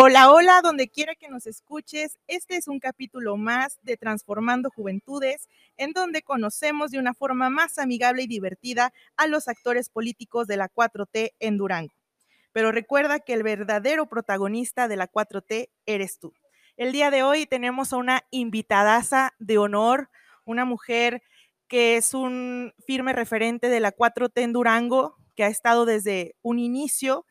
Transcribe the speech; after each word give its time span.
Hola, 0.00 0.30
hola, 0.30 0.60
donde 0.62 0.86
quiera 0.86 1.16
que 1.16 1.26
nos 1.26 1.48
escuches, 1.48 2.20
este 2.28 2.54
es 2.54 2.68
un 2.68 2.78
capítulo 2.78 3.36
más 3.36 3.80
de 3.82 3.96
Transformando 3.96 4.70
Juventudes, 4.70 5.48
en 5.76 5.92
donde 5.92 6.22
conocemos 6.22 6.92
de 6.92 7.00
una 7.00 7.14
forma 7.14 7.50
más 7.50 7.80
amigable 7.80 8.22
y 8.22 8.28
divertida 8.28 8.92
a 9.16 9.26
los 9.26 9.48
actores 9.48 9.88
políticos 9.88 10.46
de 10.46 10.56
la 10.56 10.68
4T 10.68 11.32
en 11.40 11.56
Durango. 11.56 11.92
Pero 12.52 12.70
recuerda 12.70 13.18
que 13.18 13.32
el 13.32 13.42
verdadero 13.42 14.06
protagonista 14.06 14.86
de 14.86 14.94
la 14.94 15.10
4T 15.10 15.68
eres 15.84 16.20
tú. 16.20 16.32
El 16.76 16.92
día 16.92 17.10
de 17.10 17.24
hoy 17.24 17.46
tenemos 17.46 17.92
a 17.92 17.96
una 17.96 18.22
invitadaza 18.30 19.34
de 19.40 19.58
honor, 19.58 20.10
una 20.44 20.64
mujer 20.64 21.24
que 21.66 21.96
es 21.96 22.14
un 22.14 22.72
firme 22.86 23.14
referente 23.14 23.68
de 23.68 23.80
la 23.80 23.90
4T 23.90 24.42
en 24.42 24.52
Durango, 24.52 25.16
que 25.34 25.42
ha 25.42 25.48
estado 25.48 25.86
desde 25.86 26.36
un 26.42 26.60
inicio 26.60 27.26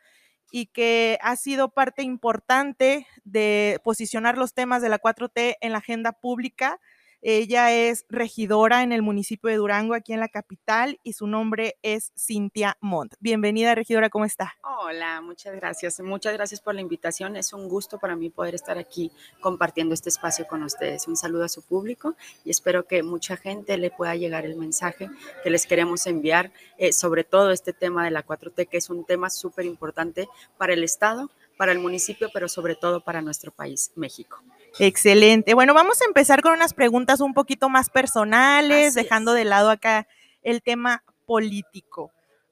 y 0.52 0.68
que 0.68 1.18
ha 1.22 1.36
sido 1.36 1.70
parte 1.70 2.04
importante 2.04 3.08
de 3.24 3.80
posicionar 3.84 4.38
los 4.38 4.54
temas 4.54 4.82
de 4.82 4.90
la 4.90 5.00
4T 5.00 5.58
en 5.62 5.72
la 5.72 5.80
agenda 5.80 6.14
pública 6.14 6.80
ella 7.22 7.74
es 7.74 8.06
regidora 8.10 8.84
en 8.84 8.92
el 8.92 9.02
municipio 9.02 9.50
de 9.50 9.58
Durango, 9.58 9.94
aquí 9.94 10.14
en 10.14 10.20
la 10.20 10.28
capital, 10.28 11.00
y 11.04 11.14
su 11.14 11.28
nombre 11.28 11.78
es 11.82 12.14
Cintia 12.18 12.78
Montt. 12.80 13.16
Bienvenida, 13.20 13.76
regidora, 13.76 14.10
¿cómo 14.10 14.26
está? 14.26 14.56
Hola, 14.64 15.22
muchas 15.22 15.56
gracias. 15.56 16.00
Muchas 16.00 16.34
gracias 16.34 16.62
por 16.62 16.76
la 16.76 16.82
invitación. 16.82 17.36
Es 17.36 17.54
un 17.54 17.68
gusto 17.68 17.98
para 17.98 18.16
mí 18.16 18.30
poder 18.30 18.56
estar 18.56 18.78
aquí 18.78 19.12
compartiendo 19.42 19.94
este 19.94 20.10
espacio 20.10 20.48
con 20.48 20.64
ustedes. 20.64 21.08
Un 21.08 21.18
saludo 21.18 21.46
a 21.46 21.50
su 21.50 21.62
público 21.64 22.16
y 22.46 22.52
espero 22.52 22.86
que 22.86 23.04
mucha 23.04 23.38
gente 23.38 23.78
le 23.78 23.92
pueda 23.92 24.16
llegar 24.16 24.46
el 24.46 24.56
mensaje 24.56 25.10
que 25.44 25.50
les 25.50 25.66
queremos 25.66 26.06
enviar 26.08 26.52
eh, 26.78 26.94
sobre 26.94 27.24
todo 27.24 27.52
este 27.52 27.74
tema 27.74 28.06
de 28.06 28.12
la 28.12 28.26
4T, 28.26 28.68
que 28.68 28.78
es 28.78 28.90
un 28.90 29.06
tema 29.06 29.30
súper 29.30 29.66
importante 29.66 30.28
para 30.58 30.74
el 30.74 30.84
Estado, 30.84 31.30
para 31.58 31.72
el 31.72 31.80
municipio, 31.80 32.30
pero 32.34 32.48
sobre 32.48 32.76
todo 32.76 33.02
para 33.02 33.22
nuestro 33.22 33.52
país, 33.52 33.92
México. 33.96 34.42
Excelente. 34.80 35.54
Bueno, 35.54 35.74
vamos 35.74 36.02
a 36.02 36.06
empezar 36.06 36.42
con 36.42 36.54
unas 36.54 36.74
preguntas 36.74 37.20
un 37.20 37.34
poquito 37.34 37.68
más 37.68 37.90
personales, 37.90 38.94
dejando 38.94 39.34
de 39.34 39.46
lado 39.46 39.70
acá 39.70 40.08
el 40.44 40.62
tema 40.62 41.04
político. 41.26 42.12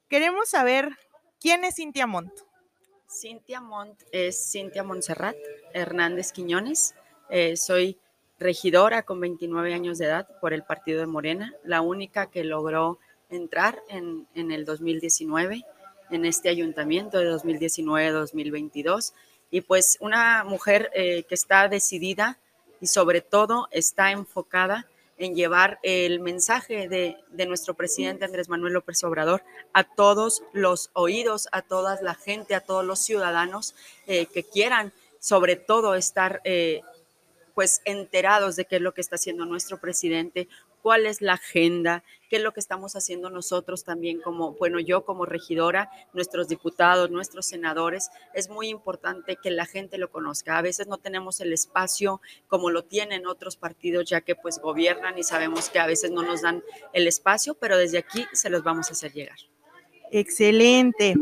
Queremos 0.09 0.49
saber 0.49 0.89
quién 1.39 1.63
es 1.63 1.75
Cintia 1.75 2.07
Montt. 2.07 2.33
Cintia 3.07 3.61
Montt 3.61 4.01
es 4.11 4.51
Cintia 4.51 4.83
Montserrat 4.83 5.37
Hernández 5.73 6.31
Quiñones. 6.31 6.95
Eh, 7.29 7.55
soy 7.55 7.99
regidora 8.39 9.03
con 9.03 9.19
29 9.19 9.73
años 9.73 9.97
de 9.97 10.05
edad 10.05 10.27
por 10.41 10.53
el 10.53 10.63
partido 10.63 10.99
de 10.99 11.07
Morena, 11.07 11.53
la 11.63 11.81
única 11.81 12.29
que 12.29 12.43
logró 12.43 12.99
entrar 13.29 13.81
en, 13.89 14.27
en 14.35 14.51
el 14.51 14.65
2019 14.65 15.63
en 16.09 16.25
este 16.25 16.49
ayuntamiento 16.49 17.19
de 17.19 17.31
2019-2022 17.31 19.13
y 19.51 19.61
pues 19.61 19.97
una 19.99 20.43
mujer 20.43 20.91
eh, 20.93 21.23
que 21.23 21.35
está 21.35 21.67
decidida 21.67 22.37
y 22.81 22.87
sobre 22.87 23.21
todo 23.21 23.67
está 23.71 24.11
enfocada 24.11 24.87
en 25.17 25.33
llevar 25.33 25.79
el 25.81 26.19
mensaje 26.19 26.89
de, 26.89 27.17
nuestro 27.47 27.73
presidente 27.73 28.25
Andrés 28.25 28.49
Manuel 28.49 28.73
López 28.73 29.03
Obrador 29.03 29.43
a 29.71 29.83
todos 29.83 30.43
los 30.51 30.89
oídos, 30.93 31.47
a 31.51 31.61
toda 31.61 32.01
la 32.01 32.15
gente, 32.15 32.53
a 32.53 32.59
todos 32.59 32.83
los 32.83 32.99
ciudadanos 32.99 33.75
eh, 34.07 34.25
que 34.25 34.43
quieran 34.43 34.91
sobre 35.19 35.55
todo 35.55 35.95
estar 35.95 36.41
eh, 36.43 36.81
pues 37.53 37.81
enterados 37.85 38.57
de 38.57 38.65
qué 38.65 38.75
es 38.75 38.81
lo 38.81 38.93
que 38.93 39.01
está 39.01 39.15
haciendo 39.15 39.45
nuestro 39.45 39.79
presidente, 39.79 40.49
cuál 40.85 41.07
es 41.07 41.19
la 41.19 41.33
agenda, 41.33 42.03
qué 42.29 42.35
es 42.35 42.43
lo 42.43 42.53
que 42.53 42.59
estamos 42.59 42.95
haciendo 42.95 43.31
nosotros 43.31 43.83
también 43.83 44.21
como, 44.21 44.51
bueno, 44.51 44.79
yo 44.79 45.03
como 45.03 45.25
regidora, 45.25 45.89
nuestros 46.13 46.47
diputados, 46.47 47.09
nuestros 47.09 47.47
senadores, 47.47 48.11
es 48.35 48.51
muy 48.51 48.67
importante 48.67 49.35
que 49.41 49.49
la 49.49 49.65
gente 49.65 49.97
lo 49.97 50.11
conozca. 50.11 50.59
A 50.59 50.61
veces 50.61 50.85
no 50.85 50.99
tenemos 50.99 51.41
el 51.41 51.53
espacio 51.53 52.21
como 52.47 52.69
lo 52.69 52.83
tienen 52.83 53.25
otros 53.25 53.57
partidos, 53.57 54.07
ya 54.07 54.21
que 54.21 54.35
pues 54.35 54.59
gobiernan 54.59 55.17
y 55.17 55.23
sabemos 55.23 55.71
que 55.71 55.79
a 55.79 55.87
veces 55.87 56.11
no 56.11 56.21
nos 56.21 56.43
dan 56.43 56.63
el 56.93 57.07
espacio, 57.07 57.55
pero 57.55 57.79
desde 57.79 57.97
aquí 57.97 58.27
se 58.33 58.51
los 58.51 58.61
vamos 58.61 58.89
a 58.89 58.91
hacer 58.91 59.11
llegar. 59.11 59.39
Excelente. 60.11 61.15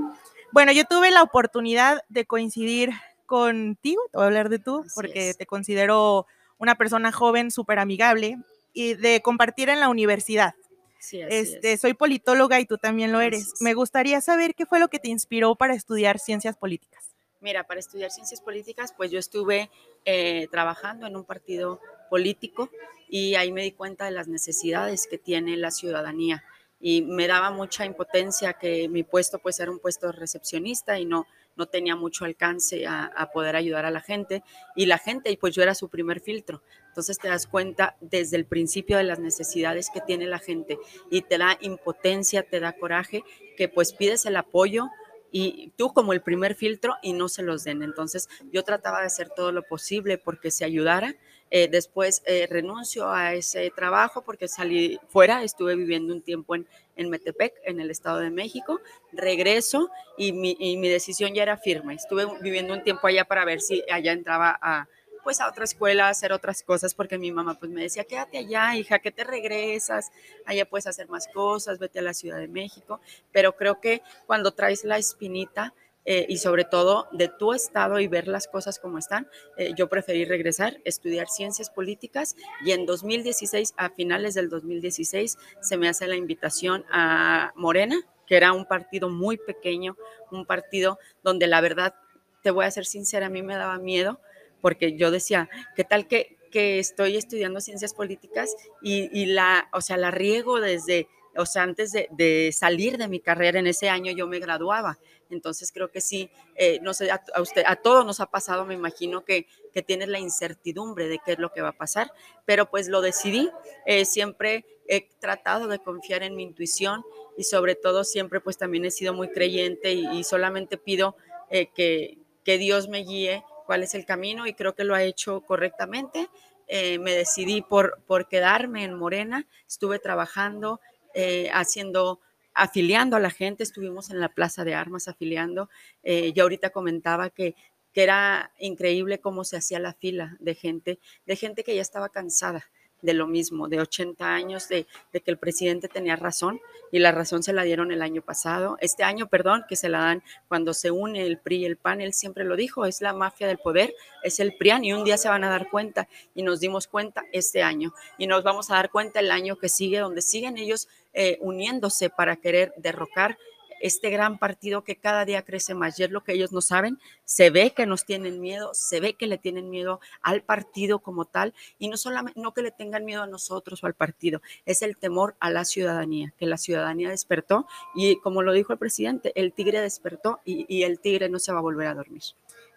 Bueno, 0.52 0.74
yo 0.74 0.84
tuve 0.84 1.10
la 1.10 1.24
oportunidad 1.24 2.04
de 2.10 2.26
coincidir 2.26 2.92
contigo, 3.26 4.02
te 4.12 4.18
voy 4.18 4.26
a 4.26 4.28
hablar 4.28 4.50
de 4.50 4.60
tú, 4.60 4.84
porque 4.94 5.34
te 5.34 5.46
considero 5.46 6.28
una 6.58 6.76
persona 6.76 7.14
joven, 7.14 7.50
súper 7.50 7.80
amigable, 7.80 8.40
y 8.74 8.96
de 8.96 9.22
compartir 9.22 9.70
en 9.70 9.80
la 9.80 9.90
universidad. 9.90 10.56
Sí, 11.00 11.20
este, 11.22 11.78
Soy 11.78 11.94
politóloga 11.94 12.60
y 12.60 12.66
tú 12.66 12.78
también 12.78 13.12
lo 13.12 13.22
eres. 13.22 13.54
Me 13.60 13.74
gustaría 13.74 14.22
saber 14.22 14.56
qué 14.56 14.66
fue 14.66 14.80
lo 14.80 14.88
que 14.88 15.00
te 15.00 15.10
inspiró 15.10 15.56
para 15.56 15.74
estudiar 15.74 16.18
ciencias 16.18 16.56
políticas. 16.58 17.14
Mira, 17.42 17.66
para 17.66 17.82
estudiar 17.82 18.10
ciencias 18.10 18.40
políticas, 18.40 18.94
pues 18.96 19.12
yo 19.12 19.20
estuve 19.20 19.70
eh, 20.06 20.48
trabajando 20.50 21.06
en 21.08 21.18
un 21.18 21.26
partido 21.26 21.82
político 22.10 22.70
y 23.10 23.36
ahí 23.36 23.52
me 23.52 23.64
di 23.64 23.74
cuenta 23.74 24.06
de 24.06 24.12
las 24.12 24.30
necesidades 24.30 25.08
que 25.08 25.18
tiene 25.18 25.58
la 25.58 25.72
ciudadanía 25.72 26.44
y 26.86 27.02
me 27.02 27.28
daba 27.28 27.50
mucha 27.50 27.86
impotencia 27.86 28.54
que 28.54 28.90
mi 28.90 29.04
puesto 29.04 29.40
pues 29.40 29.58
era 29.62 29.72
un 29.72 29.80
puesto 29.80 30.08
de 30.08 30.14
recepcionista 30.14 31.00
y 31.00 31.06
no, 31.06 31.28
no 31.56 31.66
tenía 31.66 31.96
mucho 31.96 32.26
alcance 32.26 32.86
a, 32.86 33.30
poder 33.34 33.56
ayudar 33.56 33.86
a 33.86 33.92
la 33.92 34.02
gente 34.02 34.44
y 34.76 34.86
la 34.86 34.98
gente, 34.98 35.32
y 35.32 35.38
pues 35.38 35.56
yo 35.56 35.64
era 35.64 35.76
su 35.76 35.90
primer 35.90 36.20
filtro. 36.20 36.62
Entonces 36.94 37.18
te 37.18 37.28
das 37.28 37.48
cuenta 37.48 37.98
desde 38.02 38.38
el 38.38 38.46
principio 38.46 38.98
de 38.98 39.04
las 39.04 39.18
necesidades 39.18 39.90
que 39.92 40.00
tiene 40.00 40.28
la 40.28 40.38
gente 40.38 40.78
y 41.10 41.24
te 41.24 41.40
da 41.40 41.58
impotencia, 41.60 42.44
te 42.44 42.60
da 42.60 42.74
coraje, 42.74 43.24
que 43.58 43.68
pues 43.68 43.94
pides 43.94 44.28
el 44.28 44.36
apoyo 44.36 44.90
y 45.32 45.72
tú 45.76 45.92
como 45.92 46.14
el 46.14 46.22
primer 46.22 46.54
filtro 46.54 46.94
y 47.02 47.14
no 47.14 47.30
se 47.30 47.42
los 47.42 47.64
den. 47.64 47.82
Entonces 47.82 48.30
yo 48.52 48.64
trataba 48.64 49.00
de 49.00 49.08
hacer 49.08 49.30
todo 49.36 49.52
lo 49.52 49.64
posible 49.64 50.20
porque 50.20 50.52
se 50.52 50.66
ayudara. 50.66 51.16
Eh, 51.50 51.68
después 51.68 52.22
eh, 52.28 52.46
renuncio 52.48 53.12
a 53.12 53.34
ese 53.34 53.72
trabajo 53.76 54.22
porque 54.22 54.48
salí 54.48 55.00
fuera, 55.08 55.44
estuve 55.44 55.76
viviendo 55.76 56.14
un 56.14 56.22
tiempo 56.22 56.54
en, 56.54 56.68
en 56.96 57.10
Metepec, 57.10 57.56
en 57.66 57.80
el 57.80 57.90
Estado 57.90 58.20
de 58.20 58.30
México. 58.30 58.82
Regreso 59.12 59.90
y 60.16 60.32
mi, 60.32 60.56
y 60.60 60.78
mi 60.78 60.90
decisión 60.90 61.34
ya 61.34 61.42
era 61.42 61.58
firme. 61.58 61.96
Estuve 61.96 62.28
viviendo 62.42 62.76
un 62.76 62.84
tiempo 62.84 63.08
allá 63.08 63.26
para 63.26 63.46
ver 63.46 63.62
si 63.62 63.84
allá 63.92 64.12
entraba 64.12 64.60
a 64.62 64.88
pues 65.24 65.40
a 65.40 65.48
otra 65.48 65.64
escuela, 65.64 66.08
a 66.08 66.10
hacer 66.10 66.34
otras 66.34 66.64
cosas, 66.64 66.94
porque 66.94 67.18
mi 67.18 67.32
mamá 67.32 67.58
pues 67.60 67.72
me 67.72 67.82
decía, 67.82 68.04
quédate 68.04 68.38
allá, 68.38 68.76
hija, 68.76 69.00
que 69.00 69.12
te 69.12 69.24
regresas, 69.24 70.12
allá 70.46 70.66
puedes 70.66 70.88
hacer 70.88 71.08
más 71.08 71.28
cosas, 71.28 71.80
vete 71.80 72.00
a 72.00 72.02
la 72.02 72.14
Ciudad 72.14 72.38
de 72.38 72.48
México, 72.48 73.00
pero 73.32 73.56
creo 73.56 73.80
que 73.80 74.02
cuando 74.26 74.52
traes 74.52 74.84
la 74.84 74.98
espinita 74.98 75.74
eh, 76.06 76.26
y 76.28 76.38
sobre 76.38 76.66
todo 76.66 77.08
de 77.14 77.30
tu 77.30 77.54
estado 77.54 78.00
y 78.00 78.08
ver 78.08 78.28
las 78.28 78.48
cosas 78.48 78.78
como 78.78 78.98
están, 78.98 79.30
eh, 79.58 79.72
yo 79.76 79.88
preferí 79.88 80.26
regresar, 80.26 80.78
estudiar 80.84 81.30
ciencias 81.30 81.70
políticas 81.70 82.36
y 82.66 82.72
en 82.72 82.86
2016, 82.86 83.74
a 83.78 83.90
finales 83.90 84.34
del 84.34 84.50
2016, 84.50 85.38
se 85.62 85.78
me 85.78 85.88
hace 85.88 86.08
la 86.08 86.16
invitación 86.16 86.84
a 86.92 87.54
Morena, 87.56 87.96
que 88.28 88.36
era 88.36 88.52
un 88.52 88.66
partido 88.66 89.10
muy 89.10 89.38
pequeño, 89.38 89.96
un 90.32 90.46
partido 90.46 91.00
donde 91.24 91.48
la 91.48 91.62
verdad, 91.62 91.96
te 92.42 92.52
voy 92.52 92.66
a 92.66 92.72
ser 92.72 92.86
sincera, 92.86 93.28
a 93.28 93.30
mí 93.30 93.42
me 93.42 93.56
daba 93.56 93.78
miedo 93.78 94.20
porque 94.64 94.96
yo 94.96 95.12
decía, 95.12 95.50
¿qué 95.76 95.84
tal 95.84 96.08
que, 96.08 96.38
que 96.50 96.80
estoy 96.80 97.18
estudiando 97.18 97.60
ciencias 97.60 97.94
políticas 97.94 98.56
y, 98.82 99.26
la, 99.26 99.68
o 99.74 99.82
sea, 99.82 99.98
la 99.98 100.10
riego 100.10 100.62
desde, 100.62 101.10
o 101.36 101.46
sea, 101.46 101.64
antes 101.64 101.92
de, 101.92 102.50
salir 102.54 102.98
de 102.98 103.10
mi 103.10 103.20
carrera 103.20 103.60
en 103.60 103.68
ese 103.68 103.90
año 103.90 104.14
yo 104.14 104.26
me 104.26 104.40
graduaba. 104.40 105.00
Entonces 105.30 105.74
creo 105.74 105.92
que 105.92 106.00
sí, 106.00 106.30
eh, 106.56 106.80
no 106.82 106.94
sé, 106.94 107.12
a, 107.12 107.22
usted, 107.42 107.64
a 107.68 107.76
todos 107.76 108.06
nos 108.06 108.22
ha 108.22 108.28
pasado, 108.28 108.66
me 108.66 108.74
imagino 108.74 109.26
que, 109.26 109.48
que 109.74 109.82
tienes 109.82 110.08
la 110.08 110.20
incertidumbre 110.20 111.10
de 111.10 111.20
qué 111.26 111.34
es 111.34 111.40
lo 111.40 111.52
que 111.52 111.62
va 111.62 111.70
a 111.70 111.78
pasar, 111.78 112.14
pero 112.46 112.70
pues 112.70 112.88
lo 112.88 113.02
decidí. 113.02 113.50
Eh, 113.86 114.06
siempre 114.06 114.66
he 114.88 115.10
tratado 115.20 115.68
de 115.68 115.80
confiar 115.80 116.24
en 116.24 116.38
mi 116.38 116.44
intuición 116.44 117.04
y 117.36 117.44
sobre 117.44 117.76
todo 117.76 118.06
siempre 118.06 118.40
pues 118.40 118.58
también 118.58 118.86
he 118.86 118.92
sido 118.92 119.14
muy 119.14 119.28
creyente 119.28 119.92
y, 119.92 120.24
solamente 120.24 120.78
pido 120.78 121.18
eh, 121.50 121.68
que, 121.76 122.20
que 122.46 122.58
Dios 122.58 122.88
me 122.88 123.00
guíe 123.00 123.44
cuál 123.66 123.84
es 123.84 123.94
el 123.96 124.06
camino 124.06 124.48
y 124.48 124.54
creo 124.54 124.76
que 124.76 124.84
lo 124.84 124.96
ha 124.96 125.04
hecho 125.04 125.42
correctamente. 125.42 126.30
Eh, 126.68 127.00
me 127.00 127.14
decidí 127.14 127.62
por, 127.62 128.02
por 128.08 128.28
quedarme 128.28 128.84
en 128.84 128.94
Morena, 128.94 129.48
estuve 129.68 130.00
trabajando, 130.00 130.80
eh, 131.14 131.50
haciendo, 131.54 132.22
afiliando 132.54 133.16
a 133.16 133.20
la 133.20 133.30
gente, 133.30 133.64
estuvimos 133.64 134.10
en 134.10 134.20
la 134.20 134.30
Plaza 134.30 134.64
de 134.64 134.74
Armas 134.74 135.08
afiliando. 135.08 135.70
Eh, 136.04 136.34
yo 136.34 136.44
ahorita 136.44 136.70
comentaba 136.70 137.30
que, 137.30 137.56
que 137.94 138.04
era 138.04 138.52
increíble 138.60 139.20
cómo 139.20 139.44
se 139.44 139.58
hacía 139.58 139.80
la 139.80 139.94
fila 139.94 140.38
de 140.40 140.56
gente, 140.56 141.00
de 141.26 141.36
gente 141.36 141.64
que 141.64 141.76
ya 141.76 141.82
estaba 141.82 142.10
cansada, 142.10 142.66
de 143.04 143.14
lo 143.14 143.28
mismo, 143.28 143.68
de 143.68 143.82
80 143.82 144.26
años, 144.26 144.68
de, 144.70 144.88
que 145.12 145.22
el 145.30 145.38
presidente 145.38 145.88
tenía 145.88 146.16
razón 146.16 146.60
y 146.92 147.00
la 147.00 147.12
razón 147.12 147.44
se 147.44 147.54
la 147.54 147.64
dieron 147.64 147.92
el 147.92 148.02
año 148.02 148.22
pasado, 148.22 148.78
este 148.80 149.04
año, 149.04 149.28
perdón, 149.28 149.66
que 149.68 149.76
se 149.76 149.90
la 149.90 150.00
dan 150.00 150.24
cuando 150.48 150.74
se 150.74 150.90
une 150.90 151.26
el 151.26 151.38
PRI 151.38 151.58
y 151.58 151.66
el 151.66 151.78
PAN, 151.78 152.02
él 152.02 152.14
siempre 152.14 152.46
lo 152.46 152.56
dijo, 152.56 152.86
es 152.86 153.02
la 153.02 153.14
mafia 153.14 153.46
del 153.46 153.58
poder, 153.58 153.94
es 154.24 154.40
el 154.40 154.56
PRIAN 154.56 154.86
y 154.86 154.94
un 154.94 155.04
día 155.04 155.18
se 155.18 155.30
van 155.30 155.44
a 155.44 155.50
dar 155.50 155.70
cuenta 155.70 156.08
y 156.34 156.44
nos 156.44 156.62
dimos 156.62 156.88
cuenta 156.88 157.26
este 157.34 157.62
año 157.62 157.94
y 158.18 158.26
nos 158.26 158.44
vamos 158.44 158.72
a 158.72 158.76
dar 158.76 158.90
cuenta 158.90 159.20
el 159.20 159.32
año 159.32 159.58
que 159.58 159.70
sigue, 159.70 160.00
donde 160.00 160.22
siguen 160.22 160.58
ellos 160.58 160.88
eh, 161.14 161.38
uniéndose 161.42 162.10
para 162.10 162.38
querer 162.38 162.74
derrocar 162.78 163.38
este 163.84 164.10
gran 164.10 164.40
partido 164.40 164.86
que 164.86 164.96
cada 164.96 165.26
día 165.26 165.44
crece 165.44 165.76
más. 165.76 166.00
Y 166.00 166.04
es 166.04 166.10
lo 166.10 166.24
que 166.24 166.32
ellos 166.32 166.54
no 166.54 166.62
saben, 166.62 167.00
se 167.26 167.50
ve 167.50 167.74
que 167.76 167.86
nos 167.86 168.06
tienen 168.06 168.40
miedo, 168.40 168.72
se 168.74 169.02
ve 169.02 169.16
que 169.16 169.28
le 169.28 169.38
tienen 169.38 169.70
miedo 169.70 170.00
al 170.22 170.42
partido 170.42 171.00
como 171.00 171.26
tal, 171.26 171.54
y 171.78 171.90
no 171.90 171.98
solamente, 171.98 172.40
no 172.40 172.54
que 172.54 172.62
le 172.62 172.72
tengan 172.72 173.04
miedo 173.04 173.24
a 173.24 173.28
nosotros 173.28 173.84
o 173.84 173.88
al 173.88 173.94
partido, 173.94 174.42
es 174.66 174.82
el 174.84 174.96
temor 174.96 175.36
a 175.42 175.50
la 175.50 175.66
ciudadanía, 175.66 176.34
que 176.38 176.46
la 176.46 176.58
ciudadanía 176.58 177.10
despertó, 177.10 177.68
y 177.94 178.16
como 178.22 178.42
lo 178.42 178.54
dijo 178.54 178.72
el 178.72 178.80
presidente, 178.80 179.34
el 179.36 179.52
tigre 179.52 179.82
despertó 179.82 180.40
y, 180.46 180.66
y 180.74 180.84
el 180.84 181.02
tigre 181.02 181.28
no 181.28 181.40
se 181.40 181.52
va 181.52 181.60
a 181.60 181.62
volver 181.62 181.88
a 181.88 181.94
dormir. 181.94 182.24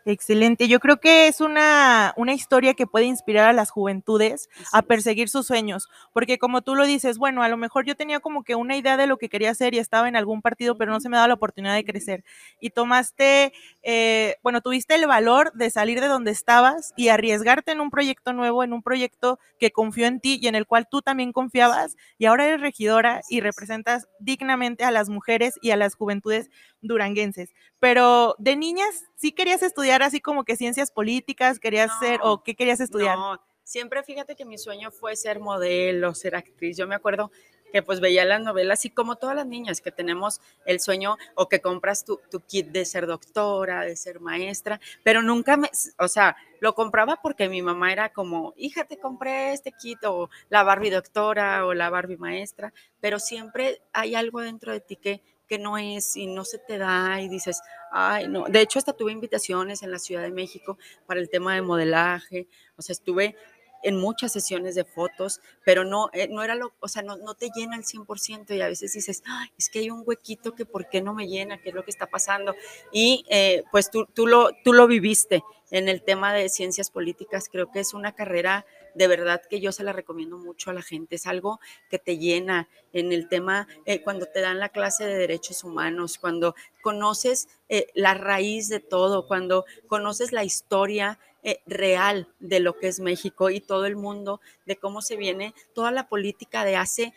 Excelente. 0.08 0.68
Yo 0.68 0.78
creo 0.78 0.98
que 1.00 1.26
es 1.26 1.40
una, 1.40 2.14
una, 2.16 2.32
historia 2.32 2.74
que 2.74 2.86
puede 2.86 3.06
inspirar 3.06 3.48
a 3.48 3.52
las 3.52 3.72
juventudes 3.72 4.48
a 4.72 4.82
perseguir 4.82 5.28
sus 5.28 5.48
sueños, 5.48 5.88
porque 6.12 6.38
como 6.38 6.62
tú 6.62 6.76
lo 6.76 6.86
dices, 6.86 7.18
bueno, 7.18 7.42
a 7.42 7.48
lo 7.48 7.56
mejor 7.56 7.84
yo 7.84 7.96
tenía 7.96 8.20
como 8.20 8.44
que 8.44 8.54
una 8.54 8.76
idea 8.76 8.96
de 8.96 9.08
lo 9.08 9.16
que 9.18 9.28
quería 9.28 9.50
hacer 9.50 9.74
y 9.74 9.78
estaba 9.78 10.06
en 10.06 10.14
algún 10.14 10.42
partido, 10.42 10.76
pero 10.76 10.92
no 10.92 11.00
se 11.00 11.08
me 11.08 11.16
daba 11.16 11.26
la 11.26 11.34
oportunidad 11.34 11.74
de 11.74 11.84
crecer. 11.84 12.22
Y 12.60 12.70
tomaste, 12.70 13.52
eh, 13.82 14.36
bueno, 14.44 14.60
tuviste 14.60 14.94
el 14.94 15.08
valor 15.08 15.52
de 15.54 15.70
salir 15.70 16.00
de 16.00 16.06
donde 16.06 16.30
estabas 16.30 16.92
y 16.96 17.08
arriesgarte 17.08 17.72
en 17.72 17.80
un 17.80 17.90
proyecto 17.90 18.32
nuevo, 18.32 18.62
en 18.62 18.74
un 18.74 18.84
proyecto 18.84 19.40
que 19.58 19.72
confió 19.72 20.06
en 20.06 20.20
ti 20.20 20.38
y 20.40 20.46
en 20.46 20.54
el 20.54 20.66
cual 20.68 20.86
tú 20.88 21.02
también 21.02 21.32
confiabas, 21.32 21.96
y 22.16 22.26
ahora 22.26 22.46
eres 22.46 22.60
regidora 22.60 23.22
y 23.28 23.40
representas 23.40 24.06
dignamente 24.20 24.84
a 24.84 24.92
las 24.92 25.08
mujeres 25.08 25.54
y 25.62 25.72
a 25.72 25.76
las 25.76 25.96
juventudes 25.96 26.48
duranguenses. 26.80 27.50
Pero 27.80 28.34
de 28.38 28.56
niñas, 28.56 29.04
¿sí 29.16 29.32
querías 29.32 29.62
estudiar 29.62 30.02
así 30.02 30.20
como 30.20 30.44
que 30.44 30.56
ciencias 30.56 30.90
políticas? 30.90 31.58
¿Querías 31.58 31.90
ser 32.00 32.20
o 32.22 32.42
qué 32.42 32.54
querías 32.54 32.80
estudiar? 32.80 33.16
No, 33.16 33.40
siempre 33.64 34.02
fíjate 34.02 34.36
que 34.36 34.44
mi 34.44 34.58
sueño 34.58 34.90
fue 34.90 35.16
ser 35.16 35.40
modelo, 35.40 36.14
ser 36.14 36.36
actriz. 36.36 36.76
Yo 36.76 36.86
me 36.86 36.94
acuerdo 36.94 37.30
que 37.72 37.82
pues 37.82 38.00
veía 38.00 38.24
las 38.24 38.40
novelas 38.40 38.84
y 38.84 38.90
como 38.90 39.16
todas 39.16 39.36
las 39.36 39.46
niñas 39.46 39.80
que 39.80 39.92
tenemos 39.92 40.40
el 40.64 40.80
sueño 40.80 41.16
o 41.34 41.48
que 41.48 41.60
compras 41.60 42.04
tu, 42.04 42.20
tu, 42.30 42.40
kit 42.40 42.68
de 42.68 42.84
ser 42.84 43.06
doctora, 43.06 43.82
de 43.82 43.96
ser 43.96 44.20
maestra, 44.20 44.80
pero 45.02 45.22
nunca 45.22 45.56
me, 45.56 45.68
o 45.98 46.08
sea, 46.08 46.36
lo 46.60 46.74
compraba 46.74 47.20
porque 47.22 47.48
mi 47.48 47.62
mamá 47.62 47.92
era 47.92 48.12
como, 48.12 48.54
hija, 48.56 48.84
te 48.84 48.98
compré 48.98 49.52
este 49.52 49.72
kit 49.72 49.98
o 50.04 50.30
la 50.48 50.62
Barbie 50.62 50.90
doctora 50.90 51.66
o 51.66 51.74
la 51.74 51.90
Barbie 51.90 52.16
maestra, 52.16 52.72
pero 53.00 53.18
siempre 53.18 53.82
hay 53.92 54.14
algo 54.14 54.40
dentro 54.40 54.72
de 54.72 54.80
ti 54.80 54.96
que 54.96 55.22
que 55.46 55.58
no 55.58 55.78
es 55.78 56.16
y 56.16 56.26
no 56.26 56.44
se 56.44 56.58
te 56.58 56.78
da 56.78 57.20
y 57.20 57.28
dices, 57.28 57.60
ay, 57.92 58.28
no. 58.28 58.44
De 58.44 58.60
hecho, 58.60 58.78
hasta 58.78 58.92
tuve 58.92 59.12
invitaciones 59.12 59.82
en 59.82 59.90
la 59.90 59.98
Ciudad 59.98 60.22
de 60.22 60.30
México 60.30 60.78
para 61.06 61.20
el 61.20 61.30
tema 61.30 61.54
de 61.54 61.62
modelaje, 61.62 62.48
o 62.76 62.82
sea, 62.82 62.92
estuve 62.92 63.36
en 63.82 63.96
muchas 63.96 64.32
sesiones 64.32 64.74
de 64.74 64.84
fotos, 64.84 65.40
pero 65.64 65.84
no, 65.84 66.10
eh, 66.12 66.28
no 66.28 66.42
era 66.42 66.54
lo, 66.54 66.74
o 66.80 66.88
sea, 66.88 67.02
no, 67.02 67.16
no 67.18 67.34
te 67.34 67.50
llena 67.54 67.76
el 67.76 67.84
100% 67.84 68.56
y 68.56 68.60
a 68.60 68.68
veces 68.68 68.92
dices, 68.92 69.22
es 69.56 69.70
que 69.70 69.78
hay 69.78 69.90
un 69.90 70.02
huequito 70.04 70.54
que 70.54 70.64
por 70.64 70.88
qué 70.88 71.00
no 71.02 71.14
me 71.14 71.28
llena, 71.28 71.58
qué 71.58 71.68
es 71.68 71.74
lo 71.74 71.84
que 71.84 71.90
está 71.90 72.06
pasando. 72.06 72.56
Y 72.92 73.24
eh, 73.28 73.62
pues 73.70 73.90
tú, 73.90 74.06
tú, 74.12 74.26
lo, 74.26 74.50
tú 74.64 74.72
lo 74.72 74.86
viviste 74.86 75.44
en 75.70 75.88
el 75.88 76.02
tema 76.02 76.32
de 76.32 76.48
ciencias 76.48 76.90
políticas, 76.90 77.48
creo 77.48 77.70
que 77.70 77.80
es 77.80 77.94
una 77.94 78.12
carrera 78.12 78.66
de 78.96 79.08
verdad 79.08 79.42
que 79.48 79.60
yo 79.60 79.72
se 79.72 79.84
la 79.84 79.92
recomiendo 79.92 80.38
mucho 80.38 80.70
a 80.70 80.74
la 80.74 80.82
gente. 80.82 81.16
Es 81.16 81.26
algo 81.26 81.60
que 81.90 81.98
te 81.98 82.18
llena 82.18 82.68
en 82.92 83.12
el 83.12 83.28
tema, 83.28 83.68
eh, 83.84 84.00
cuando 84.00 84.26
te 84.26 84.40
dan 84.40 84.58
la 84.58 84.70
clase 84.70 85.04
de 85.04 85.16
derechos 85.16 85.64
humanos, 85.64 86.18
cuando 86.18 86.54
conoces 86.82 87.48
eh, 87.68 87.88
la 87.94 88.14
raíz 88.14 88.68
de 88.68 88.80
todo, 88.80 89.26
cuando 89.26 89.66
conoces 89.86 90.32
la 90.32 90.44
historia 90.44 91.18
eh, 91.42 91.60
real 91.66 92.28
de 92.40 92.60
lo 92.60 92.78
que 92.78 92.88
es 92.88 92.98
México 92.98 93.50
y 93.50 93.60
todo 93.60 93.84
el 93.84 93.96
mundo, 93.96 94.40
de 94.64 94.76
cómo 94.76 95.02
se 95.02 95.16
viene 95.16 95.54
toda 95.74 95.90
la 95.90 96.08
política 96.08 96.64
de 96.64 96.76
hace 96.76 97.12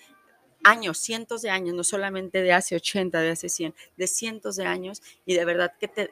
años, 0.64 0.98
cientos 0.98 1.42
de 1.42 1.50
años, 1.50 1.76
no 1.76 1.84
solamente 1.84 2.42
de 2.42 2.54
hace 2.54 2.76
80, 2.76 3.20
de 3.22 3.32
hace 3.32 3.50
100, 3.50 3.74
de 3.98 4.08
cientos 4.08 4.56
de 4.56 4.66
años 4.66 5.02
y 5.26 5.36
de 5.36 5.46
verdad 5.46 5.74
que 5.80 5.88
te, 5.88 6.12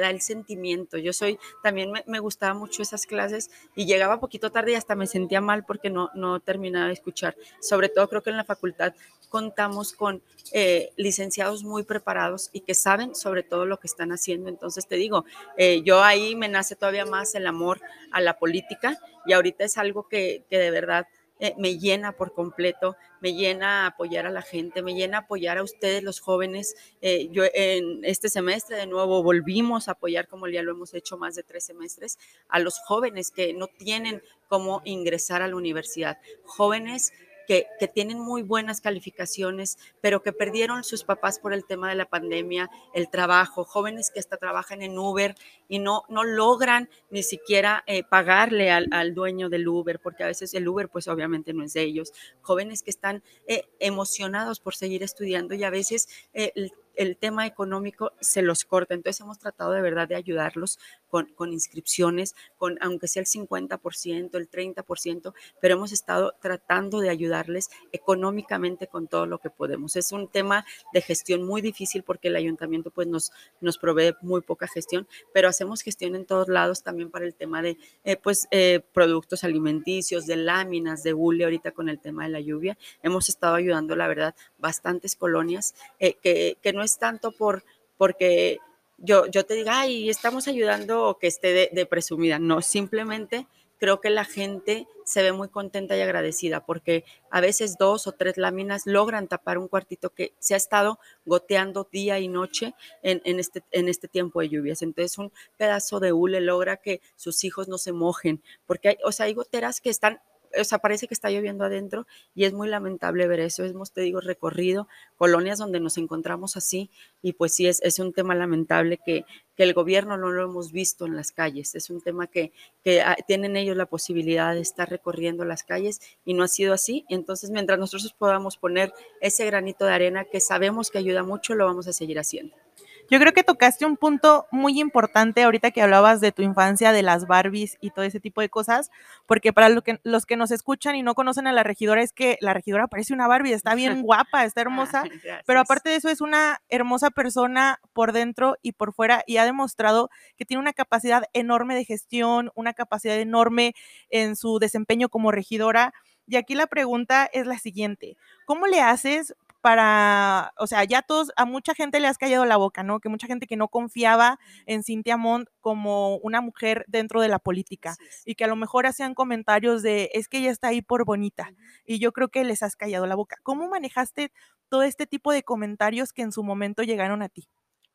da 0.00 0.10
el 0.10 0.20
sentimiento. 0.20 0.98
Yo 0.98 1.12
soy, 1.12 1.38
también 1.62 1.90
me, 1.90 2.04
me, 2.06 2.20
gustaba 2.20 2.54
mucho 2.54 2.82
esas 2.82 3.06
clases 3.06 3.50
y 3.74 3.86
llegaba 3.86 4.20
poquito 4.20 4.50
tarde 4.50 4.72
y 4.72 4.74
hasta 4.74 4.94
me 4.94 5.06
sentía 5.06 5.40
mal 5.40 5.64
porque 5.64 5.90
no, 5.90 6.10
no 6.14 6.40
terminaba 6.40 6.88
de 6.88 6.92
escuchar. 6.94 7.36
Sobre 7.60 7.88
todo 7.88 8.08
creo 8.08 8.22
que 8.22 8.30
en 8.30 8.36
la 8.36 8.44
facultad 8.44 8.94
contamos 9.28 9.92
con 9.92 10.22
eh, 10.52 10.90
licenciados 10.96 11.62
muy 11.62 11.82
preparados 11.82 12.50
y 12.52 12.60
que 12.60 12.74
saben 12.74 13.14
sobre 13.14 13.42
todo 13.42 13.66
lo 13.66 13.78
que 13.78 13.86
están 13.86 14.12
haciendo. 14.12 14.48
Entonces 14.48 14.86
te 14.86 14.96
digo, 14.96 15.24
eh, 15.56 15.82
yo 15.82 16.02
ahí 16.02 16.34
me 16.34 16.48
nace 16.48 16.76
todavía 16.76 17.04
más 17.04 17.34
el 17.34 17.46
amor 17.46 17.80
a 18.10 18.20
la 18.20 18.38
política 18.38 18.98
y 19.26 19.32
ahorita 19.32 19.64
es 19.64 19.76
algo 19.78 20.08
que, 20.08 20.44
que 20.48 20.58
de 20.58 20.70
verdad 20.70 21.06
eh, 21.40 21.54
me 21.56 21.78
llena 21.78 22.12
por 22.12 22.32
completo, 22.32 22.96
me 23.20 23.34
llena 23.34 23.86
apoyar 23.86 24.26
a 24.26 24.30
la 24.30 24.42
gente, 24.42 24.82
me 24.82 24.94
llena 24.94 25.18
apoyar 25.18 25.58
a 25.58 25.62
ustedes 25.62 26.02
los 26.02 26.20
jóvenes. 26.20 26.74
Eh, 27.00 27.28
yo 27.30 27.44
en 27.54 28.04
este 28.04 28.28
semestre 28.28 28.76
de 28.76 28.86
nuevo 28.86 29.22
volvimos 29.22 29.88
a 29.88 29.92
apoyar, 29.92 30.26
como 30.28 30.48
ya 30.48 30.62
lo 30.62 30.72
hemos 30.72 30.94
hecho 30.94 31.16
más 31.16 31.34
de 31.34 31.42
tres 31.42 31.64
semestres, 31.64 32.18
a 32.48 32.58
los 32.58 32.78
jóvenes 32.80 33.30
que 33.30 33.54
no 33.54 33.68
tienen 33.68 34.22
cómo 34.48 34.82
ingresar 34.84 35.42
a 35.42 35.48
la 35.48 35.56
universidad, 35.56 36.18
jóvenes 36.44 37.12
que, 37.48 37.66
tienen 37.94 38.20
muy 38.20 38.42
buenas 38.42 38.82
calificaciones, 38.82 39.78
pero 40.02 40.22
que 40.22 40.34
perdieron 40.34 40.84
sus 40.84 41.02
papás 41.02 41.38
por 41.38 41.54
el 41.54 41.64
tema 41.64 41.88
de 41.88 41.94
la 41.94 42.04
pandemia, 42.04 42.70
el 42.92 43.08
trabajo, 43.08 43.64
jóvenes 43.64 44.10
que 44.10 44.20
hasta 44.20 44.36
trabajan 44.36 44.82
en 44.82 44.98
Uber 44.98 45.34
y 45.66 45.78
no, 45.78 46.04
no 46.10 46.24
logran 46.24 46.90
ni 47.10 47.22
siquiera 47.22 47.84
eh, 47.86 48.04
pagarle 48.04 48.70
al, 48.70 48.88
al, 48.90 49.14
dueño 49.14 49.48
del 49.48 49.66
Uber, 49.66 49.98
porque 49.98 50.24
a 50.24 50.26
veces 50.26 50.52
el 50.52 50.68
Uber 50.68 50.90
pues 50.90 51.08
obviamente 51.08 51.54
no 51.54 51.64
es 51.64 51.72
de 51.72 51.82
ellos, 51.82 52.12
jóvenes 52.42 52.82
que 52.82 52.90
están 52.90 53.22
eh, 53.46 53.64
emocionados 53.80 54.60
por 54.60 54.76
seguir 54.76 55.02
estudiando 55.02 55.54
y 55.54 55.64
a 55.64 55.70
veces 55.70 56.06
eh, 56.34 56.52
el 56.54 56.72
el 56.98 57.16
tema 57.16 57.46
económico 57.46 58.12
se 58.20 58.42
los 58.42 58.64
corta. 58.64 58.92
Entonces 58.92 59.20
hemos 59.20 59.38
tratado 59.38 59.70
de 59.70 59.80
verdad 59.80 60.08
de 60.08 60.16
ayudarlos 60.16 60.78
con, 61.08 61.26
con 61.34 61.52
inscripciones, 61.52 62.34
con 62.56 62.78
aunque 62.80 63.08
sea 63.08 63.20
el 63.20 63.26
50%, 63.26 64.34
el 64.34 64.50
30%, 64.50 65.34
pero 65.60 65.74
hemos 65.74 65.92
estado 65.92 66.34
tratando 66.40 67.00
de 67.00 67.10
ayudarles 67.10 67.70
económicamente 67.92 68.86
con 68.86 69.08
todo 69.08 69.26
lo 69.26 69.38
que 69.38 69.50
podemos. 69.50 69.96
Es 69.96 70.12
un 70.12 70.28
tema 70.28 70.64
de 70.92 71.00
gestión 71.00 71.44
muy 71.44 71.60
difícil 71.60 72.02
porque 72.02 72.28
el 72.28 72.36
ayuntamiento 72.36 72.90
pues 72.90 73.06
nos, 73.06 73.32
nos 73.60 73.78
provee 73.78 74.14
muy 74.22 74.40
poca 74.40 74.66
gestión, 74.68 75.08
pero 75.32 75.48
hacemos 75.48 75.82
gestión 75.82 76.14
en 76.14 76.26
todos 76.26 76.48
lados 76.48 76.82
también 76.82 77.10
para 77.10 77.24
el 77.24 77.34
tema 77.34 77.62
de 77.62 77.78
eh, 78.04 78.16
pues 78.16 78.48
eh, 78.50 78.80
productos 78.92 79.44
alimenticios, 79.44 80.26
de 80.26 80.36
láminas, 80.36 81.02
de 81.02 81.14
hule 81.14 81.44
ahorita 81.44 81.72
con 81.72 81.88
el 81.88 82.00
tema 82.00 82.24
de 82.24 82.30
la 82.30 82.40
lluvia. 82.40 82.78
Hemos 83.02 83.28
estado 83.28 83.54
ayudando, 83.54 83.96
la 83.96 84.08
verdad, 84.08 84.34
bastantes 84.58 85.16
colonias 85.16 85.74
eh, 85.98 86.14
que, 86.14 86.58
que 86.62 86.72
no 86.72 86.82
es 86.82 86.98
tanto 86.98 87.32
por 87.32 87.64
porque 87.96 88.58
yo, 88.98 89.26
yo 89.26 89.44
te 89.46 89.54
diga, 89.54 89.80
ay, 89.80 90.10
estamos 90.10 90.48
ayudando 90.48 91.04
o 91.04 91.18
que 91.18 91.28
esté 91.28 91.70
de, 91.72 91.86
presumida. 91.86 92.38
No, 92.38 92.60
simplemente 92.62 93.46
creo 93.78 94.00
que 94.00 94.10
la 94.10 94.24
gente 94.24 94.88
se 95.04 95.22
ve 95.22 95.32
muy 95.32 95.48
contenta 95.48 95.96
y 95.96 96.00
agradecida 96.00 96.66
porque 96.66 97.04
a 97.30 97.40
veces 97.40 97.76
dos 97.78 98.08
o 98.08 98.12
tres 98.12 98.36
láminas 98.36 98.86
logran 98.86 99.28
tapar 99.28 99.56
un 99.56 99.68
cuartito 99.68 100.10
que 100.10 100.34
se 100.40 100.54
ha 100.54 100.56
estado 100.56 100.98
goteando 101.24 101.88
día 101.90 102.18
y 102.18 102.26
noche 102.26 102.74
en, 103.02 103.22
en, 103.24 103.38
este, 103.38 103.62
en 103.70 103.88
este 103.88 104.08
tiempo 104.08 104.40
de 104.40 104.48
lluvias. 104.48 104.82
Entonces 104.82 105.16
un 105.16 105.32
pedazo 105.56 106.00
de 106.00 106.12
hule 106.12 106.40
logra 106.40 106.78
que 106.78 107.00
sus 107.14 107.44
hijos 107.44 107.68
no 107.68 107.78
se 107.78 107.92
mojen 107.92 108.42
porque 108.66 108.88
hay, 108.88 108.96
o 109.04 109.12
sea, 109.12 109.26
hay 109.26 109.34
goteras 109.34 109.80
que 109.80 109.90
están 109.90 110.20
o 110.58 110.64
sea, 110.64 110.78
parece 110.78 111.06
que 111.06 111.14
está 111.14 111.30
lloviendo 111.30 111.64
adentro 111.64 112.06
y 112.34 112.44
es 112.44 112.52
muy 112.52 112.68
lamentable 112.68 113.26
ver 113.26 113.40
eso. 113.40 113.64
Hemos, 113.64 113.92
te 113.92 114.00
digo, 114.00 114.20
recorrido 114.20 114.88
colonias 115.16 115.58
donde 115.58 115.80
nos 115.80 115.98
encontramos 115.98 116.56
así 116.56 116.90
y 117.22 117.32
pues 117.32 117.54
sí, 117.54 117.66
es, 117.66 117.80
es 117.82 117.98
un 117.98 118.12
tema 118.12 118.34
lamentable 118.34 118.98
que, 119.04 119.24
que, 119.56 119.62
el 119.64 119.74
gobierno 119.74 120.16
no 120.16 120.30
lo 120.30 120.44
hemos 120.44 120.72
visto 120.72 121.06
en 121.06 121.16
las 121.16 121.32
calles. 121.32 121.74
Es 121.74 121.90
un 121.90 122.00
tema 122.00 122.26
que, 122.26 122.52
que 122.84 123.00
ah, 123.00 123.16
tienen 123.26 123.56
ellos 123.56 123.76
la 123.76 123.86
posibilidad 123.86 124.54
de 124.54 124.60
estar 124.60 124.88
recorriendo 124.88 125.44
las 125.44 125.64
calles 125.64 126.00
y 126.24 126.34
no 126.34 126.44
ha 126.44 126.48
sido 126.48 126.72
así. 126.72 127.04
Entonces, 127.08 127.50
mientras 127.50 127.78
nosotros 127.78 128.12
podamos 128.12 128.56
poner 128.56 128.92
ese 129.20 129.44
granito 129.46 129.84
de 129.84 129.92
arena 129.92 130.24
que 130.24 130.40
sabemos 130.40 130.90
que 130.90 130.98
ayuda 130.98 131.22
mucho, 131.22 131.54
lo 131.54 131.66
vamos 131.66 131.88
a 131.88 131.92
seguir 131.92 132.18
haciendo. 132.18 132.67
Yo 133.10 133.18
creo 133.18 133.32
que 133.32 133.42
tocaste 133.42 133.86
un 133.86 133.96
punto 133.96 134.46
muy 134.52 134.78
importante 134.78 135.42
ahorita 135.42 135.70
que 135.70 135.80
hablabas 135.80 136.20
de 136.20 136.30
tu 136.30 136.42
infancia, 136.42 136.92
de 136.92 137.02
las 137.02 137.26
Barbies 137.26 137.78
y 137.80 137.90
todo 137.90 138.04
ese 138.04 138.20
tipo 138.20 138.42
de 138.42 138.50
cosas, 138.50 138.90
porque 139.26 139.54
para 139.54 139.70
lo 139.70 139.80
que, 139.80 139.98
los 140.02 140.26
que 140.26 140.36
nos 140.36 140.50
escuchan 140.50 140.94
y 140.94 141.02
no 141.02 141.14
conocen 141.14 141.46
a 141.46 141.52
la 141.52 141.62
regidora 141.62 142.02
es 142.02 142.12
que 142.12 142.36
la 142.42 142.52
regidora 142.52 142.86
parece 142.86 143.14
una 143.14 143.26
Barbie, 143.26 143.54
está 143.54 143.74
bien 143.74 144.02
guapa, 144.02 144.44
está 144.44 144.60
hermosa, 144.60 145.04
pero 145.46 145.60
aparte 145.60 145.88
de 145.88 145.96
eso 145.96 146.10
es 146.10 146.20
una 146.20 146.60
hermosa 146.68 147.10
persona 147.10 147.80
por 147.94 148.12
dentro 148.12 148.56
y 148.60 148.72
por 148.72 148.92
fuera 148.92 149.24
y 149.26 149.38
ha 149.38 149.46
demostrado 149.46 150.10
que 150.36 150.44
tiene 150.44 150.60
una 150.60 150.74
capacidad 150.74 151.24
enorme 151.32 151.74
de 151.76 151.86
gestión, 151.86 152.50
una 152.54 152.74
capacidad 152.74 153.18
enorme 153.18 153.74
en 154.10 154.36
su 154.36 154.58
desempeño 154.58 155.08
como 155.08 155.32
regidora. 155.32 155.94
Y 156.26 156.36
aquí 156.36 156.54
la 156.54 156.66
pregunta 156.66 157.28
es 157.32 157.46
la 157.46 157.58
siguiente, 157.58 158.18
¿cómo 158.44 158.66
le 158.66 158.82
haces 158.82 159.34
para, 159.60 160.52
o 160.56 160.66
sea, 160.66 160.84
ya 160.84 161.02
todos, 161.02 161.32
a 161.36 161.44
mucha 161.44 161.74
gente 161.74 162.00
le 162.00 162.06
has 162.06 162.18
callado 162.18 162.44
la 162.44 162.56
boca, 162.56 162.82
¿no? 162.82 163.00
Que 163.00 163.08
mucha 163.08 163.26
gente 163.26 163.46
que 163.46 163.56
no 163.56 163.68
confiaba 163.68 164.38
en 164.66 164.82
Cintia 164.82 165.16
Mont 165.16 165.48
como 165.60 166.16
una 166.18 166.40
mujer 166.40 166.84
dentro 166.88 167.20
de 167.20 167.28
la 167.28 167.38
política 167.38 167.96
y 168.24 168.34
que 168.34 168.44
a 168.44 168.48
lo 168.48 168.56
mejor 168.56 168.86
hacían 168.86 169.14
comentarios 169.14 169.82
de, 169.82 170.10
es 170.14 170.28
que 170.28 170.38
ella 170.38 170.50
está 170.50 170.68
ahí 170.68 170.82
por 170.82 171.04
bonita 171.04 171.52
y 171.84 171.98
yo 171.98 172.12
creo 172.12 172.28
que 172.28 172.44
les 172.44 172.62
has 172.62 172.76
callado 172.76 173.06
la 173.06 173.14
boca. 173.14 173.36
¿Cómo 173.42 173.68
manejaste 173.68 174.32
todo 174.68 174.82
este 174.82 175.06
tipo 175.06 175.32
de 175.32 175.42
comentarios 175.42 176.12
que 176.12 176.22
en 176.22 176.32
su 176.32 176.42
momento 176.42 176.82
llegaron 176.82 177.22
a 177.22 177.28
ti? 177.28 177.48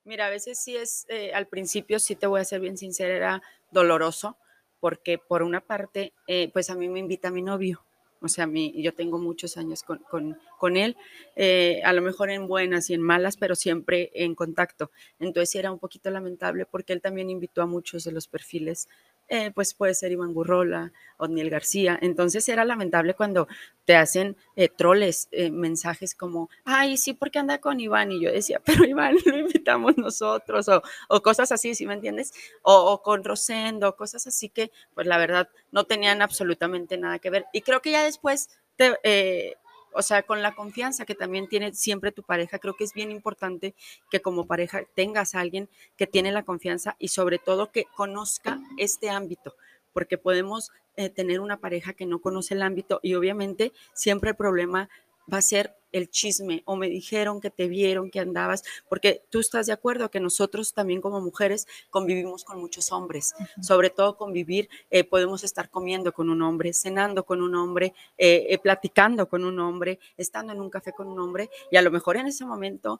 Mira, 0.05 0.27
a 0.27 0.29
veces 0.29 0.60
sí 0.60 0.75
es, 0.75 1.05
eh, 1.08 1.34
al 1.34 1.48
principio, 1.48 2.00
sí 2.00 2.15
te 2.15 2.27
voy 2.27 2.41
a 2.41 2.46
ser 2.46 2.60
bien 2.60 2.77
sincera, 2.77 3.15
era 3.15 3.41
doloroso, 3.72 4.38
porque 4.82 5.17
por 5.17 5.43
una 5.43 5.62
parte, 5.62 6.13
eh, 6.27 6.50
pues 6.51 6.70
a 6.70 6.75
mí 6.75 6.89
me 6.89 7.00
invita 7.00 7.32
mi 7.32 7.41
novio, 7.41 7.86
o 8.23 8.29
sea, 8.29 8.47
mi, 8.47 8.73
yo 8.81 8.93
tengo 8.93 9.19
muchos 9.19 9.57
años 9.57 9.83
con, 9.83 9.99
con, 9.99 10.39
con 10.57 10.77
él, 10.77 10.95
eh, 11.35 11.81
a 11.83 11.91
lo 11.93 12.01
mejor 12.01 12.29
en 12.29 12.47
buenas 12.47 12.89
y 12.89 12.93
en 12.93 13.01
malas, 13.01 13.35
pero 13.37 13.55
siempre 13.55 14.11
en 14.13 14.33
contacto. 14.33 14.91
Entonces 15.19 15.53
era 15.55 15.71
un 15.71 15.79
poquito 15.79 16.09
lamentable 16.09 16.65
porque 16.65 16.93
él 16.93 17.01
también 17.01 17.29
invitó 17.29 17.61
a 17.61 17.65
muchos 17.65 18.05
de 18.05 18.13
los 18.13 18.27
perfiles 18.27 18.87
eh, 19.33 19.49
pues 19.49 19.73
puede 19.73 19.95
ser 19.95 20.11
Iván 20.11 20.31
Gurrola, 20.31 20.91
Odniel 21.17 21.49
García. 21.49 21.97
Entonces 21.99 22.47
era 22.49 22.65
lamentable 22.65 23.15
cuando 23.15 23.47
te 23.83 23.95
hacen 23.95 24.37
eh, 24.55 24.69
troles, 24.69 25.27
eh, 25.31 25.49
mensajes 25.49 26.13
como, 26.13 26.51
ay, 26.65 26.97
sí, 26.97 27.15
porque 27.15 27.39
anda 27.39 27.57
con 27.57 27.79
Iván? 27.79 28.11
Y 28.11 28.21
yo 28.21 28.31
decía, 28.31 28.61
pero 28.65 28.85
Iván 28.85 29.15
lo 29.25 29.35
invitamos 29.35 29.97
nosotros, 29.97 30.67
o, 31.09 31.21
cosas 31.23 31.51
así, 31.51 31.73
¿sí 31.73 31.87
me 31.87 31.95
entiendes? 31.95 32.31
O, 32.61 33.01
con 33.01 33.23
Rosendo, 33.23 33.95
cosas 33.95 34.27
así 34.27 34.49
que, 34.49 34.71
pues 34.93 35.07
la 35.07 35.17
verdad, 35.17 35.49
no 35.71 35.85
tenían 35.85 36.21
absolutamente 36.21 36.99
nada 36.99 37.17
que 37.17 37.31
ver. 37.31 37.45
Y 37.53 37.61
creo 37.61 37.81
que 37.81 37.89
ya 37.89 38.03
después 38.03 38.51
te, 38.75 39.57
o 39.95 40.01
sea, 40.01 40.23
con 40.23 40.41
la 40.41 40.55
confianza 40.55 41.05
que 41.05 41.15
también 41.15 41.47
tiene 41.47 41.73
siempre 41.73 42.12
tu 42.12 42.23
pareja, 42.23 42.59
creo 42.59 42.75
que 42.75 42.83
es 42.83 42.93
bien 42.93 43.12
importante 43.12 43.75
que 44.09 44.21
como 44.21 44.47
pareja 44.47 44.83
tengas 44.95 45.35
a 45.35 45.39
alguien 45.39 45.69
que 45.97 46.07
tiene 46.07 46.31
la 46.31 46.43
confianza 46.43 46.95
y 47.00 47.09
sobre 47.09 47.39
todo 47.39 47.71
que 47.71 47.85
conozca 47.95 48.59
este 48.77 49.09
ámbito, 49.09 49.55
porque 49.93 50.17
podemos 50.17 50.71
eh, 50.95 51.09
tener 51.09 51.39
una 51.39 51.57
pareja 51.57 51.93
que 51.93 52.05
no 52.05 52.19
conoce 52.19 52.53
el 52.53 52.62
ámbito 52.62 53.00
y 53.01 53.15
obviamente 53.15 53.73
siempre 53.93 54.31
el 54.31 54.35
problema 54.35 54.89
va 55.31 55.38
a 55.38 55.41
ser 55.41 55.75
el 55.93 56.09
chisme 56.09 56.63
o 56.65 56.75
me 56.75 56.89
dijeron 56.89 57.39
que 57.39 57.50
te 57.50 57.69
vieron, 57.69 58.12
que 58.12 58.19
andabas, 58.19 58.63
porque 58.89 59.23
tú 59.29 59.39
estás 59.39 59.67
de 59.67 59.73
acuerdo 59.73 60.12
que 60.12 60.19
nosotros 60.19 60.73
también 60.73 61.00
como 61.00 61.21
mujeres 61.21 61.67
convivimos 61.89 62.43
con 62.43 62.59
muchos 62.59 62.91
hombres, 62.91 63.33
sobre 63.62 63.89
todo 63.89 64.17
convivir, 64.17 64.69
eh, 64.89 65.03
podemos 65.05 65.43
estar 65.43 65.69
comiendo 65.69 66.12
con 66.12 66.29
un 66.29 66.41
hombre, 66.41 66.73
cenando 66.73 67.23
con 67.23 67.41
un 67.41 67.55
hombre, 67.55 67.93
eh, 68.17 68.47
eh, 68.50 68.57
platicando 68.57 69.29
con 69.29 69.45
un 69.45 69.59
hombre, 69.59 70.00
estando 70.17 70.51
en 70.51 70.59
un 70.59 70.69
café 70.69 70.91
con 70.91 71.07
un 71.07 71.19
hombre 71.19 71.50
y 71.71 71.77
a 71.77 71.81
lo 71.81 71.91
mejor 71.91 72.17
en 72.17 72.27
ese 72.27 72.45
momento 72.45 73.00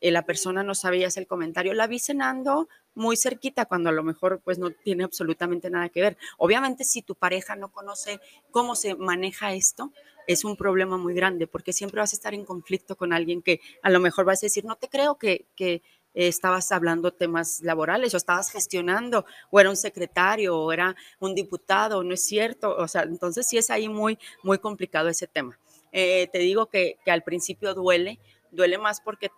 la 0.00 0.22
persona 0.24 0.64
no 0.64 0.74
sabía 0.74 1.06
hacer 1.06 1.22
el 1.22 1.26
comentario, 1.28 1.74
la 1.74 1.86
vi 1.86 1.98
cenando 1.98 2.68
muy 2.94 3.16
cerquita 3.16 3.66
cuando 3.66 3.90
a 3.90 3.92
lo 3.92 4.02
mejor 4.02 4.40
pues 4.42 4.58
no 4.58 4.70
tiene 4.70 5.04
absolutamente 5.04 5.70
nada 5.70 5.88
que 5.88 6.00
ver. 6.00 6.16
Obviamente 6.38 6.84
si 6.84 7.02
tu 7.02 7.14
pareja 7.14 7.54
no 7.54 7.70
conoce 7.70 8.20
cómo 8.50 8.74
se 8.74 8.94
maneja 8.94 9.52
esto, 9.52 9.92
es 10.26 10.44
un 10.44 10.56
problema 10.56 10.96
muy 10.96 11.14
grande 11.14 11.46
porque 11.46 11.72
siempre 11.72 12.00
vas 12.00 12.11
a 12.12 12.16
estar 12.16 12.34
en 12.34 12.44
conflicto 12.44 12.96
con 12.96 13.12
alguien 13.12 13.42
que 13.42 13.60
a 13.82 13.90
lo 13.90 14.00
mejor 14.00 14.24
vas 14.24 14.42
a 14.42 14.46
decir, 14.46 14.64
no 14.64 14.76
te 14.76 14.88
creo 14.88 15.18
que, 15.18 15.46
que 15.56 15.82
estabas 16.14 16.72
hablando 16.72 17.12
temas 17.12 17.60
laborales 17.62 18.12
o 18.14 18.16
estabas 18.16 18.50
gestionando 18.50 19.24
o 19.50 19.60
era 19.60 19.70
un 19.70 19.76
secretario 19.76 20.58
o 20.58 20.72
era 20.72 20.94
un 21.20 21.34
diputado, 21.34 22.02
no 22.02 22.14
es 22.14 22.24
cierto. 22.24 22.76
O 22.76 22.88
sea, 22.88 23.02
entonces 23.02 23.46
sí 23.48 23.58
es 23.58 23.70
ahí 23.70 23.88
muy, 23.88 24.18
muy 24.42 24.58
complicado 24.58 25.08
ese 25.08 25.26
tema. 25.26 25.58
Eh, 25.92 26.28
te 26.32 26.38
digo 26.38 26.66
que, 26.66 26.98
que 27.04 27.10
al 27.10 27.22
principio 27.22 27.74
duele, 27.74 28.18
duele 28.50 28.78
más 28.78 29.00
porque 29.00 29.30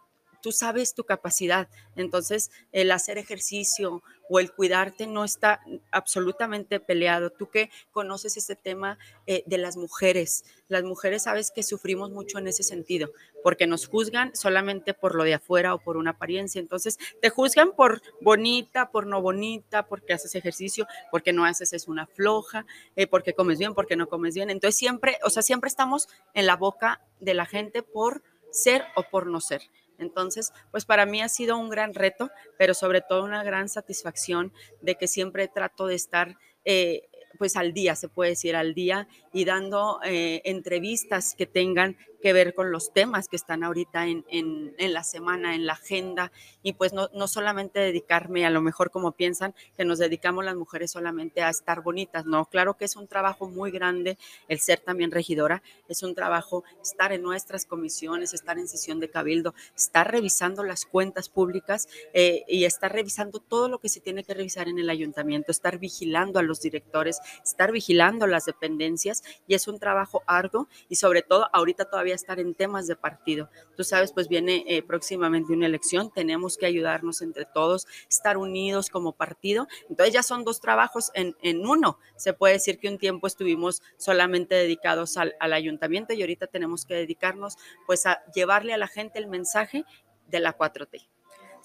tú 0.45 0.53
sabes 0.53 0.93
tu 0.93 1.05
capacidad. 1.05 1.71
Entonces, 1.97 2.51
el 2.71 2.93
hacer 2.93 3.17
ejercicio 3.17 4.03
o 4.29 4.41
el 4.41 4.53
cuidarte 4.53 5.07
no 5.07 5.25
está 5.25 5.63
absolutamente 5.91 6.81
peleado. 6.81 7.31
Tú 7.31 7.49
que 7.49 7.71
conoces 7.93 8.37
este 8.37 8.55
tema 8.55 8.99
eh, 9.27 9.43
de 9.47 9.57
las 9.57 9.79
mujeres, 9.79 10.45
las 10.69 10.85
mujeres 10.85 11.23
sabes 11.23 11.51
que 11.51 11.63
sufrimos 11.63 12.11
mucho 12.11 12.39
en 12.39 12.47
ese 12.47 12.63
sentido, 12.63 13.11
porque 13.43 13.67
nos 13.67 13.87
juzgan 13.87 14.37
solamente 14.37 14.93
por 14.93 15.15
lo 15.15 15.25
de 15.25 15.33
afuera 15.33 15.73
o 15.73 15.79
por 15.79 15.97
una 15.97 16.11
apariencia. 16.11 16.61
Entonces, 16.61 16.99
te 17.23 17.31
juzgan 17.31 17.73
por 17.73 18.03
bonita, 18.21 18.91
por 18.91 19.07
no 19.07 19.23
bonita, 19.23 19.87
porque 19.87 20.13
haces 20.13 20.35
ejercicio, 20.35 20.87
porque 21.11 21.33
no 21.33 21.47
haces 21.47 21.73
es 21.73 21.89
una 21.89 22.07
floja, 22.07 22.67
eh, 22.97 23.07
porque 23.07 23.33
comes 23.33 23.59
bien, 23.59 23.73
porque 23.73 23.97
no 23.97 24.11
comes 24.11 24.35
bien. 24.35 24.51
Entonces, 24.51 24.77
siempre, 24.77 25.17
o 25.25 25.31
sea, 25.31 25.43
siempre 25.43 25.69
estamos 25.69 26.07
en 26.35 26.45
la 26.45 26.57
boca 26.57 27.01
de 27.19 27.33
la 27.33 27.47
gente 27.47 27.83
por 27.83 28.23
ser 28.51 28.85
o 28.95 29.05
por 29.05 29.27
no 29.27 29.41
ser. 29.41 29.63
Entonces, 29.99 30.53
pues 30.71 30.85
para 30.85 31.07
mí 31.07 31.23
ha 31.23 31.29
sido 31.29 31.57
un 31.57 31.69
gran 31.69 31.95
reto, 31.95 32.31
pero 32.59 32.75
sobre 32.75 33.01
todo 33.01 33.25
una 33.25 33.43
gran 33.45 33.69
satisfacción 33.69 34.53
de 34.81 34.97
que 34.97 35.09
siempre 35.09 35.49
trato 35.49 35.87
de 35.87 35.95
estar 35.95 36.37
eh, 36.65 37.09
pues 37.39 37.57
al 37.57 37.73
día, 37.73 37.97
se 37.97 38.09
puede 38.09 38.31
decir 38.31 38.57
al 38.57 38.75
día, 38.75 39.09
y 39.35 39.45
dando 39.45 40.01
eh, 40.05 40.41
entrevistas 40.45 41.35
que 41.35 41.45
tengan 41.45 41.99
que 42.23 42.33
ver 42.33 42.55
con 42.55 42.71
los 42.71 42.95
temas 42.95 43.29
que 43.29 43.37
están 43.37 43.63
ahorita 43.63 44.07
en, 44.07 44.25
en, 44.31 44.93
la 44.95 45.05
semana, 45.05 45.55
en 45.55 45.67
la 45.67 45.75
agenda, 45.75 46.33
y 46.63 46.73
pues 46.73 46.95
no, 46.95 47.11
no, 47.13 47.29
solamente 47.29 47.81
dedicarme 47.81 48.47
a 48.47 48.51
lo 48.51 48.63
mejor 48.63 48.91
como 48.91 49.13
piensan 49.13 49.55
que 49.77 49.85
nos 49.85 49.99
dedicamos 49.99 50.43
las 50.43 50.57
mujeres 50.57 50.93
solamente 50.93 51.43
a 51.43 51.51
estar 51.51 51.83
bonitas, 51.83 52.25
no, 52.25 52.47
claro 52.47 52.79
que 52.79 52.87
es 52.87 52.97
un 52.97 53.09
trabajo 53.09 53.47
muy 53.47 53.71
grande 53.71 54.17
el 54.49 54.61
ser 54.61 54.81
también 54.81 55.11
regidora, 55.11 55.63
es 55.87 56.03
un 56.03 56.15
trabajo 56.15 56.65
estar 56.83 57.13
en 57.13 57.21
nuestras 57.21 57.67
comisiones, 57.67 58.33
estar 58.33 58.59
en 58.59 58.69
sesión 58.69 59.01
de 59.01 59.11
cabildo, 59.11 59.55
estar 59.77 60.11
revisando 60.11 60.65
las 60.65 60.87
cuentas 60.87 61.29
públicas 61.29 61.89
eh, 62.15 62.45
y 62.49 62.65
estar 62.65 62.91
revisando 62.91 63.39
todo 63.39 63.69
lo 63.69 63.81
que 63.81 63.91
se 63.91 64.01
tiene 64.01 64.25
que 64.25 64.33
revisar 64.33 64.69
en 64.69 64.79
el 64.79 64.89
ayuntamiento, 64.89 65.53
estar 65.53 65.79
vigilando 65.79 66.39
a 66.39 66.43
los 66.43 66.63
directores, 66.63 67.19
estar 67.43 67.71
vigilando 67.71 68.27
las 68.27 68.47
dependencias 68.47 69.24
y 69.47 69.55
es 69.55 69.69
un 69.69 69.79
trabajo 69.79 70.23
arduo 70.27 70.69
y 70.89 70.97
sobre 70.97 71.23
todo 71.23 71.49
ahorita 71.53 71.85
todavía 71.87 72.15
estar 72.15 72.41
en 72.41 72.55
temas 72.55 72.87
de 72.87 72.97
partido. 72.97 73.49
Tú 73.77 73.85
sabes, 73.85 74.13
pues 74.13 74.29
viene 74.29 74.65
eh, 74.67 74.83
próximamente 74.83 75.53
una 75.53 75.67
elección, 75.67 76.11
tenemos 76.11 76.57
que 76.57 76.67
ayudarnos 76.67 77.23
entre 77.23 77.45
todos, 77.45 77.87
estar 78.09 78.37
unidos 78.37 78.91
como 78.91 79.13
partido. 79.13 79.67
Entonces 79.89 80.15
ya 80.15 80.23
son 80.23 80.45
dos 80.45 80.61
trabajos 80.61 81.11
en, 81.15 81.37
en 81.43 81.67
uno. 81.67 81.99
Se 82.17 82.33
puede 82.33 82.55
decir 82.55 82.79
que 82.79 82.89
un 82.89 82.99
tiempo 82.99 83.27
estuvimos 83.27 83.83
solamente 83.97 84.55
dedicados 84.55 85.17
al, 85.17 85.35
al 85.41 85.53
ayuntamiento 85.53 86.13
y 86.13 86.21
ahorita 86.21 86.47
tenemos 86.47 86.85
que 86.85 86.95
dedicarnos 86.95 87.57
pues 87.87 88.07
a 88.07 88.25
llevarle 88.35 88.75
a 88.75 88.79
la 88.79 88.89
gente 88.89 89.19
el 89.19 89.27
mensaje 89.27 89.85
de 90.29 90.41
la 90.41 90.57
4T. 90.57 91.14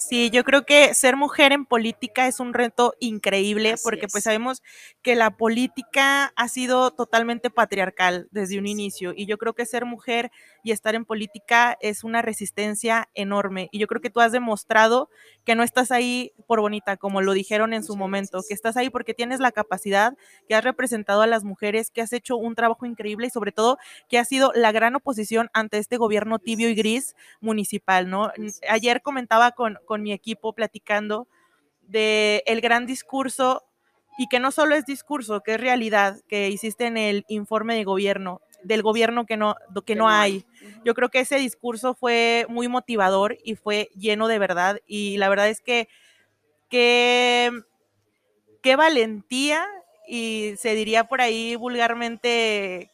Sí, 0.01 0.29
yo 0.29 0.45
creo 0.45 0.65
que 0.65 0.93
ser 0.95 1.17
mujer 1.17 1.51
en 1.51 1.65
política 1.65 2.25
es 2.27 2.39
un 2.39 2.53
reto 2.53 2.93
increíble 3.01 3.73
Así 3.73 3.83
porque 3.83 4.07
es. 4.07 4.07
pues 4.07 4.23
sabemos 4.23 4.63
que 5.01 5.13
la 5.15 5.35
política 5.35 6.31
ha 6.37 6.47
sido 6.47 6.91
totalmente 6.91 7.49
patriarcal 7.49 8.29
desde 8.31 8.57
un 8.59 8.65
inicio 8.65 9.11
y 9.13 9.25
yo 9.25 9.37
creo 9.37 9.53
que 9.55 9.65
ser 9.65 9.83
mujer 9.83 10.31
y 10.63 10.71
estar 10.71 10.95
en 10.95 11.05
política 11.05 11.77
es 11.81 12.03
una 12.03 12.21
resistencia 12.21 13.09
enorme 13.13 13.69
y 13.71 13.79
yo 13.79 13.87
creo 13.87 14.01
que 14.01 14.09
tú 14.09 14.19
has 14.19 14.31
demostrado 14.31 15.09
que 15.45 15.55
no 15.55 15.63
estás 15.63 15.91
ahí 15.91 16.33
por 16.47 16.61
bonita 16.61 16.97
como 16.97 17.21
lo 17.21 17.33
dijeron 17.33 17.73
en 17.73 17.83
su 17.83 17.95
momento, 17.95 18.41
que 18.47 18.53
estás 18.53 18.77
ahí 18.77 18.89
porque 18.89 19.13
tienes 19.13 19.39
la 19.39 19.51
capacidad, 19.51 20.13
que 20.47 20.55
has 20.55 20.63
representado 20.63 21.21
a 21.21 21.27
las 21.27 21.43
mujeres, 21.43 21.91
que 21.91 22.01
has 22.01 22.13
hecho 22.13 22.37
un 22.37 22.55
trabajo 22.55 22.85
increíble 22.85 23.27
y 23.27 23.29
sobre 23.29 23.51
todo 23.51 23.77
que 24.09 24.17
has 24.17 24.27
sido 24.27 24.51
la 24.55 24.71
gran 24.71 24.95
oposición 24.95 25.49
ante 25.53 25.77
este 25.77 25.97
gobierno 25.97 26.39
tibio 26.39 26.69
y 26.69 26.75
gris 26.75 27.15
municipal, 27.41 28.09
¿no? 28.09 28.31
Ayer 28.69 29.01
comentaba 29.01 29.51
con 29.51 29.77
con 29.85 30.01
mi 30.03 30.11
equipo 30.13 30.53
platicando 30.53 31.27
de 31.81 32.43
el 32.45 32.61
gran 32.61 32.85
discurso 32.85 33.63
y 34.17 34.27
que 34.27 34.39
no 34.39 34.51
solo 34.51 34.75
es 34.75 34.85
discurso, 34.85 35.41
que 35.41 35.53
es 35.55 35.61
realidad 35.61 36.19
que 36.27 36.49
hiciste 36.49 36.85
en 36.85 36.97
el 36.97 37.25
informe 37.29 37.75
de 37.75 37.85
gobierno, 37.85 38.41
del 38.63 38.81
gobierno 38.81 39.25
que 39.25 39.37
no, 39.37 39.55
que 39.85 39.95
no 39.95 40.09
hay. 40.09 40.45
Yo 40.83 40.93
creo 40.93 41.09
que 41.09 41.19
ese 41.19 41.37
discurso 41.37 41.93
fue 41.93 42.45
muy 42.49 42.67
motivador 42.67 43.37
y 43.43 43.55
fue 43.55 43.89
lleno 43.95 44.27
de 44.27 44.39
verdad 44.39 44.79
y 44.87 45.17
la 45.17 45.29
verdad 45.29 45.49
es 45.49 45.61
que 45.61 45.87
qué 46.69 47.51
que 48.61 48.75
valentía 48.75 49.65
y 50.07 50.55
se 50.57 50.75
diría 50.75 51.05
por 51.05 51.21
ahí 51.21 51.55
vulgarmente 51.55 52.91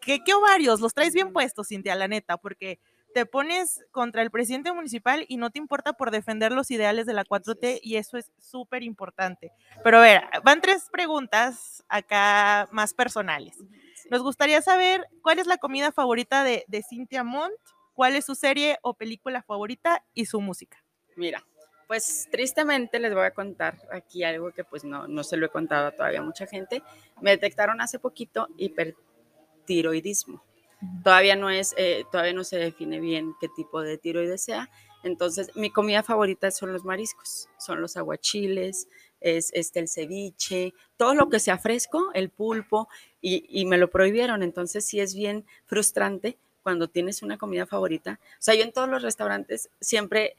que 0.00 0.22
qué 0.24 0.34
ovarios, 0.34 0.80
los 0.80 0.94
traes 0.94 1.14
bien 1.14 1.32
puestos, 1.32 1.68
Cintia, 1.68 1.94
la 1.94 2.08
neta, 2.08 2.36
porque 2.36 2.80
te 3.14 3.26
pones 3.26 3.84
contra 3.90 4.22
el 4.22 4.30
presidente 4.30 4.72
municipal 4.72 5.24
y 5.28 5.36
no 5.36 5.50
te 5.50 5.58
importa 5.58 5.92
por 5.92 6.10
defender 6.10 6.52
los 6.52 6.70
ideales 6.70 7.06
de 7.06 7.12
la 7.12 7.24
4T 7.24 7.78
y 7.82 7.96
eso 7.96 8.16
es 8.16 8.32
súper 8.38 8.82
importante. 8.82 9.52
Pero 9.84 9.98
a 9.98 10.00
ver, 10.00 10.22
van 10.44 10.60
tres 10.60 10.88
preguntas 10.90 11.84
acá 11.88 12.68
más 12.72 12.94
personales. 12.94 13.56
Nos 14.10 14.22
gustaría 14.22 14.62
saber 14.62 15.06
cuál 15.22 15.38
es 15.38 15.46
la 15.46 15.58
comida 15.58 15.92
favorita 15.92 16.44
de, 16.44 16.64
de 16.68 16.82
Cintia 16.82 17.24
Montt, 17.24 17.54
cuál 17.94 18.14
es 18.16 18.24
su 18.24 18.34
serie 18.34 18.78
o 18.82 18.94
película 18.94 19.42
favorita 19.42 20.04
y 20.14 20.26
su 20.26 20.40
música. 20.40 20.82
Mira, 21.16 21.44
pues 21.86 22.28
tristemente 22.30 22.98
les 22.98 23.14
voy 23.14 23.24
a 23.24 23.32
contar 23.32 23.78
aquí 23.90 24.24
algo 24.24 24.50
que 24.52 24.64
pues 24.64 24.84
no, 24.84 25.06
no 25.08 25.24
se 25.24 25.36
lo 25.36 25.46
he 25.46 25.50
contado 25.50 25.92
todavía 25.92 26.20
a 26.20 26.24
mucha 26.24 26.46
gente. 26.46 26.82
Me 27.20 27.30
detectaron 27.30 27.80
hace 27.80 27.98
poquito 27.98 28.48
hipertiroidismo 28.56 30.42
Todavía 31.04 31.36
no 31.36 31.48
es, 31.48 31.74
eh, 31.78 32.04
todavía 32.10 32.32
no 32.32 32.42
se 32.42 32.56
define 32.56 32.98
bien 32.98 33.34
qué 33.40 33.48
tipo 33.48 33.82
de 33.82 33.98
tiroides 33.98 34.42
sea. 34.42 34.68
Entonces, 35.04 35.54
mi 35.54 35.70
comida 35.70 36.02
favorita 36.02 36.50
son 36.50 36.72
los 36.72 36.84
mariscos, 36.84 37.48
son 37.58 37.80
los 37.80 37.96
aguachiles, 37.96 38.88
es 39.22 39.50
este, 39.54 39.80
el 39.80 39.88
ceviche, 39.88 40.74
todo 40.96 41.14
lo 41.14 41.28
que 41.28 41.40
sea 41.40 41.58
fresco, 41.58 42.10
el 42.14 42.30
pulpo, 42.30 42.88
y, 43.20 43.44
y 43.48 43.64
me 43.66 43.78
lo 43.78 43.90
prohibieron. 43.90 44.42
Entonces, 44.42 44.84
sí 44.84 45.00
es 45.00 45.14
bien 45.14 45.44
frustrante 45.66 46.38
cuando 46.62 46.88
tienes 46.88 47.22
una 47.22 47.38
comida 47.38 47.66
favorita. 47.66 48.20
O 48.34 48.42
sea, 48.42 48.54
yo 48.54 48.62
en 48.62 48.72
todos 48.72 48.88
los 48.88 49.02
restaurantes 49.02 49.70
siempre, 49.80 50.36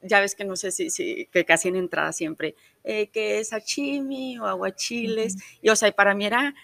ya 0.00 0.20
ves 0.20 0.34
que 0.34 0.44
no 0.44 0.56
sé 0.56 0.70
si, 0.70 0.90
si 0.90 1.26
que 1.26 1.44
casi 1.44 1.68
en 1.68 1.76
entrada 1.76 2.12
siempre, 2.12 2.54
eh, 2.84 3.08
que 3.08 3.38
es 3.38 3.48
sashimi 3.48 4.38
o 4.38 4.46
aguachiles. 4.46 5.36
Y 5.60 5.68
o 5.68 5.76
sea, 5.76 5.90
para 5.92 6.14
mí 6.14 6.26
era 6.26 6.54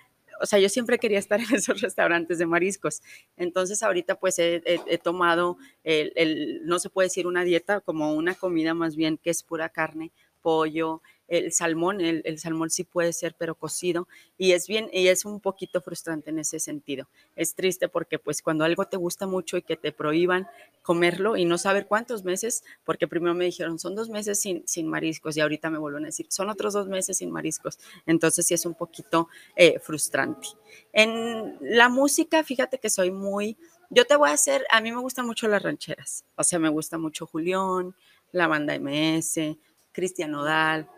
o 0.40 0.46
sea, 0.46 0.58
yo 0.58 0.68
siempre 0.68 0.98
quería 0.98 1.18
estar 1.18 1.40
en 1.48 1.54
esos 1.54 1.80
restaurantes 1.80 2.38
de 2.38 2.46
mariscos. 2.46 3.02
Entonces 3.36 3.82
ahorita 3.82 4.16
pues 4.16 4.38
he, 4.38 4.60
tomado 5.02 5.58
el, 5.84 6.60
no 6.64 6.78
se 6.78 6.90
puede 6.90 7.06
decir 7.06 7.26
una 7.26 7.44
dieta, 7.44 7.80
como 7.80 8.14
una 8.14 8.34
comida 8.34 8.74
más 8.74 8.96
bien 8.96 9.16
que 9.16 9.30
es 9.30 9.42
pura 9.42 9.68
carne, 9.68 10.12
pollo, 10.42 11.02
el 11.28 11.52
salmón, 11.52 12.00
el, 12.00 12.38
salmón 12.38 12.70
sí 12.70 12.84
puede 12.84 13.12
ser, 13.12 13.34
pero 13.38 13.54
cocido, 13.54 14.08
y 14.36 14.52
es 14.52 14.66
bien, 14.66 14.88
y 14.92 15.08
es 15.08 15.24
un 15.24 15.40
poquito 15.40 15.80
frustrante 15.80 16.30
en 16.30 16.38
ese 16.38 16.60
sentido. 16.60 17.08
Es 17.36 17.54
triste 17.54 17.88
porque 17.88 18.18
pues 18.18 18.42
cuando 18.42 18.64
algo 18.64 18.84
te 18.86 18.96
gusta 18.96 19.26
mucho 19.26 19.56
y 19.56 19.62
que 19.62 19.76
te 19.76 19.92
prohíban 19.92 20.46
comerlo 20.82 21.36
y 21.36 21.44
no 21.44 21.56
saber 21.56 21.86
cuántos 21.86 22.24
meses, 22.24 22.62
porque 22.84 23.08
primero 23.08 23.34
me 23.34 23.46
dijeron, 23.46 23.78
son 23.78 23.94
dos 23.94 24.10
meses 24.10 24.40
sin, 24.40 24.66
sin 24.66 24.86
mariscos, 24.88 25.36
y 25.36 25.40
ahorita 25.40 25.70
me 25.70 25.78
vuelven 25.78 26.04
a 26.04 26.06
decir, 26.06 26.26
son 26.28 26.50
otros 26.50 26.74
dos 26.74 26.88
meses 26.88 27.18
sin 27.18 27.30
mariscos, 27.30 27.78
entonces 28.06 28.46
sí 28.46 28.54
es 28.54 28.66
un 28.66 28.74
poquito 28.74 29.28
eh, 29.56 29.78
frustrante. 29.78 30.48
En 30.92 31.56
la 31.60 31.88
música, 31.88 32.44
fíjate 32.44 32.78
que 32.78 32.90
soy 32.90 33.10
muy, 33.10 33.56
yo 33.88 34.04
te 34.04 34.16
voy 34.16 34.28
a 34.28 34.34
hacer, 34.34 34.64
a 34.70 34.80
mí 34.80 34.92
me 34.92 35.00
gustan 35.00 35.26
mucho 35.26 35.48
las 35.48 35.62
rancheras, 35.62 36.24
o 36.36 36.44
sea, 36.44 36.58
me 36.58 36.68
gusta 36.68 36.98
mucho 36.98 37.26
Julián, 37.26 37.94
la 38.32 38.46
banda 38.46 38.78
MS, 38.78 39.56
Cristian 39.92 40.32
Nodal, 40.32 40.90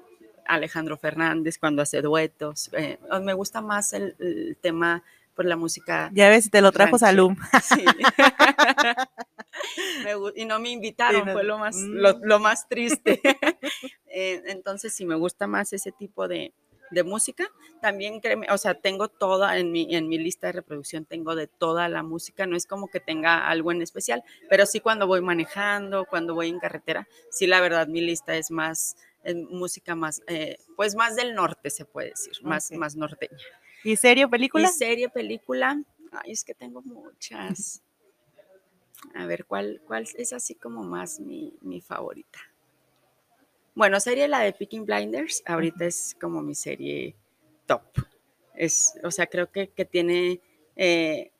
Alejandro 0.48 0.96
Fernández 0.96 1.58
cuando 1.58 1.82
hace 1.82 2.02
duetos. 2.02 2.70
Eh, 2.72 2.98
me 3.22 3.34
gusta 3.34 3.60
más 3.60 3.92
el, 3.92 4.56
tema 4.60 5.02
por 5.34 5.44
la 5.44 5.56
música. 5.56 6.10
Ya 6.12 6.28
ves, 6.28 6.50
te 6.50 6.60
lo 6.60 6.72
trajo 6.72 6.98
Salum. 6.98 7.36
Sí. 7.62 7.84
y 10.36 10.44
no 10.44 10.60
me 10.60 10.70
invitaron, 10.70 11.28
fue 11.30 11.44
lo 11.44 11.58
más, 11.58 11.76
mm. 11.76 12.22
lo, 12.22 12.38
más 12.38 12.68
triste. 12.68 13.20
Eh, 14.18 14.42
entonces, 14.46 14.94
sí, 14.94 15.04
me 15.04 15.14
gusta 15.14 15.46
más 15.46 15.74
ese 15.74 15.92
tipo 15.92 16.26
de, 16.26 16.54
de 16.90 17.02
música. 17.02 17.50
También, 17.80 18.20
créeme, 18.20 18.46
o 18.50 18.58
sea, 18.58 18.74
tengo 18.74 19.08
toda 19.08 19.58
en 19.58 19.72
mi, 19.72 19.94
en 19.94 20.08
mi 20.08 20.18
lista 20.18 20.48
de 20.48 20.54
reproducción, 20.54 21.04
tengo 21.04 21.34
de 21.34 21.46
toda 21.46 21.88
la 21.88 22.02
música, 22.02 22.46
no 22.46 22.56
es 22.56 22.66
como 22.66 22.88
que 22.88 23.00
tenga 23.00 23.48
algo 23.48 23.72
en 23.72 23.82
especial, 23.82 24.22
pero 24.48 24.66
sí 24.66 24.80
cuando 24.80 25.06
voy 25.06 25.20
manejando, 25.20 26.06
cuando 26.06 26.34
voy 26.34 26.48
en 26.48 26.58
carretera, 26.58 27.06
sí, 27.30 27.46
la 27.46 27.60
verdad, 27.60 27.88
mi 27.88 28.00
lista 28.00 28.36
es 28.36 28.50
más 28.50 28.96
música 29.34 29.94
más, 29.94 30.22
eh, 30.26 30.58
pues 30.76 30.94
más 30.94 31.16
del 31.16 31.34
norte, 31.34 31.70
se 31.70 31.84
puede 31.84 32.10
decir, 32.10 32.32
más, 32.42 32.70
más 32.72 32.96
norteña. 32.96 33.36
¿Y 33.84 33.96
serie 33.96 34.26
película? 34.28 34.68
Y 34.68 34.72
serie 34.72 35.08
película, 35.08 35.82
ay, 36.12 36.32
es 36.32 36.44
que 36.44 36.54
tengo 36.54 36.82
muchas. 36.82 37.82
A 39.14 39.26
ver, 39.26 39.44
¿cuál, 39.44 39.80
cuál 39.86 40.06
es 40.16 40.32
así 40.32 40.54
como 40.54 40.82
más 40.82 41.20
mi, 41.20 41.80
favorita? 41.80 42.38
Bueno, 43.74 44.00
serie 44.00 44.26
la 44.26 44.40
de 44.40 44.52
Picking 44.52 44.86
Blinders, 44.86 45.42
ahorita 45.46 45.84
es 45.84 46.16
como 46.20 46.42
mi 46.42 46.54
serie 46.54 47.14
top. 47.66 47.82
Es, 48.54 48.94
o 49.04 49.10
sea, 49.10 49.26
creo 49.26 49.50
que, 49.50 49.66
tiene, 49.84 50.40
eh, 50.76 51.30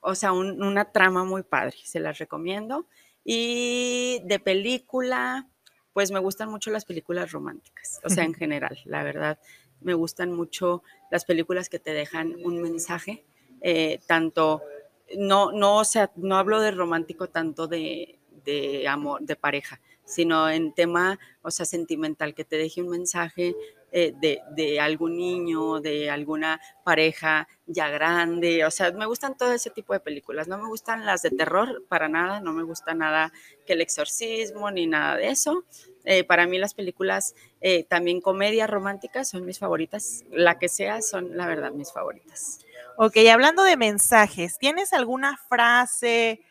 o 0.00 0.14
sea, 0.14 0.32
una 0.32 0.90
trama 0.90 1.24
muy 1.24 1.42
padre, 1.42 1.76
se 1.84 2.00
las 2.00 2.18
recomiendo. 2.18 2.86
Y 3.24 4.22
de 4.24 4.38
película, 4.38 5.48
pues 5.96 6.10
me 6.10 6.18
gustan 6.18 6.50
mucho 6.50 6.70
las 6.70 6.84
películas 6.84 7.32
románticas, 7.32 8.02
o 8.04 8.10
sea, 8.10 8.24
en 8.24 8.34
general, 8.34 8.78
la 8.84 9.02
verdad, 9.02 9.38
me 9.80 9.94
gustan 9.94 10.30
mucho 10.30 10.82
las 11.10 11.24
películas 11.24 11.70
que 11.70 11.78
te 11.78 11.94
dejan 11.94 12.36
un 12.44 12.60
mensaje, 12.60 13.24
eh, 13.62 13.98
tanto, 14.06 14.60
no, 15.16 15.52
no, 15.52 15.78
o 15.78 15.84
sea, 15.86 16.12
no 16.16 16.36
hablo 16.36 16.60
de 16.60 16.70
romántico 16.70 17.28
tanto 17.30 17.66
de, 17.66 18.18
de 18.44 18.86
amor, 18.86 19.22
de 19.22 19.36
pareja, 19.36 19.80
sino 20.04 20.50
en 20.50 20.74
tema, 20.74 21.18
o 21.40 21.50
sea, 21.50 21.64
sentimental, 21.64 22.34
que 22.34 22.44
te 22.44 22.58
deje 22.58 22.82
un 22.82 22.90
mensaje 22.90 23.56
eh, 23.98 24.12
de, 24.54 24.78
algún 24.78 25.16
niño, 25.16 25.80
de 25.80 26.10
alguna 26.10 26.60
pareja 26.84 27.48
ya 27.64 27.88
grande, 27.88 28.62
o 28.66 28.70
sea, 28.70 28.92
me 28.92 29.06
gustan 29.06 29.38
todo 29.38 29.52
ese 29.54 29.70
tipo 29.70 29.94
de 29.94 30.00
películas, 30.00 30.48
no 30.48 30.58
me 30.58 30.68
gustan 30.68 31.06
las 31.06 31.22
de 31.22 31.30
terror 31.30 31.82
para 31.88 32.06
nada, 32.06 32.40
no 32.40 32.52
me 32.52 32.62
gusta 32.62 32.92
nada 32.92 33.32
que 33.64 33.72
el 33.72 33.80
exorcismo 33.80 34.70
ni 34.70 34.86
nada 34.86 35.16
de 35.16 35.28
eso. 35.30 35.64
Eh, 36.04 36.24
para 36.24 36.46
mí 36.46 36.58
las 36.58 36.74
películas, 36.74 37.34
eh, 37.62 37.84
también 37.84 38.20
comedias 38.20 38.68
románticas 38.68 39.30
son 39.30 39.46
mis 39.46 39.58
favoritas, 39.58 40.24
la 40.30 40.58
que 40.58 40.68
sea 40.68 41.00
son 41.00 41.34
la 41.34 41.46
verdad 41.46 41.72
mis 41.72 41.90
favoritas. 41.90 42.58
Ok, 42.98 43.16
hablando 43.32 43.62
de 43.62 43.78
mensajes, 43.78 44.58
¿tienes 44.58 44.92
alguna 44.92 45.38
frase? 45.48 46.42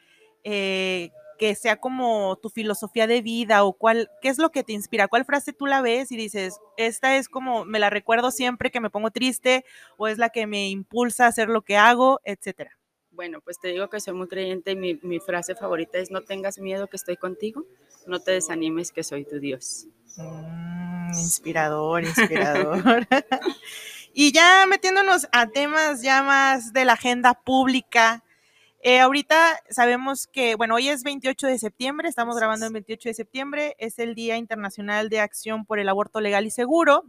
Que 1.37 1.55
sea 1.55 1.77
como 1.77 2.37
tu 2.37 2.49
filosofía 2.49 3.07
de 3.07 3.21
vida 3.21 3.63
o 3.63 3.73
cuál, 3.73 4.09
qué 4.21 4.29
es 4.29 4.37
lo 4.37 4.51
que 4.51 4.63
te 4.63 4.73
inspira, 4.73 5.07
cuál 5.07 5.25
frase 5.25 5.53
tú 5.53 5.65
la 5.65 5.81
ves 5.81 6.11
y 6.11 6.17
dices, 6.17 6.59
esta 6.77 7.17
es 7.17 7.29
como, 7.29 7.65
me 7.65 7.79
la 7.79 7.89
recuerdo 7.89 8.31
siempre 8.31 8.71
que 8.71 8.79
me 8.79 8.89
pongo 8.89 9.11
triste 9.11 9.65
o 9.97 10.07
es 10.07 10.17
la 10.17 10.29
que 10.29 10.47
me 10.47 10.69
impulsa 10.69 11.25
a 11.25 11.29
hacer 11.29 11.49
lo 11.49 11.61
que 11.61 11.77
hago, 11.77 12.21
etcétera. 12.23 12.77
Bueno, 13.15 13.39
pues 13.39 13.59
te 13.59 13.69
digo 13.69 13.89
que 13.89 14.01
soy 14.01 14.13
muy 14.13 14.27
creyente 14.27 14.71
y 14.71 14.75
mi, 14.75 15.19
frase 15.19 15.55
favorita 15.55 15.97
es, 15.99 16.11
no 16.11 16.21
tengas 16.21 16.59
miedo 16.59 16.87
que 16.87 16.97
estoy 16.97 17.15
contigo, 17.15 17.65
no 18.07 18.19
te 18.19 18.31
desanimes 18.31 18.91
que 18.91 19.03
soy 19.03 19.23
tu 19.23 19.39
Dios. 19.39 19.87
Mm, 20.17 21.13
inspirador, 21.13 22.03
inspirador. 22.03 23.07
y 24.13 24.33
ya 24.33 24.65
metiéndonos 24.67 25.29
a 25.31 25.47
temas 25.47 26.01
ya 26.01 26.23
más 26.23 26.73
de 26.73 26.83
la 26.83 26.93
agenda 26.93 27.33
pública, 27.35 28.24
eh, 28.87 28.99
ahorita 28.99 29.63
sabemos 29.67 30.27
que, 30.27 30.53
bueno, 30.53 30.75
hoy 30.75 30.89
es 30.89 31.03
28 31.03 31.47
de 31.47 31.57
septiembre, 31.57 32.07
estamos 32.07 32.35
grabando 32.35 32.67
el 32.67 32.73
28 32.73 33.09
de 33.09 33.13
septiembre, 33.15 33.75
es 33.79 33.97
el 33.97 34.13
Día 34.13 34.37
Internacional 34.37 35.09
de 35.09 35.21
Acción 35.21 35.65
por 35.65 35.79
el 35.79 35.89
Aborto 35.89 36.21
Legal 36.21 36.45
y 36.45 36.51
Seguro. 36.51 37.03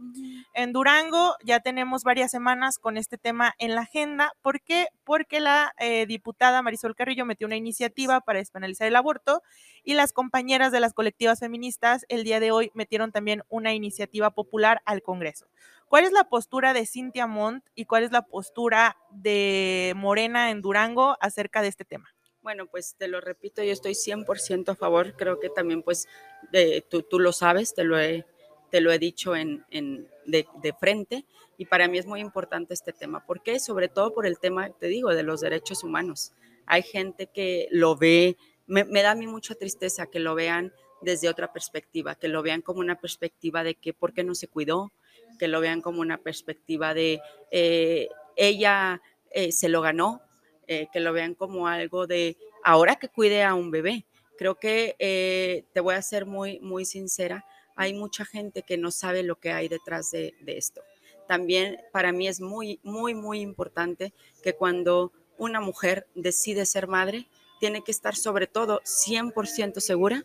En 0.55 0.73
Durango 0.73 1.35
ya 1.45 1.59
tenemos 1.59 2.03
varias 2.03 2.31
semanas 2.31 2.79
con 2.79 2.97
este 2.97 3.19
tema 3.19 3.53
en 3.59 3.75
la 3.75 3.81
agenda. 3.81 4.33
¿Por 4.41 4.61
qué? 4.61 4.87
Porque 5.03 5.39
la 5.39 5.75
eh, 5.77 6.07
diputada 6.07 6.63
Marisol 6.63 6.95
Carrillo 6.95 7.25
metió 7.27 7.45
una 7.45 7.57
iniciativa 7.57 8.21
para 8.21 8.39
despenalizar 8.39 8.87
el 8.87 8.95
aborto 8.95 9.43
y 9.83 9.93
las 9.93 10.13
compañeras 10.13 10.71
de 10.71 10.79
las 10.79 10.95
colectivas 10.95 11.41
feministas 11.41 12.07
el 12.09 12.23
día 12.23 12.39
de 12.39 12.49
hoy 12.49 12.71
metieron 12.73 13.11
también 13.11 13.43
una 13.49 13.75
iniciativa 13.75 14.31
popular 14.31 14.81
al 14.85 15.03
Congreso. 15.03 15.45
¿Cuál 15.87 16.03
es 16.03 16.11
la 16.11 16.25
postura 16.25 16.73
de 16.73 16.85
Cintia 16.85 17.27
Montt 17.27 17.65
y 17.73 17.85
cuál 17.85 18.03
es 18.03 18.11
la 18.11 18.23
postura 18.23 18.97
de 19.09 19.93
Morena 19.95 20.51
en 20.51 20.61
Durango 20.61 21.15
acerca 21.21 21.61
de 21.61 21.69
este 21.69 21.85
tema? 21.85 22.13
Bueno, 22.41 22.67
pues 22.67 22.95
te 22.97 23.07
lo 23.07 23.21
repito, 23.21 23.63
yo 23.63 23.71
estoy 23.71 23.93
100% 23.93 24.69
a 24.69 24.75
favor. 24.75 25.15
Creo 25.15 25.39
que 25.39 25.49
también, 25.49 25.83
pues, 25.83 26.07
tú, 26.89 27.03
tú, 27.03 27.19
lo 27.19 27.31
sabes, 27.31 27.73
te 27.73 27.85
lo 27.85 27.97
he, 27.99 28.25
te 28.69 28.81
lo 28.81 28.91
he 28.91 28.99
dicho 28.99 29.35
en, 29.35 29.65
en 29.69 30.07
de, 30.25 30.45
de, 30.61 30.73
frente. 30.73 31.25
Y 31.57 31.65
para 31.65 31.87
mí 31.87 31.97
es 31.97 32.05
muy 32.05 32.19
importante 32.19 32.73
este 32.73 32.91
tema. 32.91 33.25
¿Por 33.25 33.41
qué? 33.41 33.59
Sobre 33.59 33.87
todo 33.87 34.13
por 34.13 34.25
el 34.25 34.39
tema, 34.39 34.69
te 34.69 34.87
digo, 34.87 35.13
de 35.13 35.23
los 35.23 35.39
derechos 35.39 35.83
humanos. 35.83 36.33
Hay 36.65 36.83
gente 36.83 37.27
que 37.27 37.69
lo 37.71 37.95
ve, 37.95 38.37
me, 38.65 38.83
me 38.83 39.01
da 39.03 39.11
a 39.11 39.15
mí 39.15 39.25
mucha 39.25 39.55
tristeza 39.55 40.07
que 40.07 40.19
lo 40.19 40.35
vean 40.35 40.73
desde 41.01 41.29
otra 41.29 41.53
perspectiva, 41.53 42.15
que 42.15 42.27
lo 42.27 42.43
vean 42.43 42.61
como 42.61 42.81
una 42.81 42.99
perspectiva 42.99 43.63
de 43.63 43.75
que 43.75 43.93
por 43.93 44.13
qué 44.13 44.23
no 44.23 44.35
se 44.35 44.47
cuidó, 44.47 44.91
que 45.37 45.47
lo 45.47 45.59
vean 45.59 45.81
como 45.81 46.01
una 46.01 46.17
perspectiva 46.17 46.93
de 46.93 47.21
eh, 47.51 48.09
ella 48.35 49.01
eh, 49.31 49.51
se 49.51 49.69
lo 49.69 49.81
ganó, 49.81 50.21
eh, 50.67 50.87
que 50.91 50.99
lo 50.99 51.13
vean 51.13 51.35
como 51.35 51.67
algo 51.67 52.07
de 52.07 52.37
ahora 52.63 52.95
que 52.95 53.09
cuide 53.09 53.43
a 53.43 53.53
un 53.53 53.71
bebé. 53.71 54.05
Creo 54.37 54.55
que 54.55 55.65
te 55.73 55.79
voy 55.79 55.95
a 55.95 56.01
ser 56.01 56.25
muy, 56.25 56.59
muy 56.59 56.85
sincera, 56.85 57.45
hay 57.75 57.93
mucha 57.93 58.23
gente 58.23 58.61
que 58.61 58.77
no 58.77 58.91
sabe 58.91 59.23
lo 59.23 59.37
que 59.37 59.51
hay 59.51 59.67
detrás 59.67 60.11
de, 60.11 60.35
de 60.41 60.57
esto. 60.57 60.81
También 61.27 61.79
para 61.91 62.11
mí 62.11 62.27
es 62.27 62.39
muy, 62.39 62.79
muy, 62.83 63.15
muy 63.15 63.41
importante 63.41 64.13
que 64.43 64.53
cuando 64.53 65.11
una 65.37 65.59
mujer 65.59 66.07
decide 66.13 66.65
ser 66.65 66.87
madre, 66.87 67.27
tiene 67.59 67.83
que 67.83 67.91
estar 67.91 68.15
sobre 68.15 68.47
todo 68.47 68.81
100% 68.81 69.79
segura 69.79 70.23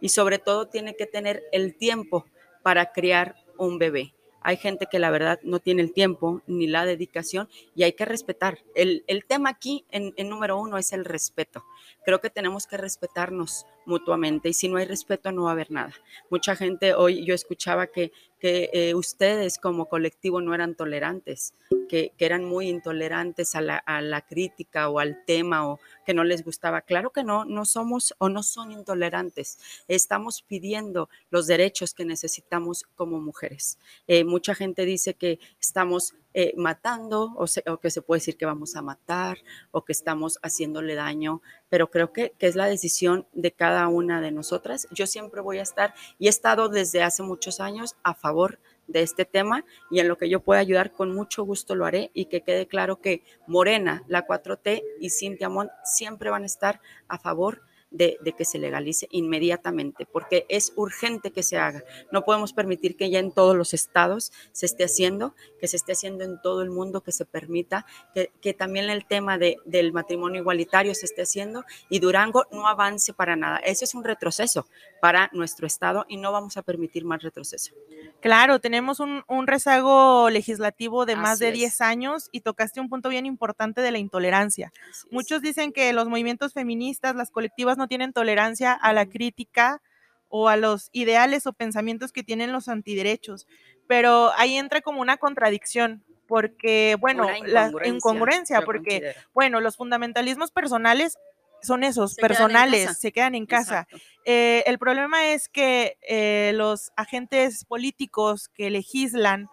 y 0.00 0.08
sobre 0.08 0.38
todo 0.38 0.68
tiene 0.68 0.96
que 0.96 1.06
tener 1.06 1.42
el 1.52 1.76
tiempo 1.76 2.24
para 2.62 2.92
criar 2.92 3.36
un 3.58 3.78
bebé. 3.78 4.14
Hay 4.42 4.56
gente 4.56 4.86
que 4.90 4.98
la 4.98 5.10
verdad 5.10 5.40
no 5.42 5.58
tiene 5.58 5.82
el 5.82 5.92
tiempo 5.92 6.42
ni 6.46 6.66
la 6.66 6.84
dedicación 6.84 7.48
y 7.74 7.82
hay 7.82 7.92
que 7.92 8.04
respetar. 8.04 8.58
El, 8.74 9.04
tema 9.26 9.50
aquí 9.50 9.84
en, 9.90 10.14
número 10.28 10.58
uno 10.58 10.78
es 10.78 10.92
el 10.92 11.04
respeto. 11.04 11.64
Creo 12.04 12.20
que 12.20 12.30
tenemos 12.30 12.66
que 12.66 12.76
respetarnos 12.76 13.66
mutuamente 13.86 14.48
y 14.48 14.52
si 14.52 14.68
no 14.68 14.76
hay 14.76 14.86
respeto 14.86 15.32
no 15.32 15.44
va 15.44 15.50
a 15.50 15.52
haber 15.52 15.70
nada. 15.70 15.92
Mucha 16.30 16.56
gente 16.56 16.94
hoy 16.94 17.24
yo 17.24 17.34
escuchaba 17.34 17.88
que, 17.88 18.12
que 18.38 18.70
eh, 18.72 18.94
ustedes 18.94 19.58
como 19.58 19.86
colectivo 19.86 20.40
no 20.40 20.54
eran 20.54 20.74
tolerantes, 20.74 21.54
que, 21.88 22.12
eran 22.18 22.44
muy 22.44 22.68
intolerantes 22.68 23.54
a 23.54 23.60
la, 23.60 23.76
a 23.76 24.00
la, 24.00 24.20
crítica 24.22 24.88
o 24.88 24.98
al 24.98 25.24
tema 25.24 25.68
o 25.68 25.80
que 26.06 26.14
no 26.14 26.24
les 26.24 26.44
gustaba. 26.44 26.82
Claro 26.82 27.10
que 27.10 27.24
no, 27.24 27.44
no 27.44 27.64
somos 27.64 28.14
o 28.18 28.28
no 28.28 28.42
son 28.42 28.72
intolerantes. 28.72 29.58
Estamos 29.88 30.42
pidiendo 30.42 31.08
los 31.30 31.46
derechos 31.46 31.94
que 31.94 32.04
necesitamos 32.04 32.84
como 32.94 33.20
mujeres. 33.20 33.78
Eh, 34.06 34.24
mucha 34.24 34.54
gente 34.54 34.84
dice 34.84 35.14
que 35.14 35.38
estamos 35.60 36.14
eh, 36.34 36.54
matando 36.56 37.34
o, 37.36 37.78
que 37.78 37.90
se 37.90 38.02
puede 38.02 38.20
decir 38.20 38.36
que 38.36 38.46
vamos 38.46 38.76
a 38.76 38.82
matar 38.82 39.38
o 39.70 39.84
que 39.84 39.92
estamos 39.92 40.38
haciéndole 40.42 40.94
daño, 40.94 41.42
pero 41.68 41.90
creo 41.90 42.12
que, 42.12 42.32
que, 42.38 42.46
es 42.46 42.56
la 42.56 42.66
decisión 42.66 43.26
de 43.32 43.52
cada 43.52 43.88
una 43.88 44.20
de 44.20 44.30
nosotras. 44.30 44.86
Yo 44.92 45.06
siempre 45.06 45.40
voy 45.40 45.58
a 45.58 45.62
estar 45.62 45.94
y 46.18 46.26
he 46.26 46.30
estado 46.30 46.68
desde 46.68 47.02
hace 47.02 47.22
muchos 47.22 47.60
años 47.60 47.96
a 48.02 48.14
favor 48.14 48.58
de 48.86 49.02
este 49.02 49.24
tema 49.24 49.64
y 49.90 50.00
en 50.00 50.08
lo 50.08 50.18
que 50.18 50.28
yo 50.28 50.40
pueda 50.40 50.60
ayudar 50.60 50.92
con 50.92 51.14
mucho 51.14 51.44
gusto 51.44 51.74
lo 51.74 51.86
haré 51.86 52.10
y 52.12 52.26
que 52.26 52.42
quede 52.42 52.66
claro 52.66 53.00
que 53.00 53.22
Morena, 53.46 54.02
la 54.08 54.26
4T 54.26 54.82
y 55.00 55.10
Cintia 55.10 55.48
Mont 55.48 55.70
siempre 55.84 56.30
van 56.30 56.42
a 56.42 56.46
estar 56.46 56.80
a 57.08 57.18
favor 57.18 57.62
de, 57.90 58.18
que 58.36 58.44
se 58.44 58.58
legalice 58.58 59.08
inmediatamente, 59.10 60.06
porque 60.06 60.46
es 60.48 60.72
urgente 60.76 61.30
que 61.30 61.42
se 61.42 61.58
haga. 61.58 61.82
No 62.12 62.24
podemos 62.24 62.52
permitir 62.52 62.96
que 62.96 63.10
ya 63.10 63.18
en 63.18 63.32
todos 63.32 63.56
los 63.56 63.74
estados 63.74 64.32
se 64.52 64.66
esté 64.66 64.84
haciendo, 64.84 65.34
que 65.60 65.68
se 65.68 65.76
esté 65.76 65.92
haciendo 65.92 66.24
en 66.24 66.40
todo 66.40 66.62
el 66.62 66.70
mundo, 66.70 67.02
que 67.02 67.12
se 67.12 67.24
permita, 67.24 67.86
que, 68.14 68.30
que 68.40 68.54
también 68.54 68.90
el 68.90 69.06
tema 69.06 69.38
de, 69.38 69.56
del 69.64 69.92
matrimonio 69.92 70.40
igualitario 70.40 70.94
se 70.94 71.06
esté 71.06 71.22
haciendo 71.22 71.64
y 71.88 71.98
Durango 71.98 72.46
no 72.52 72.66
avance 72.66 73.12
para 73.12 73.36
nada. 73.36 73.58
Eso 73.58 73.84
es 73.84 73.94
un 73.94 74.04
retroceso 74.04 74.66
para 75.00 75.30
nuestro 75.32 75.66
estado 75.66 76.04
y 76.08 76.16
no 76.16 76.32
vamos 76.32 76.56
a 76.56 76.62
permitir 76.62 77.04
más 77.04 77.22
retroceso. 77.22 77.74
Claro, 78.20 78.60
tenemos 78.60 79.00
un, 79.00 79.46
rezago 79.46 80.28
legislativo 80.30 81.06
de 81.06 81.16
más 81.16 81.38
de 81.38 81.52
10 81.52 81.80
años 81.80 82.28
y 82.32 82.42
tocaste 82.42 82.80
un 82.80 82.88
punto 82.88 83.08
bien 83.08 83.24
importante 83.24 83.80
de 83.80 83.90
la 83.90 83.98
intolerancia. 83.98 84.72
Muchos 85.10 85.40
dicen 85.40 85.72
que 85.72 85.92
los 85.92 86.06
movimientos 86.06 86.52
feministas, 86.52 87.16
las 87.16 87.30
colectivas 87.30 87.78
no 87.80 87.88
tienen 87.88 88.12
tolerancia 88.12 88.72
a 88.72 88.92
la 88.92 89.06
crítica 89.06 89.82
o 90.28 90.48
a 90.48 90.56
los 90.56 90.90
ideales 90.92 91.46
o 91.46 91.52
pensamientos 91.52 92.12
que 92.12 92.22
tienen 92.22 92.52
los 92.52 92.68
antiderechos, 92.68 93.48
pero 93.88 94.30
ahí 94.36 94.56
entra 94.56 94.80
como 94.80 95.00
una 95.00 95.16
contradicción, 95.16 96.04
porque, 96.28 96.96
bueno, 97.00 97.26
la 97.44 97.72
incongruencia, 97.84 98.60
porque, 98.60 99.16
bueno, 99.34 99.60
los 99.60 99.76
fundamentalismos 99.76 100.52
personales 100.52 101.18
son 101.62 101.82
esos, 101.82 102.14
personales, 102.14 102.98
se 102.98 103.10
quedan 103.10 103.34
en 103.34 103.46
casa. 103.46 103.88
Eh, 104.24 104.62
el 104.66 104.78
problema 104.78 105.32
es 105.32 105.48
que 105.48 105.98
eh, 106.02 106.52
los 106.54 106.92
agentes 106.96 107.64
políticos 107.64 108.48
que 108.48 108.70
legislan 108.70 109.48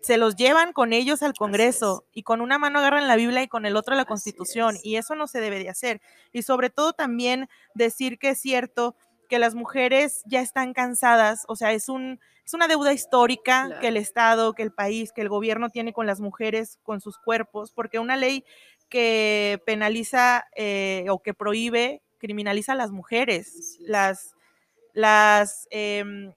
se 0.00 0.16
los 0.16 0.36
llevan 0.36 0.72
con 0.72 0.92
ellos 0.92 1.22
al 1.22 1.34
Congreso 1.34 2.04
y 2.12 2.22
con 2.22 2.40
una 2.40 2.58
mano 2.58 2.78
agarran 2.78 3.06
la 3.06 3.16
Biblia 3.16 3.42
y 3.42 3.48
con 3.48 3.66
el 3.66 3.76
otro 3.76 3.94
la 3.94 4.04
Constitución 4.04 4.76
y 4.82 4.96
eso 4.96 5.14
no 5.14 5.26
se 5.26 5.40
debe 5.40 5.58
de 5.58 5.68
hacer. 5.68 6.00
Y 6.32 6.42
sobre 6.42 6.70
todo 6.70 6.92
también 6.92 7.48
decir 7.74 8.18
que 8.18 8.30
es 8.30 8.40
cierto 8.40 8.96
que 9.28 9.38
las 9.38 9.54
mujeres 9.54 10.22
ya 10.26 10.40
están 10.40 10.72
cansadas, 10.72 11.44
o 11.48 11.56
sea, 11.56 11.72
es 11.72 11.88
un 11.88 12.18
es 12.44 12.54
una 12.54 12.66
deuda 12.66 12.92
histórica 12.92 13.78
que 13.80 13.88
el 13.88 13.96
Estado, 13.96 14.54
que 14.54 14.64
el 14.64 14.72
país, 14.72 15.12
que 15.12 15.20
el 15.20 15.28
gobierno 15.28 15.70
tiene 15.70 15.92
con 15.92 16.06
las 16.06 16.20
mujeres, 16.20 16.80
con 16.82 17.00
sus 17.00 17.16
cuerpos, 17.16 17.70
porque 17.70 18.00
una 18.00 18.16
ley 18.16 18.44
que 18.88 19.62
penaliza 19.64 20.48
eh, 20.56 21.06
o 21.10 21.22
que 21.22 21.32
prohíbe, 21.32 22.02
criminaliza 22.18 22.72
a 22.72 22.74
las 22.74 22.90
mujeres, 22.90 23.78
las, 23.80 24.34
las, 24.94 25.68
em, 25.70 26.32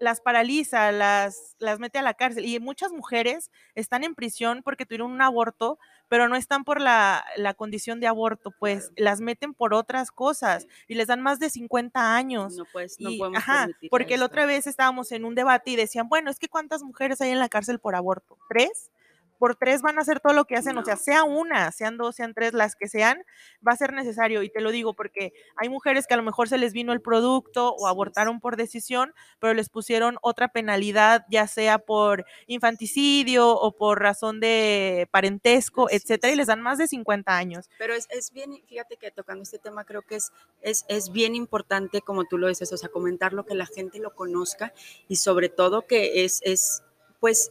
las 0.00 0.20
paraliza, 0.20 0.92
las, 0.92 1.56
las 1.58 1.78
mete 1.78 1.98
a 1.98 2.02
la 2.02 2.14
cárcel. 2.14 2.44
Y 2.44 2.58
muchas 2.60 2.92
mujeres 2.92 3.50
están 3.74 4.04
en 4.04 4.14
prisión 4.14 4.62
porque 4.62 4.86
tuvieron 4.86 5.10
un 5.10 5.22
aborto, 5.22 5.78
pero 6.08 6.28
no 6.28 6.36
están 6.36 6.64
por 6.64 6.80
la, 6.80 7.24
condición 7.56 8.00
de 8.00 8.06
aborto, 8.06 8.52
pues 8.58 8.92
las 8.96 9.20
meten 9.20 9.54
por 9.54 9.74
otras 9.74 10.10
cosas 10.10 10.66
y 10.86 10.94
les 10.94 11.06
dan 11.08 11.20
más 11.20 11.38
de 11.38 11.50
50 11.50 12.14
años. 12.16 12.56
No, 12.56 12.64
pues, 12.72 12.98
no 13.00 13.10
podemos 13.18 13.38
ajá, 13.38 13.68
porque 13.90 14.16
la 14.16 14.26
otra 14.26 14.46
vez 14.46 14.66
estábamos 14.66 15.12
en 15.12 15.24
un 15.24 15.34
debate 15.34 15.70
y 15.70 15.76
decían, 15.76 16.08
bueno, 16.08 16.30
es 16.30 16.38
que 16.38 16.48
¿cuántas 16.48 16.82
mujeres 16.82 17.20
hay 17.20 17.30
en 17.30 17.38
la 17.38 17.48
cárcel 17.48 17.78
por 17.78 17.94
aborto? 17.94 18.38
¿Tres? 18.48 18.90
Por 19.38 19.56
tres 19.56 19.82
van 19.82 19.98
a 19.98 20.02
hacer 20.02 20.20
todo 20.20 20.32
lo 20.32 20.44
que 20.44 20.56
hacen, 20.56 20.76
o 20.76 20.84
sea, 20.84 20.96
sea 20.96 21.24
una, 21.24 21.70
sean 21.72 21.96
dos, 21.96 22.16
sean 22.16 22.34
tres, 22.34 22.52
las 22.52 22.74
que 22.74 22.88
sean, 22.88 23.22
va 23.66 23.72
a 23.72 23.76
ser 23.76 23.92
necesario. 23.92 24.42
Y 24.42 24.50
te 24.50 24.60
lo 24.60 24.70
digo 24.70 24.94
porque 24.94 25.32
hay 25.56 25.68
mujeres 25.68 26.06
que 26.06 26.14
a 26.14 26.16
lo 26.16 26.22
mejor 26.22 26.48
se 26.48 26.58
les 26.58 26.72
vino 26.72 26.92
el 26.92 27.00
producto 27.00 27.74
o 27.74 27.86
abortaron 27.86 28.40
por 28.40 28.56
decisión, 28.56 29.14
pero 29.38 29.54
les 29.54 29.68
pusieron 29.68 30.18
otra 30.22 30.48
penalidad, 30.48 31.24
ya 31.30 31.46
sea 31.46 31.78
por 31.78 32.26
infanticidio 32.46 33.48
o 33.48 33.76
por 33.76 34.00
razón 34.00 34.40
de 34.40 35.08
parentesco, 35.10 35.88
etcétera, 35.90 36.32
y 36.32 36.36
les 36.36 36.48
dan 36.48 36.60
más 36.60 36.78
de 36.78 36.88
50 36.88 37.36
años. 37.36 37.70
Pero 37.78 37.94
es, 37.94 38.08
es, 38.10 38.32
bien, 38.32 38.60
fíjate 38.66 38.96
que 38.96 39.10
tocando 39.10 39.42
este 39.42 39.58
tema 39.58 39.84
creo 39.84 40.02
que 40.02 40.16
es, 40.16 40.32
es, 40.60 40.84
es 40.88 41.12
bien 41.12 41.34
importante, 41.34 42.00
como 42.02 42.24
tú 42.24 42.38
lo 42.38 42.48
dices, 42.48 42.72
o 42.72 42.76
sea, 42.76 42.88
comentarlo, 42.88 43.46
que 43.46 43.54
la 43.54 43.66
gente 43.66 43.98
lo 43.98 44.14
conozca 44.14 44.72
y 45.06 45.16
sobre 45.16 45.48
todo 45.48 45.86
que 45.86 46.24
es, 46.24 46.40
es 46.44 46.82
pues 47.20 47.50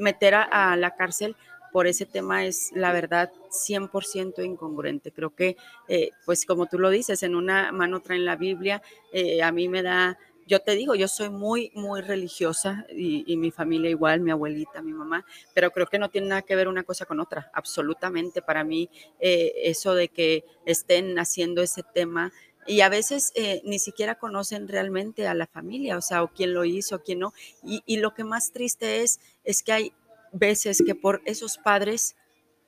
meter 0.00 0.34
a, 0.34 0.76
la 0.76 0.96
cárcel 0.96 1.36
por 1.72 1.86
ese 1.86 2.04
tema 2.04 2.44
es, 2.44 2.72
la 2.74 2.92
verdad, 2.92 3.30
100% 3.50 4.44
incongruente. 4.44 5.12
Creo 5.12 5.34
que, 5.34 5.56
eh, 5.86 6.10
pues 6.26 6.44
como 6.44 6.66
tú 6.66 6.78
lo 6.78 6.90
dices, 6.90 7.22
en 7.22 7.36
una 7.36 7.70
mano 7.70 8.00
traen 8.00 8.24
la 8.24 8.34
Biblia, 8.34 8.82
eh, 9.12 9.40
a 9.42 9.52
mí 9.52 9.68
me 9.68 9.82
da, 9.82 10.18
yo 10.46 10.58
te 10.58 10.74
digo, 10.74 10.96
yo 10.96 11.06
soy 11.06 11.30
muy, 11.30 11.70
muy 11.74 12.00
religiosa 12.00 12.84
y, 12.90 13.36
mi 13.36 13.52
familia 13.52 13.88
igual, 13.88 14.20
mi 14.20 14.32
abuelita, 14.32 14.82
mi 14.82 14.92
mamá, 14.92 15.24
pero 15.54 15.70
creo 15.70 15.86
que 15.86 16.00
no 16.00 16.08
tiene 16.08 16.26
nada 16.26 16.42
que 16.42 16.56
ver 16.56 16.66
una 16.66 16.82
cosa 16.82 17.06
con 17.06 17.20
otra, 17.20 17.48
absolutamente. 17.54 18.42
Para 18.42 18.64
mí, 18.64 18.90
eh, 19.20 19.52
eso 19.62 19.94
de 19.94 20.08
que 20.08 20.44
estén 20.66 21.16
haciendo 21.20 21.62
ese 21.62 21.84
tema 21.94 22.32
y 22.70 22.82
a 22.82 22.88
veces 22.88 23.32
ni 23.64 23.80
siquiera 23.80 24.14
conocen 24.14 24.68
realmente 24.68 25.26
a 25.26 25.34
la 25.34 25.48
familia, 25.48 25.98
o 25.98 26.00
sea, 26.00 26.22
o 26.22 26.28
quién 26.28 26.54
lo 26.54 26.64
hizo, 26.64 26.96
o 26.96 27.02
quién 27.02 27.18
no. 27.18 27.32
Y, 27.64 27.96
lo 27.96 28.14
que 28.14 28.22
más 28.22 28.52
triste 28.52 29.02
es, 29.02 29.18
es 29.42 29.64
que 29.64 29.72
hay 29.72 29.92
veces 30.32 30.82
que 30.86 30.94
por 30.94 31.20
esos 31.24 31.58
padres 31.58 32.14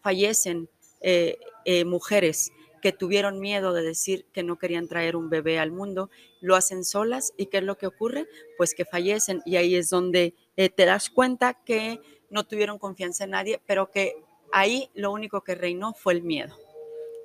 fallecen 0.00 0.68
eh, 1.00 1.38
eh, 1.64 1.84
mujeres 1.84 2.52
que 2.80 2.92
tuvieron 2.92 3.38
miedo 3.38 3.72
de 3.72 3.82
decir 3.82 4.26
que 4.32 4.42
no 4.42 4.58
querían 4.58 4.88
traer 4.88 5.14
un 5.14 5.30
bebé 5.30 5.60
al 5.60 5.70
mundo, 5.70 6.10
lo 6.40 6.56
hacen 6.56 6.84
solas 6.84 7.32
y 7.36 7.46
¿qué 7.46 7.58
es 7.58 7.64
lo 7.64 7.78
que 7.78 7.86
ocurre? 7.86 8.26
Pues 8.58 8.74
que 8.74 8.84
fallecen 8.84 9.40
y 9.46 9.54
ahí 9.54 9.76
es 9.76 9.88
donde 9.88 10.34
eh, 10.56 10.68
te 10.68 10.84
das 10.84 11.10
cuenta 11.10 11.54
que 11.54 12.00
no 12.28 12.42
tuvieron 12.44 12.80
confianza 12.80 13.22
en 13.22 13.30
nadie, 13.30 13.60
pero 13.66 13.92
que 13.92 14.16
ahí 14.52 14.90
lo 14.94 15.12
único 15.12 15.42
que 15.42 15.54
reinó 15.54 15.94
fue 15.94 16.14
el 16.14 16.22
miedo. 16.24 16.56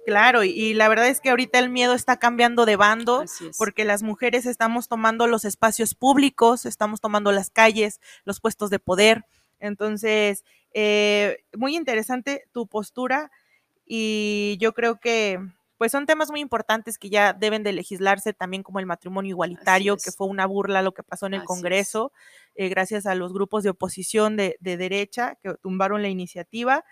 Claro, 0.07 0.45
y, 0.45 0.73
la 0.73 0.87
verdad 0.87 1.09
es 1.09 1.19
que 1.19 1.31
ahorita 1.31 1.59
el 1.59 1.69
miedo 1.69 1.93
está 1.93 2.15
cambiando 2.15 2.65
de 2.65 2.77
bando 2.77 3.25
porque 3.57 3.83
las 3.83 4.03
mujeres 4.03 4.45
estamos 4.45 4.87
tomando 4.87 5.27
los 5.27 5.43
espacios 5.43 5.95
públicos, 5.95 6.65
estamos 6.65 7.01
tomando 7.01 7.33
las 7.33 7.49
calles, 7.49 7.99
los 8.23 8.39
puestos 8.39 8.69
de 8.69 8.79
poder, 8.79 9.25
entonces, 9.59 10.45
eh, 10.73 11.43
muy 11.57 11.75
interesante 11.75 12.45
tu 12.53 12.67
postura 12.67 13.31
y 13.85 14.55
yo 14.61 14.71
creo 14.73 14.97
que 14.97 15.41
pues 15.77 15.91
son 15.91 16.05
temas 16.05 16.31
muy 16.31 16.39
importantes 16.39 16.97
que 16.97 17.09
ya 17.09 17.33
deben 17.33 17.63
de 17.63 17.73
legislarse 17.73 18.31
también 18.31 18.63
como 18.63 18.79
el 18.79 18.85
matrimonio 18.85 19.31
igualitario, 19.31 19.97
que 19.97 20.11
fue 20.11 20.27
una 20.27 20.45
burla 20.45 20.81
lo 20.81 20.93
que 20.93 21.03
pasó 21.03 21.25
en 21.25 21.33
el 21.33 21.43
Congreso, 21.43 22.13
eh, 22.55 22.69
gracias 22.69 23.05
a 23.05 23.13
los 23.13 23.33
grupos 23.33 23.63
de 23.63 23.71
oposición 23.71 24.37
de, 24.37 24.57
derecha 24.61 25.37
que 25.43 25.53
tumbaron 25.55 26.01
la 26.01 26.07
iniciativa. 26.07 26.85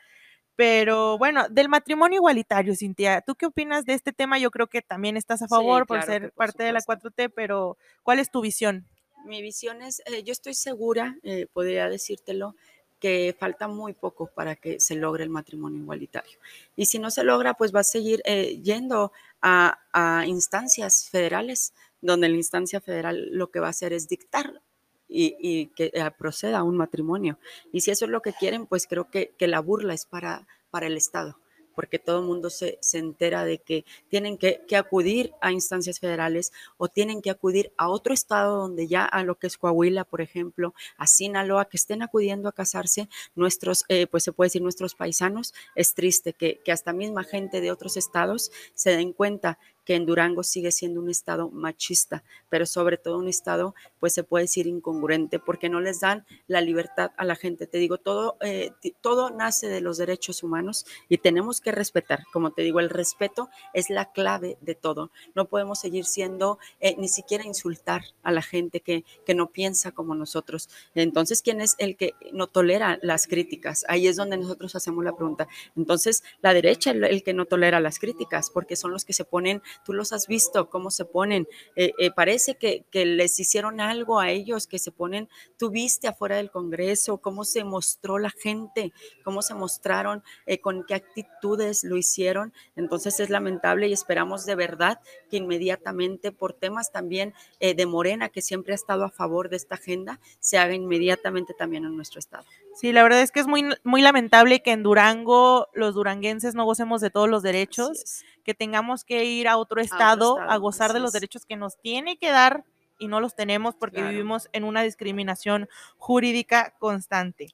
Pero 0.55 1.17
bueno, 1.17 1.47
del 1.49 1.67
matrimonio 1.69 2.17
igualitario, 2.17 2.75
Cintia, 2.75 3.21
¿tú 3.21 3.35
qué 3.35 3.45
opinas 3.45 3.85
de 3.85 3.93
este 3.93 4.13
tema? 4.13 4.39
Yo 4.39 4.51
creo 4.51 4.67
que 4.67 4.81
también 4.81 5.17
estás 5.17 5.41
a 5.41 5.47
favor 5.47 5.85
por 5.85 6.01
ser 6.03 6.31
parte 6.31 6.63
de 6.63 6.71
la 6.71 6.79
4T, 6.79 7.31
pero 7.35 7.77
¿cuál 8.03 8.19
es 8.19 8.31
tu 8.31 8.41
visión? 8.41 8.87
mi 9.25 9.41
visión 9.41 9.81
es, 9.81 10.01
eh, 10.05 10.23
yo 10.23 10.31
estoy 10.31 10.53
segura, 10.53 11.17
eh, 11.23 11.47
podría 11.51 11.89
decírtelo, 11.89 12.55
que 12.99 13.35
falta 13.37 13.67
muy 13.67 13.93
poco 13.93 14.27
para 14.27 14.55
que 14.55 14.79
se 14.79 14.95
logre 14.95 15.23
el 15.23 15.29
matrimonio 15.29 15.81
igualitario. 15.81 16.39
Y 16.75 16.85
si 16.85 16.97
no 16.97 17.11
se 17.11 17.23
logra, 17.23 17.55
pues 17.55 17.75
va 17.75 17.81
a 17.81 17.83
seguir 17.83 18.21
eh, 18.25 18.61
yendo 18.61 19.11
a, 19.41 19.77
instancias 20.25 21.09
federales, 21.09 21.73
donde 22.01 22.29
la 22.29 22.35
instancia 22.35 22.81
federal 22.81 23.29
lo 23.31 23.51
que 23.51 23.59
va 23.59 23.67
a 23.67 23.71
hacer 23.71 23.93
es 23.93 24.07
dictar 24.07 24.61
y, 25.07 25.67
que 25.75 25.91
proceda 26.17 26.59
a 26.59 26.63
un 26.63 26.77
matrimonio. 26.77 27.39
Y 27.71 27.81
si 27.81 27.91
eso 27.91 28.05
es 28.05 28.11
lo 28.11 28.21
que 28.21 28.33
quieren, 28.33 28.65
pues 28.65 28.87
creo 28.87 29.09
que, 29.09 29.33
que 29.37 29.47
la 29.47 29.59
burla 29.59 29.93
es 29.93 30.05
para, 30.05 30.47
para 30.71 30.87
el 30.87 30.97
Estado 30.97 31.37
porque 31.75 31.99
todo 31.99 32.19
el 32.19 32.25
mundo 32.25 32.49
se, 32.49 32.79
entera 32.93 33.45
de 33.45 33.59
que 33.59 33.85
tienen 34.09 34.37
que, 34.37 34.63
acudir 34.75 35.33
a 35.41 35.51
instancias 35.51 35.99
federales 35.99 36.51
o 36.77 36.87
tienen 36.87 37.21
que 37.21 37.29
acudir 37.29 37.71
a 37.77 37.89
otro 37.89 38.13
estado 38.13 38.57
donde 38.57 38.87
ya 38.87 39.05
a 39.05 39.23
lo 39.23 39.35
que 39.35 39.47
es 39.47 39.57
Coahuila, 39.57 40.05
por 40.05 40.21
ejemplo, 40.21 40.73
a 40.97 41.07
Sinaloa, 41.07 41.65
que 41.65 41.77
estén 41.77 42.01
acudiendo 42.01 42.49
a 42.49 42.53
casarse 42.53 43.09
nuestros, 43.35 43.85
eh, 43.89 44.07
pues 44.07 44.23
se 44.23 44.31
puede 44.31 44.47
decir 44.47 44.61
nuestros 44.61 44.95
paisanos. 44.95 45.53
Es 45.75 45.93
triste 45.93 46.33
que, 46.33 46.61
que 46.63 46.71
hasta 46.71 46.93
misma 46.93 47.23
gente 47.23 47.61
de 47.61 47.71
otros 47.71 47.97
estados 47.97 48.51
se 48.73 48.91
den 48.91 49.13
cuenta 49.13 49.59
que 49.85 49.95
en 49.95 50.05
Durango 50.05 50.43
sigue 50.43 50.71
siendo 50.71 50.99
un 50.99 51.09
estado 51.09 51.49
machista, 51.49 52.23
pero 52.49 52.65
sobre 52.65 52.97
todo 52.97 53.17
un 53.17 53.27
estado, 53.27 53.75
pues 53.99 54.13
se 54.13 54.23
puede 54.23 54.45
decir 54.45 54.67
incongruente, 54.67 55.39
porque 55.39 55.69
no 55.69 55.79
les 55.79 56.01
dan 56.01 56.25
la 56.47 56.61
libertad 56.61 57.11
a 57.17 57.25
la 57.25 57.35
gente. 57.35 57.67
Te 57.67 57.77
digo, 57.77 57.97
todo, 57.97 58.37
eh, 58.41 58.71
todo 59.01 59.29
nace 59.29 59.67
de 59.67 59.81
los 59.81 59.97
derechos 59.97 60.43
humanos 60.43 60.85
y 61.07 61.19
tenemos 61.19 61.61
que 61.61 61.71
respetar. 61.71 62.23
Como 62.33 62.51
te 62.51 62.63
digo, 62.63 62.79
el 62.79 62.89
respeto 62.89 63.49
es 63.73 63.89
la 63.89 64.11
clave 64.11 64.57
de 64.61 64.75
todo. 64.75 65.11
No 65.35 65.45
podemos 65.45 65.79
seguir 65.79 66.05
siendo, 66.05 66.59
eh, 66.79 66.95
ni 66.97 67.07
siquiera 67.07 67.45
insultar 67.45 68.03
a 68.23 68.31
la 68.31 68.41
gente 68.41 68.79
que, 68.79 69.05
que 69.25 69.35
no 69.35 69.51
piensa 69.51 69.91
como 69.91 70.15
nosotros. 70.15 70.69
Entonces, 70.95 71.41
¿quién 71.41 71.61
es 71.61 71.75
el 71.77 71.95
que 71.95 72.15
no 72.33 72.47
tolera 72.47 72.99
las 73.01 73.27
críticas? 73.27 73.85
Ahí 73.87 74.07
es 74.07 74.15
donde 74.15 74.37
nosotros 74.37 74.75
hacemos 74.75 75.03
la 75.03 75.15
pregunta. 75.15 75.47
Entonces, 75.75 76.23
la 76.41 76.53
derecha 76.53 76.91
es 76.91 76.97
el 76.97 77.23
que 77.23 77.33
no 77.33 77.45
tolera 77.45 77.79
las 77.79 77.99
críticas, 77.99 78.49
porque 78.49 78.75
son 78.75 78.91
los 78.91 79.05
que 79.05 79.13
se 79.13 79.25
ponen 79.25 79.61
tú 79.83 79.93
los 79.93 80.13
has 80.13 80.27
visto, 80.27 80.69
cómo 80.69 80.91
se 80.91 81.05
ponen. 81.05 81.47
Eh, 81.75 81.91
eh, 81.97 82.11
parece 82.11 82.55
que, 82.55 82.85
les 82.93 83.39
hicieron 83.39 83.81
algo 83.81 84.19
a 84.19 84.31
ellos, 84.31 84.67
que 84.67 84.79
se 84.79 84.91
ponen, 84.91 85.29
tú 85.57 85.69
viste 85.69 86.07
afuera 86.07 86.37
del 86.37 86.51
Congreso, 86.51 87.17
cómo 87.17 87.43
se 87.43 87.63
mostró 87.63 88.17
la 88.17 88.29
gente, 88.29 88.93
cómo 89.23 89.41
se 89.41 89.53
mostraron, 89.53 90.23
eh, 90.45 90.59
con 90.59 90.85
qué 90.85 90.95
actitudes 90.95 91.83
lo 91.83 91.97
hicieron. 91.97 92.53
Entonces 92.75 93.19
es 93.19 93.29
lamentable 93.29 93.87
y 93.87 93.93
esperamos 93.93 94.45
de 94.45 94.55
verdad 94.55 94.99
que 95.29 95.37
inmediatamente, 95.37 96.31
por 96.31 96.53
temas 96.53 96.91
también 96.91 97.33
de 97.59 97.85
Morena, 97.85 98.29
que 98.29 98.41
siempre 98.41 98.73
ha 98.73 98.75
estado 98.75 99.03
a 99.03 99.09
favor 99.09 99.49
de 99.49 99.57
esta 99.57 99.75
agenda, 99.75 100.19
se 100.39 100.57
haga 100.57 100.73
inmediatamente 100.73 101.53
también 101.53 101.85
en 101.85 101.95
nuestro 101.95 102.19
estado. 102.19 102.45
Sí, 102.75 102.91
la 102.91 103.03
verdad 103.03 103.21
es 103.21 103.31
que 103.31 103.39
es 103.39 103.47
muy, 103.47 103.63
muy 103.83 104.01
lamentable 104.01 104.61
que 104.61 104.71
en 104.71 104.83
Durango 104.83 105.69
los 105.73 105.95
duranguenses 105.95 106.55
no 106.55 106.65
gocemos 106.65 106.99
de 106.99 107.09
todos 107.09 107.29
los 107.29 107.41
derechos, 107.41 108.23
que 108.43 108.53
tengamos 108.53 109.05
que 109.05 109.23
ir 109.23 109.47
a 109.47 109.55
otro 109.55 109.79
estado 109.79 110.37
a, 110.39 110.57
gozar 110.57 110.91
de 110.91 110.99
los 110.99 111.13
derechos 111.13 111.45
que 111.45 111.55
nos 111.55 111.77
tiene 111.77 112.17
que 112.17 112.31
dar 112.31 112.65
y 112.99 113.07
no 113.07 113.21
los 113.21 113.33
tenemos 113.33 113.75
porque 113.75 114.01
vivimos 114.01 114.49
en 114.51 114.65
una 114.65 114.83
discriminación 114.83 115.69
jurídica 115.97 116.73
constante. 116.77 117.47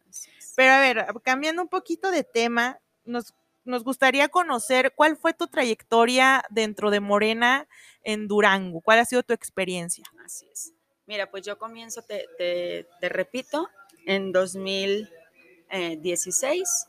Pero 0.56 0.74
a 0.74 0.80
ver, 0.80 1.06
cambiando 1.24 1.62
un 1.62 1.70
poquito 1.70 2.10
de 2.10 2.24
tema, 2.24 2.80
nos, 3.06 3.36
nos 3.64 3.84
gustaría 3.84 4.28
conocer 4.28 4.92
cuál 4.96 5.18
fue 5.18 5.34
tu 5.36 5.46
trayectoria 5.48 6.44
dentro 6.50 6.90
de 6.90 7.00
Morena 7.00 7.68
en 8.04 8.28
Durango, 8.28 8.82
cuál 8.82 8.98
ha 8.98 9.06
sido 9.06 9.22
tu 9.22 9.34
experiencia. 9.34 10.04
Así 10.26 10.48
es. 10.52 10.74
Mira, 11.06 11.30
pues 11.30 11.46
yo 11.46 11.60
comienzo, 11.60 12.02
te, 12.02 12.26
te 12.38 13.10
repito, 13.10 13.70
en 14.06 14.32
2016 14.32 16.88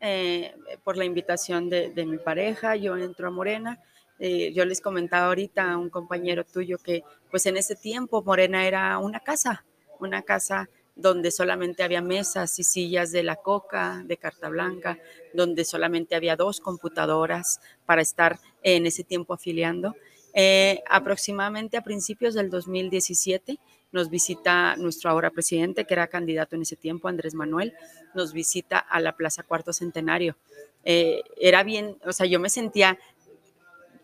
eh, 0.00 0.54
por 0.84 0.96
la 0.96 1.04
invitación 1.04 1.70
de, 1.70 2.06
mi 2.06 2.18
pareja, 2.18 2.76
yo 2.76 2.96
entro 2.96 3.28
a 3.28 3.30
Morena. 3.30 3.80
Eh, 4.18 4.52
yo 4.54 4.64
les 4.64 4.80
comentaba 4.80 5.26
ahorita 5.26 5.72
a 5.72 5.76
un 5.76 5.90
compañero 5.90 6.44
tuyo 6.44 6.78
que 6.78 7.02
pues 7.30 7.46
en 7.46 7.56
ese 7.56 7.76
tiempo 7.76 8.22
Morena 8.22 8.66
era 8.66 8.98
una 8.98 9.20
casa, 9.20 9.64
una 10.00 10.22
casa 10.22 10.68
donde 10.94 11.30
solamente 11.30 11.82
había 11.82 12.00
mesas 12.00 12.58
y 12.58 12.64
sillas 12.64 13.12
de 13.12 13.22
la 13.22 13.36
coca, 13.36 14.02
de 14.06 14.16
carta 14.16 14.48
blanca, 14.48 14.98
donde 15.34 15.64
solamente 15.64 16.14
había 16.14 16.36
dos 16.36 16.60
computadoras 16.60 17.60
para 17.84 18.00
estar 18.00 18.38
en 18.62 18.86
ese 18.86 19.04
tiempo 19.04 19.34
afiliando. 19.34 19.94
Eh, 20.32 20.82
aproximadamente 20.88 21.76
a 21.76 21.82
principios 21.82 22.34
del 22.34 22.50
2017 22.50 23.58
nos 23.96 24.10
visita 24.10 24.76
nuestro 24.76 25.10
ahora 25.10 25.30
presidente, 25.30 25.86
que 25.86 25.94
era 25.94 26.06
candidato 26.06 26.54
en 26.54 26.62
ese 26.62 26.76
tiempo, 26.76 27.08
Andrés 27.08 27.34
Manuel, 27.34 27.72
nos 28.14 28.32
visita 28.34 28.78
a 28.78 29.00
la 29.00 29.16
Plaza 29.16 29.42
Cuarto 29.42 29.72
Centenario. 29.72 30.36
Eh, 30.84 31.22
era 31.40 31.64
bien, 31.64 31.96
o 32.04 32.12
sea, 32.12 32.26
yo 32.26 32.38
me 32.38 32.50
sentía 32.50 32.98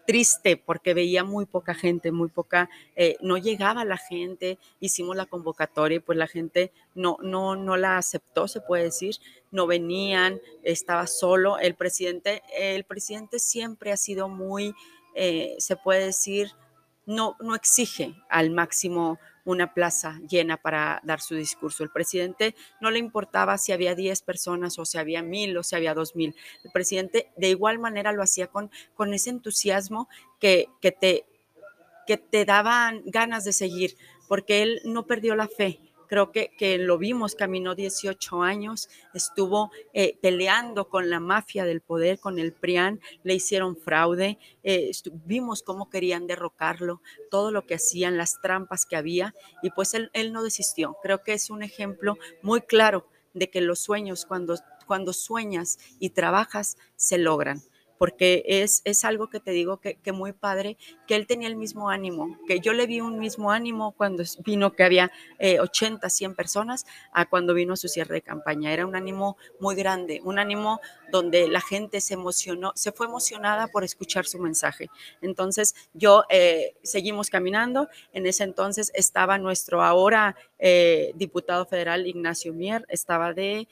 triste 0.07 0.57
porque 0.57 0.95
veía 0.95 1.25
muy 1.25 1.45
poca 1.45 1.75
gente, 1.75 2.11
muy 2.11 2.29
poca, 2.29 2.71
eh, 2.97 3.17
no 3.21 3.37
llegaba 3.37 3.85
la 3.85 3.99
gente, 3.99 4.59
hicimos 4.81 5.15
la 5.15 5.27
convocatoria 5.27 5.97
y 5.97 6.01
pues 6.01 6.19
la 6.19 6.27
gente 6.27 6.73
no, 6.95 7.19
no, 7.23 7.55
no 7.55 7.77
la 7.77 7.99
aceptó, 7.99 8.49
se 8.49 8.63
puede 8.63 8.85
decir, 8.85 9.17
no 9.51 9.67
venían, 9.67 10.41
estaba 10.63 11.07
solo. 11.07 11.59
El 11.59 11.75
presidente, 11.75 12.43
el 12.57 12.85
presidente 12.85 13.39
siempre 13.39 13.93
ha 13.93 13.97
sido 13.99 14.29
muy, 14.29 14.75
eh, 15.15 15.55
se 15.59 15.77
puede 15.77 16.07
decir, 16.07 16.53
no, 17.05 17.37
no 17.41 17.55
exige 17.55 18.15
al 18.29 18.51
máximo 18.51 19.19
una 19.45 19.75
plaza 19.75 20.21
llena 20.29 20.57
para 20.57 21.01
dar 21.05 21.21
su 21.21 21.35
discurso. 21.35 21.83
El 21.83 21.91
presidente 21.91 22.55
no 22.81 22.91
le 22.91 22.99
importaba 22.99 23.59
si 23.59 23.73
había 23.73 23.95
10 23.95 24.23
personas 24.23 24.79
o 24.79 24.85
si 24.85 24.99
había 24.99 25.23
mil 25.23 25.57
o 25.57 25.63
si 25.63 25.77
había 25.77 25.95
dos 25.95 26.15
mil. 26.15 26.35
El 26.65 26.71
presidente 26.71 27.33
de 27.37 27.49
igual 27.49 27.79
manera 27.79 28.13
lo 28.13 28.23
hacía 28.23 28.47
con, 28.47 28.71
con 28.95 29.13
ese 29.15 29.31
entusiasmo 29.31 30.09
que, 30.39 30.69
que, 30.81 30.93
te, 30.93 31.27
que 32.07 32.17
te 32.17 32.45
daban 32.45 33.03
ganas 33.07 33.45
de 33.45 33.53
seguir, 33.53 33.97
porque 34.29 34.63
él 34.63 34.81
no 34.85 35.07
perdió 35.07 35.35
la 35.35 35.49
fe 35.49 35.81
creo 36.13 36.31
que, 36.31 36.53
que 36.59 36.77
lo 36.77 36.99
vimos, 36.99 37.35
caminó 37.35 37.75
18 37.75 38.43
años, 38.43 38.91
estuvo 39.15 39.71
eh, 39.95 40.19
peleando 40.21 40.91
con 40.91 41.09
la 41.09 41.21
mafia 41.21 41.65
del 41.65 41.81
poder, 41.81 42.21
con 42.21 42.39
el 42.39 42.53
PRIAN, 42.53 43.01
le 43.23 43.33
hicieron 43.33 43.79
fraude, 43.79 44.39
eh, 44.63 44.91
vimos 45.25 45.63
cómo 45.63 45.89
querían 45.89 46.27
derrocarlo, 46.27 47.01
todo 47.31 47.51
lo 47.51 47.65
que 47.65 47.77
hacían, 47.77 48.19
las 48.19 48.43
trampas 48.43 48.85
que 48.85 48.97
había, 48.97 49.35
y 49.63 49.71
pues 49.71 49.95
él, 49.95 50.11
él 50.13 50.35
no 50.35 50.43
desistió. 50.43 50.99
Creo 51.03 51.23
que 51.23 51.33
es 51.33 51.49
un 51.49 51.63
ejemplo 51.63 52.19
muy 52.43 52.61
claro 52.61 53.07
de 53.33 53.49
que 53.49 53.63
los 53.63 53.79
sueños, 53.79 54.27
cuando, 54.27 54.57
cuando 54.87 55.15
sueñas 55.15 55.79
y 55.99 56.11
trabajas, 56.11 56.77
se 56.95 57.17
logran 57.17 57.63
porque 58.03 58.43
es, 58.49 58.83
es 58.85 59.05
algo 59.05 59.29
que 59.29 59.39
te 59.39 59.53
digo 59.53 59.79
que, 59.79 60.11
muy 60.11 60.33
padre, 60.33 60.77
que 61.07 61.15
él 61.15 61.29
tenía 61.29 61.47
el 61.47 61.55
mismo 61.55 61.89
ánimo, 61.89 62.37
que 62.49 62.59
yo 62.59 62.73
le 62.73 62.89
vi 62.89 63.01
un 63.01 63.21
mismo 63.21 63.53
ánimo 63.53 63.93
cuando 63.93 64.25
vino 64.45 64.73
que 64.73 64.83
había 64.83 65.13
80, 65.39 66.05
eh, 66.05 66.11
100 66.11 66.35
personas, 66.35 66.85
a 67.13 67.27
cuando 67.27 67.55
vino 67.55 67.75
a 67.75 67.77
su 67.77 67.87
cierre 67.87 68.17
de 68.17 68.23
campaña. 68.23 68.73
Era 68.73 68.87
un 68.87 68.97
ánimo 68.97 69.37
muy 69.61 69.77
grande, 69.77 70.21
un 70.25 70.41
ánimo 70.41 70.81
donde 71.13 71.47
la 71.47 71.61
gente 71.61 72.01
se 72.01 72.15
emocionó, 72.15 72.73
se 72.75 72.91
fue 72.91 73.07
emocionada 73.07 73.69
por 73.69 73.85
escuchar 73.85 74.27
su 74.27 74.41
mensaje. 74.41 74.91
Entonces 75.21 75.77
yo 75.95 76.25
eh, 76.29 76.75
seguimos 76.83 77.31
caminando, 77.31 77.87
en 78.13 78.27
ese 78.27 78.43
entonces 78.43 78.91
estaba 78.97 79.39
nuestro 79.39 79.81
ahora 79.81 80.35
eh, 80.59 81.13
diputado 81.15 81.67
federal 81.67 82.05
Ignacio 82.09 82.53
Mier, 82.53 82.85
estaba 82.89 83.33
de 83.33 83.69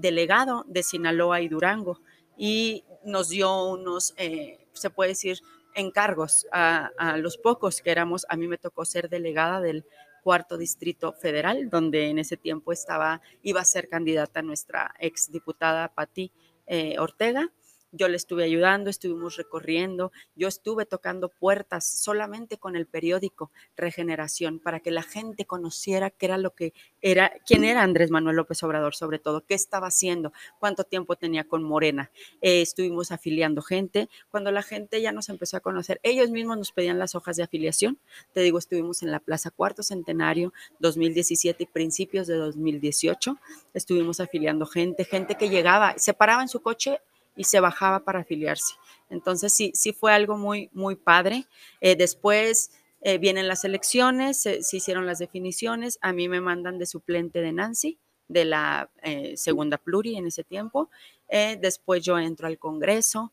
delegado 0.00 0.64
de 0.66 0.82
Sinaloa 0.82 1.40
y 1.40 1.46
Durango 1.46 2.00
y 2.36 2.84
nos 3.04 3.28
dio 3.28 3.64
unos, 3.64 4.14
eh, 4.16 4.66
se 4.72 4.90
puede 4.90 5.10
decir, 5.10 5.40
encargos 5.74 6.46
a, 6.52 6.90
los 7.18 7.36
pocos 7.38 7.80
que 7.80 7.90
éramos. 7.90 8.26
A 8.28 8.36
mí 8.36 8.48
me 8.48 8.58
tocó 8.58 8.84
ser 8.84 9.08
delegada 9.08 9.60
del 9.60 9.84
cuarto 10.22 10.58
distrito 10.58 11.12
federal, 11.12 11.70
donde 11.70 12.08
en 12.08 12.18
ese 12.18 12.36
tiempo 12.36 12.72
estaba, 12.72 13.20
iba 13.42 13.60
a 13.60 13.64
ser 13.64 13.88
candidata 13.88 14.42
nuestra 14.42 14.94
ex 14.98 15.30
diputada 15.30 15.88
Patti 15.88 16.32
eh, 16.66 16.98
Ortega 16.98 17.50
yo 17.92 18.08
le 18.08 18.16
estuve 18.16 18.44
ayudando, 18.44 18.90
estuvimos 18.90 19.36
recorriendo, 19.36 20.12
yo 20.34 20.48
estuve 20.48 20.86
tocando 20.86 21.28
puertas 21.28 21.86
solamente 21.86 22.58
con 22.58 22.76
el 22.76 22.86
periódico 22.86 23.50
Regeneración 23.76 24.58
para 24.58 24.80
que 24.80 24.90
la 24.90 25.02
gente 25.02 25.46
conociera 25.46 26.10
qué 26.10 26.26
era 26.26 26.38
lo 26.38 26.54
que 26.54 26.72
era, 27.00 27.32
quién 27.46 27.64
era 27.64 27.82
Andrés 27.82 28.10
Manuel 28.10 28.36
López 28.36 28.62
Obrador, 28.62 28.94
sobre 28.94 29.18
todo, 29.18 29.44
qué 29.46 29.54
estaba 29.54 29.86
haciendo, 29.86 30.32
cuánto 30.58 30.84
tiempo 30.84 31.16
tenía 31.16 31.44
con 31.44 31.62
Morena. 31.62 32.10
Eh, 32.40 32.62
estuvimos 32.62 33.12
afiliando 33.12 33.62
gente. 33.62 34.08
Cuando 34.30 34.50
la 34.50 34.62
gente 34.62 35.00
ya 35.00 35.12
nos 35.12 35.28
empezó 35.28 35.56
a 35.56 35.60
conocer, 35.60 36.00
ellos 36.02 36.30
mismos 36.30 36.58
nos 36.58 36.72
pedían 36.72 36.98
las 36.98 37.14
hojas 37.14 37.36
de 37.36 37.44
afiliación. 37.44 37.98
Te 38.32 38.40
digo, 38.40 38.58
estuvimos 38.58 39.02
en 39.02 39.10
la 39.10 39.20
Plaza 39.20 39.50
Cuarto 39.50 39.82
Centenario 39.82 40.52
2017 40.80 41.62
y 41.62 41.66
principios 41.66 42.26
de 42.26 42.36
2018. 42.36 43.36
Estuvimos 43.74 44.20
afiliando 44.20 44.66
gente, 44.66 45.04
gente 45.04 45.36
que 45.36 45.48
llegaba, 45.48 45.94
se 45.98 46.14
paraba 46.14 46.42
en 46.42 46.48
su 46.48 46.60
coche 46.60 47.00
y 47.38 47.44
se 47.44 47.60
bajaba 47.60 48.00
para 48.00 48.18
afiliarse. 48.18 48.74
Entonces 49.08 49.52
sí, 49.52 49.70
sí 49.72 49.92
fue 49.92 50.12
algo 50.12 50.36
muy, 50.36 50.68
muy 50.72 50.96
padre. 50.96 51.46
Eh, 51.80 51.94
después 51.94 52.72
eh, 53.00 53.16
vienen 53.18 53.46
las 53.46 53.64
elecciones, 53.64 54.42
se, 54.42 54.58
hicieron 54.72 55.06
las 55.06 55.20
definiciones, 55.20 56.00
a 56.02 56.12
mí 56.12 56.28
me 56.28 56.40
mandan 56.40 56.78
de 56.78 56.86
suplente 56.86 57.40
de 57.40 57.52
Nancy, 57.52 57.96
de 58.26 58.44
la 58.44 58.90
eh, 59.02 59.36
segunda 59.36 59.78
pluri 59.78 60.16
en 60.16 60.26
ese 60.26 60.42
tiempo. 60.44 60.90
después 61.30 62.02
yo 62.02 62.18
entro 62.18 62.48
al 62.48 62.58
Congreso 62.58 63.32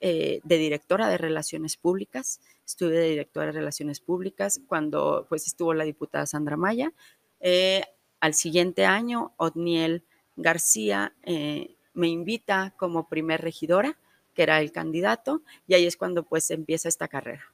de 0.00 0.40
directora 0.44 1.08
de 1.08 1.18
Relaciones 1.18 1.76
Públicas, 1.76 2.40
estuve 2.66 2.96
de 2.98 3.08
directora 3.08 3.46
de 3.46 3.52
Relaciones 3.52 4.00
Públicas 4.00 4.60
cuando 4.68 5.26
pues 5.28 5.46
estuvo 5.46 5.72
la 5.72 5.84
diputada 5.84 6.26
Sandra 6.26 6.56
Maya. 6.56 6.92
al 8.20 8.34
siguiente 8.34 8.84
año, 8.84 9.32
Otniel 9.38 10.04
García 10.36 11.14
me 11.98 12.08
invita 12.08 12.72
como 12.76 13.08
primer 13.08 13.42
regidora, 13.42 13.98
que 14.34 14.44
era 14.44 14.60
el 14.60 14.72
candidato, 14.72 15.42
y 15.66 15.74
ahí 15.74 15.86
es 15.86 15.96
cuando 15.96 16.22
pues 16.22 16.50
empieza 16.50 16.88
esta 16.88 17.08
carrera. 17.08 17.44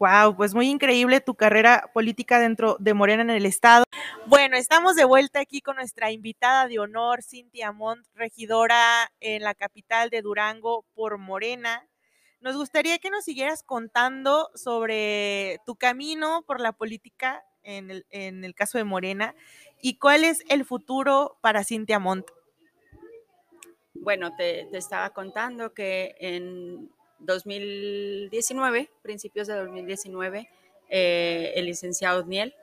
Wow, 0.00 0.36
pues 0.36 0.52
muy 0.52 0.68
increíble 0.68 1.20
tu 1.20 1.36
carrera 1.36 1.88
política 1.94 2.40
dentro 2.40 2.76
de 2.80 2.94
Morena 2.94 3.22
en 3.22 3.30
el 3.30 3.46
estado. 3.46 3.84
Bueno, 4.26 4.56
estamos 4.56 4.96
de 4.96 5.04
vuelta 5.04 5.38
aquí 5.38 5.60
con 5.60 5.76
nuestra 5.76 6.10
invitada 6.10 6.66
de 6.66 6.80
honor, 6.80 7.22
Cintia 7.22 7.70
Montt, 7.70 8.04
regidora 8.14 9.12
en 9.20 9.42
la 9.42 9.54
capital 9.54 10.10
de 10.10 10.22
Durango 10.22 10.84
por 10.94 11.18
Morena. 11.18 11.86
Nos 12.40 12.56
gustaría 12.56 12.98
que 12.98 13.10
nos 13.10 13.24
siguieras 13.24 13.62
contando 13.62 14.50
sobre 14.56 15.60
tu 15.64 15.76
camino 15.76 16.42
por 16.46 16.60
la 16.60 16.72
política 16.72 17.44
en 17.62 17.90
el, 17.92 18.06
en 18.10 18.44
el 18.44 18.54
caso 18.56 18.78
de 18.78 18.84
Morena 18.84 19.36
y 19.80 19.98
cuál 19.98 20.24
es 20.24 20.42
el 20.48 20.64
futuro 20.64 21.38
para 21.40 21.62
Cintia 21.62 22.00
Montt. 22.00 22.26
Bueno, 24.04 24.36
te, 24.36 24.68
estaba 24.76 25.14
contando 25.14 25.72
que 25.72 26.14
en 26.20 26.90
2019, 27.20 28.90
principios 29.00 29.46
de 29.46 29.54
2019, 29.54 30.46
eh, 30.90 31.52
el 31.56 31.64
licenciado 31.64 32.22
Niel 32.26 32.54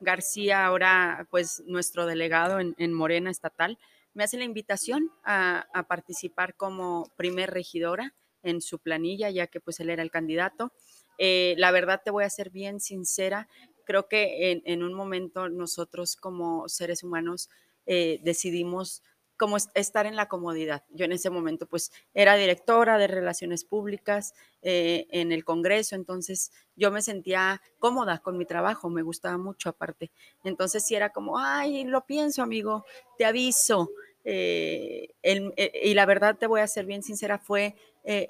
García, 0.00 0.66
ahora 0.66 1.26
pues 1.30 1.62
nuestro 1.66 2.04
delegado 2.04 2.60
en, 2.60 2.92
Morena 2.92 3.30
Estatal, 3.30 3.78
me 4.12 4.24
hace 4.24 4.36
la 4.36 4.44
invitación 4.44 5.10
a, 5.24 5.86
participar 5.88 6.54
como 6.54 7.10
primer 7.16 7.50
regidora 7.50 8.14
en 8.42 8.60
su 8.60 8.78
planilla, 8.78 9.30
ya 9.30 9.46
que 9.46 9.58
pues 9.58 9.80
él 9.80 9.88
era 9.88 10.02
el 10.02 10.10
candidato. 10.10 10.70
Eh, 11.16 11.54
la 11.56 11.70
verdad 11.70 12.02
te 12.04 12.10
voy 12.10 12.24
a 12.24 12.30
ser 12.30 12.50
bien 12.50 12.78
sincera, 12.78 13.48
creo 13.86 14.06
que 14.06 14.62
en, 14.66 14.82
un 14.82 14.92
momento 14.92 15.48
nosotros 15.48 16.16
como 16.16 16.68
seres 16.68 17.02
humanos 17.02 17.48
eh, 17.86 18.20
decidimos 18.22 19.02
como 19.40 19.56
estar 19.56 20.04
en 20.04 20.16
la 20.16 20.28
comodidad. 20.28 20.84
Yo 20.90 21.06
en 21.06 21.12
ese 21.12 21.30
momento 21.30 21.64
pues 21.64 21.92
era 22.12 22.36
directora 22.36 22.98
de 22.98 23.06
relaciones 23.06 23.64
públicas 23.64 24.34
eh, 24.60 25.06
en 25.12 25.32
el 25.32 25.46
Congreso, 25.46 25.96
entonces 25.96 26.52
yo 26.76 26.90
me 26.90 27.00
sentía 27.00 27.62
cómoda 27.78 28.18
con 28.18 28.36
mi 28.36 28.44
trabajo, 28.44 28.90
me 28.90 29.00
gustaba 29.00 29.38
mucho 29.38 29.70
aparte. 29.70 30.10
Entonces 30.44 30.86
sí 30.86 30.94
era 30.94 31.08
como, 31.08 31.38
ay, 31.38 31.84
lo 31.84 32.04
pienso 32.04 32.42
amigo, 32.42 32.84
te 33.16 33.24
aviso. 33.24 33.88
Eh, 34.24 35.08
eh, 35.22 35.80
y 35.84 35.94
la 35.94 36.04
verdad 36.04 36.36
te 36.36 36.46
voy 36.46 36.60
a 36.60 36.66
ser 36.66 36.84
bien 36.84 37.02
sincera, 37.02 37.38
fue 37.38 37.76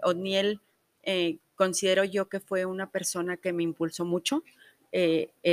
O'Neill, 0.04 0.60
considero 1.56 2.04
yo 2.04 2.28
que 2.28 2.38
fue 2.38 2.66
una 2.66 2.88
persona 2.88 3.36
que 3.36 3.52
me 3.52 3.64
impulsó 3.64 4.04
mucho. 4.04 4.44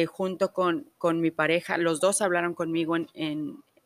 junto 0.07 0.53
con, 0.53 0.91
con, 0.99 1.19
mi 1.19 1.31
pareja, 1.31 1.79
los 1.79 1.99
dos 1.99 2.21
hablaron 2.21 2.53
conmigo 2.53 2.95
en, 2.95 3.07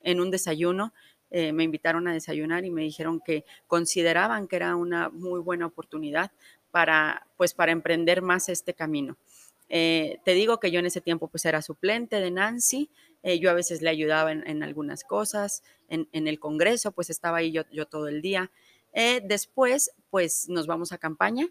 en 0.03 0.21
un 0.21 0.31
desayuno, 0.31 0.93
eh, 1.31 1.53
me 1.53 1.63
invitaron 1.63 2.09
a 2.09 2.13
desayunar 2.13 2.65
y 2.65 2.71
me 2.71 2.83
dijeron 2.83 3.21
que 3.21 3.45
consideraban 3.65 4.47
que 4.47 4.57
era 4.57 4.75
una 4.75 5.09
muy 5.09 5.39
buena 5.39 5.65
oportunidad 5.65 6.31
para, 6.71 7.25
pues, 7.37 7.53
para 7.53 7.71
emprender 7.71 8.21
más 8.21 8.49
este 8.49 8.73
camino. 8.73 9.17
Eh, 9.69 10.19
te 10.25 10.33
digo 10.33 10.59
que 10.59 10.71
yo 10.71 10.79
en 10.79 10.85
ese 10.85 10.99
tiempo 10.99 11.29
pues 11.29 11.45
era 11.45 11.61
suplente 11.61 12.19
de 12.19 12.29
Nancy, 12.29 12.89
eh, 13.23 13.39
yo 13.39 13.49
a 13.49 13.53
veces 13.53 13.81
le 13.81 13.89
ayudaba 13.89 14.33
en, 14.33 14.63
algunas 14.63 15.05
cosas, 15.05 15.63
en, 15.87 16.07
el 16.11 16.39
Congreso 16.39 16.91
pues 16.91 17.09
estaba 17.09 17.37
ahí 17.37 17.53
yo, 17.53 17.63
yo 17.71 17.85
todo 17.85 18.09
el 18.09 18.21
día. 18.21 18.51
después 19.23 19.91
pues 20.09 20.49
nos 20.49 20.67
vamos 20.67 20.91
a 20.91 20.97
campaña, 20.97 21.47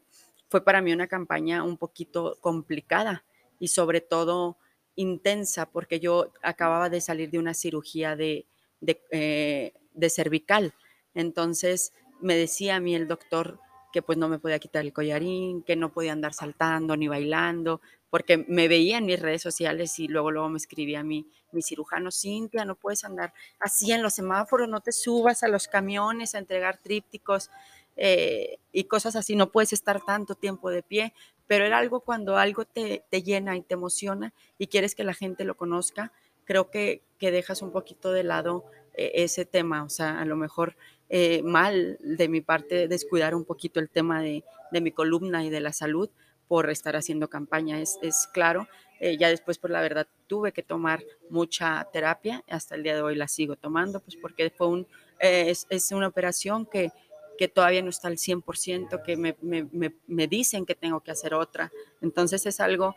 fue 0.51 0.63
para 0.63 0.83
mí 0.83 0.93
una 0.93 1.07
campaña 1.07 1.63
un 1.63 1.79
poquito 1.79 2.37
complicada 2.43 3.25
y 3.59 3.69
sobre 3.69 4.03
todo 4.03 4.59
intensa 4.97 5.71
porque 5.71 5.99
yo 5.99 6.31
acababa 6.43 6.91
de 6.91 7.01
salir 7.01 7.31
de 7.31 7.39
una 7.39 7.55
cirugía 7.55 8.17
de, 8.17 8.45
eh, 8.87 9.73
de, 9.93 10.11
cervical. 10.11 10.75
Entonces 11.15 11.93
me 12.21 12.37
decía 12.37 12.77
a 12.77 12.81
mí 12.81 12.95
el 12.95 13.09
doctor 13.09 13.59
que 13.93 14.03
pues 14.03 14.19
no 14.19 14.29
me 14.29 14.39
podía 14.39 14.59
quitar 14.59 14.85
el 14.85 14.93
collarín, 14.93 15.63
que 15.63 15.77
no 15.77 15.93
podía 15.93 16.13
andar 16.13 16.33
saltando 16.33 16.97
ni 16.97 17.09
bailando, 17.09 17.81
porque 18.09 18.39
me 18.49 18.69
veía 18.69 18.99
en 18.99 19.07
mis 19.07 19.21
redes 19.21 19.43
sociales 19.43 19.99
y 19.99 20.09
luego 20.09 20.31
luego 20.31 20.49
me 20.49 20.59
escribía 20.59 21.01
a 21.01 21.05
mí, 21.05 21.27
mi 21.53 21.63
cirujano, 21.63 22.11
Cintia, 22.11 22.65
no 22.65 22.77
puedes 22.77 23.05
andar 23.05 23.33
así 23.59 23.91
en 23.93 24.03
los 24.03 24.15
semáforos, 24.15 24.69
no 24.69 24.81
te 24.81 24.93
subas 24.93 25.43
a 25.43 25.49
los 25.49 25.67
camiones 25.67 26.35
a 26.35 26.39
entregar 26.39 26.79
trípticos 26.79 27.51
eh, 27.97 28.59
y 28.73 28.85
cosas 28.85 29.17
así, 29.17 29.35
no 29.35 29.51
puedes 29.51 29.73
estar 29.73 30.01
tanto 30.05 30.35
tiempo 30.35 30.71
de 30.71 30.83
pie, 30.83 31.13
pero 31.47 31.65
era 31.65 31.79
algo 31.79 32.01
cuando 32.01 32.37
algo 32.37 32.65
te, 32.65 33.05
te 33.11 33.23
llena 33.23 33.57
y 33.57 33.63
te 33.63 33.75
emociona 33.75 34.33
y 34.57 34.69
quieres 34.69 34.95
que 34.95 35.05
la 35.05 35.15
gente 35.15 35.45
lo 35.45 35.57
conozca, 35.57 36.13
creo 36.51 36.69
que, 36.69 37.05
que 37.21 37.31
dejas 37.31 37.63
un 37.63 37.71
poquito 37.71 38.11
de 38.11 38.25
lado 38.25 38.65
eh, 38.95 39.13
ese 39.23 39.45
tema, 39.45 39.85
o 39.85 39.89
sea, 39.89 40.21
a 40.21 40.25
lo 40.25 40.35
mejor 40.35 40.75
eh, 41.09 41.43
mal 41.45 41.97
de 42.01 42.29
mi 42.29 42.41
parte 42.41 42.89
descuidar 42.89 43.37
un 43.37 43.45
poquito 43.45 43.79
el 43.79 43.89
tema 43.89 44.21
de, 44.21 44.43
de, 44.73 44.81
mi 44.81 44.91
columna 44.91 45.45
y 45.45 45.49
de 45.49 45.61
la 45.61 45.73
salud 45.73 46.11
por 46.49 46.69
estar 46.69 46.97
haciendo 46.97 47.31
campaña, 47.31 47.81
es, 47.81 48.01
es 48.03 48.27
claro. 48.33 48.67
Eh, 48.99 49.17
ya 49.17 49.29
después, 49.29 49.59
por 49.59 49.71
la 49.71 49.81
verdad, 49.81 50.09
tuve 50.27 50.51
que 50.51 50.65
tomar 50.65 51.05
mucha 51.29 51.87
terapia, 51.93 52.43
hasta 52.49 52.75
el 52.75 52.83
día 52.83 52.97
de 52.97 53.03
hoy 53.03 53.15
la 53.15 53.29
sigo 53.29 53.55
tomando, 53.55 54.01
pues 54.01 54.17
porque 54.17 54.51
fue 54.51 54.67
un, 54.67 54.89
es, 55.21 55.69
es, 55.71 55.93
una 55.93 56.09
operación 56.09 56.67
que, 56.67 56.91
que 57.39 57.47
todavía 57.47 57.81
no 57.81 57.91
está 57.91 58.09
al 58.09 58.17
100%, 58.17 59.05
que 59.05 59.17
me, 59.17 59.37
me, 59.41 59.95
me, 60.09 60.27
dicen 60.27 60.67
que 60.67 60.75
tengo 60.75 60.99
que 60.99 61.13
hacer 61.13 61.33
otra. 61.33 61.71
Entonces 62.01 62.45
es 62.45 62.59
algo 62.59 62.97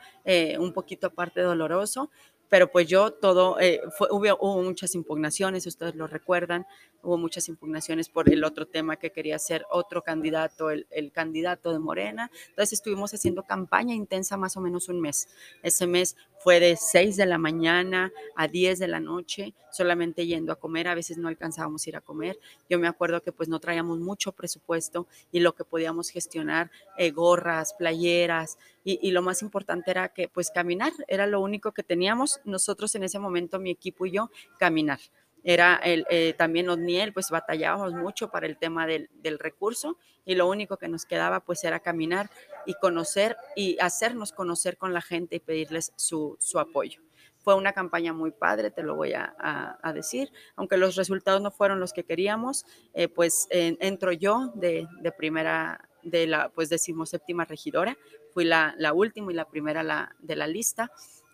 un 0.57 0.73
poquito 0.73 1.07
aparte 1.07 1.41
doloroso, 1.41 2.09
pero 2.53 2.71
pues 2.71 2.87
yo 2.87 3.09
todo, 3.09 3.59
eh, 3.59 3.81
hubo, 4.11 4.61
muchas 4.61 4.93
impugnaciones, 4.93 5.65
ustedes 5.65 5.95
lo 5.95 6.05
recuerdan, 6.05 6.67
hubo 7.01 7.17
muchas 7.17 7.49
impugnaciones 7.49 8.09
por 8.09 8.31
el 8.31 8.43
otro 8.43 8.67
tema 8.67 8.97
que 8.97 9.11
quería 9.11 9.39
ser 9.39 9.65
otro 9.71 10.03
candidato, 10.03 10.69
el, 10.69 10.85
el, 10.91 11.11
candidato 11.11 11.73
de 11.73 11.79
Morena. 11.79 12.29
Entonces 12.49 12.73
estuvimos 12.73 13.11
haciendo 13.11 13.41
campaña 13.41 13.95
intensa 13.95 14.37
más 14.37 14.55
o 14.55 14.61
menos 14.61 14.87
un 14.87 15.01
mes. 15.01 15.29
Ese 15.63 15.87
mes 15.87 16.15
fue 16.43 16.59
de 16.59 16.75
6 16.75 17.15
de 17.15 17.25
la 17.25 17.37
mañana 17.37 18.11
a 18.35 18.49
10 18.49 18.77
de 18.79 18.87
la 18.89 18.99
noche, 18.99 19.53
solamente 19.71 20.25
yendo 20.25 20.51
a 20.51 20.57
comer, 20.57 20.89
a 20.89 20.95
veces 20.95 21.17
no 21.17 21.29
alcanzábamos 21.29 21.85
a 21.85 21.89
ir 21.89 21.95
a 21.95 22.01
comer. 22.01 22.37
Yo 22.69 22.79
me 22.79 22.87
acuerdo 22.87 23.21
que 23.21 23.31
pues 23.31 23.47
no 23.47 23.59
traíamos 23.59 23.99
mucho 23.99 24.33
presupuesto 24.33 25.07
y 25.31 25.39
lo 25.39 25.55
que 25.55 25.63
podíamos 25.63 26.09
gestionar, 26.09 26.69
eh, 26.97 27.11
gorras, 27.11 27.73
playeras, 27.73 28.57
y, 28.85 29.11
lo 29.11 29.21
más 29.21 29.41
importante 29.41 29.91
era 29.91 30.09
que 30.09 30.27
pues 30.27 30.51
caminar, 30.51 30.91
era 31.07 31.25
lo 31.25 31.39
único 31.39 31.71
que 31.71 31.83
teníamos 31.83 32.41
nosotros 32.43 32.93
en 32.95 33.03
ese 33.03 33.17
momento, 33.17 33.57
mi 33.57 33.71
equipo 33.71 34.05
y 34.05 34.11
yo, 34.11 34.29
caminar 34.59 34.99
era 35.43 35.75
el, 35.75 36.05
eh, 36.09 36.33
también 36.37 36.69
Odniel, 36.69 37.13
pues 37.13 37.29
batallábamos 37.29 37.93
mucho 37.93 38.29
para 38.29 38.45
el 38.45 38.57
tema 38.57 38.87
del, 38.87 39.09
del, 39.13 39.39
recurso 39.39 39.97
y 40.25 40.35
lo 40.35 40.47
único 40.47 40.77
que 40.77 40.87
nos 40.87 41.05
quedaba 41.05 41.41
pues 41.41 41.63
era 41.63 41.81
caminar 41.81 42.29
y 42.65 42.73
conocer 42.75 43.35
y 43.55 43.77
hacernos 43.79 44.31
conocer 44.31 44.77
con 44.77 44.93
la 44.93 45.01
gente 45.01 45.35
y 45.35 45.39
pedirles 45.39 45.91
su, 45.97 46.37
su 46.39 46.59
apoyo. 46.59 47.01
Fue 47.39 47.55
una 47.55 47.73
campaña 47.73 48.13
muy 48.13 48.31
padre, 48.31 48.71
te 48.71 48.83
lo 48.83 48.95
voy 48.95 49.13
a, 49.13 49.35
a, 49.37 49.91
decir, 49.91 50.31
aunque 50.55 50.77
los 50.77 50.95
resultados 50.95 51.41
no 51.41 51.51
fueron 51.51 51.81
los 51.81 51.91
que 51.91 52.05
queríamos, 52.05 52.65
eh, 52.93 53.09
pues 53.09 53.49
entro 53.51 54.13
yo 54.13 54.53
de, 54.55 54.87
de, 55.01 55.11
primera, 55.11 55.89
de 56.03 56.25
la 56.25 56.47
pues 56.47 56.69
decimoséptima 56.69 57.43
regidora, 57.43 57.97
fui 58.33 58.45
la, 58.45 58.75
la 58.77 58.93
última 58.93 59.29
y 59.33 59.35
la 59.35 59.49
primera 59.49 59.83
la, 59.83 60.15
de 60.19 60.37
la 60.37 60.47
lista 60.47 60.89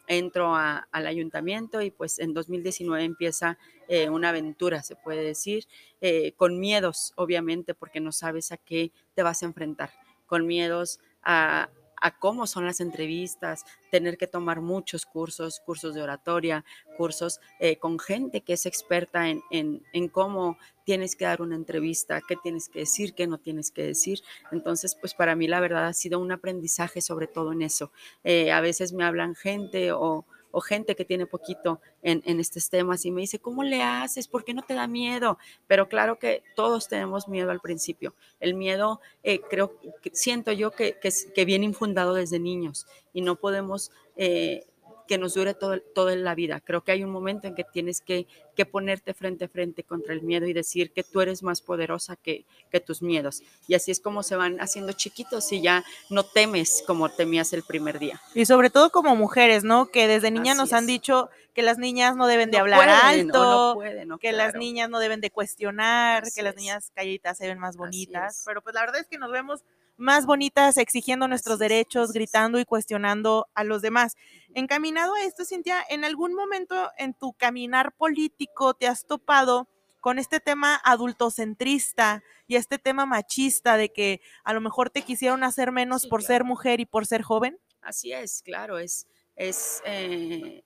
entro 0.09 0.55
al 0.55 1.07
ayuntamiento 1.07 1.81
y 1.81 1.91
pues 1.91 2.19
en 2.19 2.33
2019 2.33 3.03
empieza 3.03 3.57
eh, 3.87 4.09
una 4.09 4.29
aventura, 4.29 4.81
se 4.83 4.95
puede 4.95 5.23
decir, 5.23 5.65
eh, 6.01 6.33
con 6.33 6.59
miedos, 6.59 7.13
obviamente, 7.15 7.75
porque 7.75 8.01
no 8.01 8.11
sabes 8.11 8.51
a 8.51 8.57
qué 8.57 8.91
te 9.13 9.23
vas 9.23 9.43
a 9.43 9.45
enfrentar, 9.45 9.91
con 10.25 10.47
miedos 10.47 10.99
a, 11.21 11.69
a 12.01 12.17
cómo 12.17 12.47
son 12.47 12.65
las 12.65 12.79
entrevistas, 12.79 13.65
tener 13.91 14.17
que 14.17 14.27
tomar 14.27 14.61
muchos 14.61 15.05
cursos, 15.05 15.59
cursos 15.65 15.95
de 15.95 16.01
oratoria, 16.01 16.65
cursos 16.97 17.39
eh, 17.59 17.77
con 17.77 17.99
gente 17.99 18.41
que 18.41 18.53
es 18.53 18.65
experta 18.65 19.29
en, 19.29 19.41
en, 19.51 20.07
cómo 20.09 20.57
tienes 20.83 21.15
que 21.15 21.25
dar 21.25 21.41
una 21.41 21.55
entrevista, 21.55 22.21
qué 22.27 22.35
tienes 22.35 22.69
que 22.69 22.79
decir, 22.79 23.13
qué 23.13 23.27
no 23.27 23.37
tienes 23.37 23.71
que 23.71 23.83
decir. 23.83 24.21
Entonces, 24.51 24.95
pues 24.95 25.13
para 25.13 25.35
mí 25.35 25.47
la 25.47 25.59
verdad 25.59 25.87
ha 25.87 25.93
sido 25.93 26.19
un 26.19 26.31
aprendizaje 26.31 27.01
sobre 27.01 27.27
todo 27.27 27.51
en 27.51 27.61
eso. 27.61 27.91
Eh, 28.23 28.51
a 28.51 28.61
veces 28.61 28.93
me 28.93 29.03
hablan 29.03 29.35
gente 29.35 29.91
o 29.91 30.25
o 30.51 30.61
gente 30.61 30.95
que 30.95 31.05
tiene 31.05 31.25
poquito 31.25 31.81
en, 32.01 32.39
estos 32.39 32.69
temas 32.69 33.05
y 33.05 33.11
me 33.11 33.21
dice, 33.21 33.39
¿cómo 33.39 33.63
le 33.63 33.83
haces? 33.83 34.27
¿Por 34.27 34.43
qué 34.43 34.53
no 34.53 34.63
te 34.63 34.73
da 34.73 34.87
miedo? 34.87 35.37
Pero 35.67 35.89
claro 35.89 36.19
que 36.19 36.43
todos 36.55 36.87
tenemos 36.87 37.27
miedo 37.27 37.51
al 37.51 37.59
principio. 37.59 38.13
El 38.39 38.53
miedo, 38.53 39.01
eh, 39.23 39.41
creo, 39.49 39.79
siento 40.13 40.51
yo 40.51 40.71
que, 40.71 40.97
que, 40.99 41.45
viene 41.45 41.65
infundado 41.65 42.13
desde 42.13 42.39
niños 42.39 42.87
y 43.13 43.21
no 43.21 43.35
podemos 43.35 43.91
eh, 44.15 44.65
que 45.09 45.17
nos 45.17 45.33
dure 45.33 45.55
todo, 45.55 45.81
toda 45.95 46.15
la 46.15 46.35
vida. 46.35 46.61
Creo 46.61 46.83
que 46.83 46.91
hay 46.91 47.03
un 47.03 47.09
momento 47.09 47.47
en 47.47 47.55
que 47.55 47.63
tienes 47.63 47.99
que, 47.99 48.27
que, 48.55 48.67
ponerte 48.67 49.15
frente 49.15 49.45
a 49.45 49.47
frente 49.47 49.83
contra 49.83 50.13
el 50.13 50.21
miedo 50.21 50.45
y 50.45 50.53
decir 50.53 50.91
que 50.91 51.03
tú 51.03 51.19
eres 51.19 51.41
más 51.41 51.63
poderosa 51.63 52.15
que, 52.15 52.45
que, 52.69 52.79
tus 52.79 53.01
miedos. 53.01 53.41
Y 53.67 53.73
así 53.73 53.89
es 53.89 53.99
como 53.99 54.21
se 54.21 54.35
van 54.35 54.61
haciendo 54.61 54.93
chiquitos 54.93 55.51
y 55.51 55.63
ya 55.63 55.83
no 56.11 56.23
temes 56.23 56.83
como 56.85 57.09
temías 57.09 57.53
el 57.53 57.63
primer 57.63 57.97
día. 57.97 58.21
Y 58.35 58.45
sobre 58.45 58.69
todo 58.69 58.91
como 58.91 59.15
mujeres, 59.15 59.63
¿no? 59.63 59.87
Que 59.87 60.07
desde 60.07 60.29
niña 60.29 60.53
nos 60.53 60.73
han 60.73 60.85
dicho 60.85 61.31
que 61.55 61.63
las 61.63 61.79
niñas 61.79 62.15
no 62.15 62.27
deben 62.27 62.51
de 62.51 62.59
hablar 62.59 62.87
alto, 62.87 63.79
que 64.21 64.31
las 64.31 64.53
niñas 64.53 64.91
no 64.91 64.99
deben 64.99 65.21
de 65.21 65.31
cuestionar, 65.31 66.23
que 66.35 66.43
las 66.43 66.55
niñas 66.55 66.91
callitas 66.93 67.35
se 67.39 67.47
ven 67.47 67.57
más 67.57 67.77
bonitas. 67.77 68.43
Pero 68.45 68.61
pues 68.61 68.75
la 68.75 68.81
verdad 68.81 69.01
es 69.01 69.07
que 69.07 69.17
nos 69.17 69.31
vemos 69.31 69.63
más 69.99 70.25
bonitas, 70.25 70.77
exigiendo 70.77 71.27
nuestros 71.27 71.59
derechos, 71.59 72.13
gritando 72.13 72.59
y 72.59 72.65
cuestionando 72.65 73.47
a 73.53 73.63
los 73.63 73.81
demás. 73.81 74.15
Encaminado 74.53 75.13
a 75.13 75.23
esto, 75.23 75.45
Cintia, 75.45 75.83
¿en 75.89 76.05
algún 76.05 76.33
momento 76.33 76.89
en 76.97 77.13
tu 77.13 77.33
caminar 77.33 77.93
político 77.95 78.73
te 78.73 78.87
has 78.87 79.05
topado 79.05 79.67
con 79.99 80.17
este 80.17 80.39
tema 80.39 80.79
adultocentrista 80.83 82.23
y 82.47 82.55
este 82.55 82.79
tema 82.79 83.05
machista 83.05 83.75
de 83.75 83.91
que 83.91 84.21
a 84.43 84.53
lo 84.53 84.61
mejor 84.61 84.89
te 84.89 85.01
quisieron 85.01 85.43
hacer 85.43 85.71
menos 85.71 86.07
por 86.07 86.23
ser 86.23 86.43
mujer 86.45 86.79
y 86.79 86.85
por 86.85 87.05
ser 87.05 87.21
joven? 87.21 87.59
Así 87.81 88.13
es, 88.13 88.41
claro, 88.41 88.79
es, 88.79 89.07
es, 89.35 89.81
eh, 89.85 90.63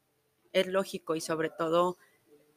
es 0.51 0.67
lógico 0.67 1.15
y 1.15 1.21
sobre 1.21 1.49
todo 1.49 1.97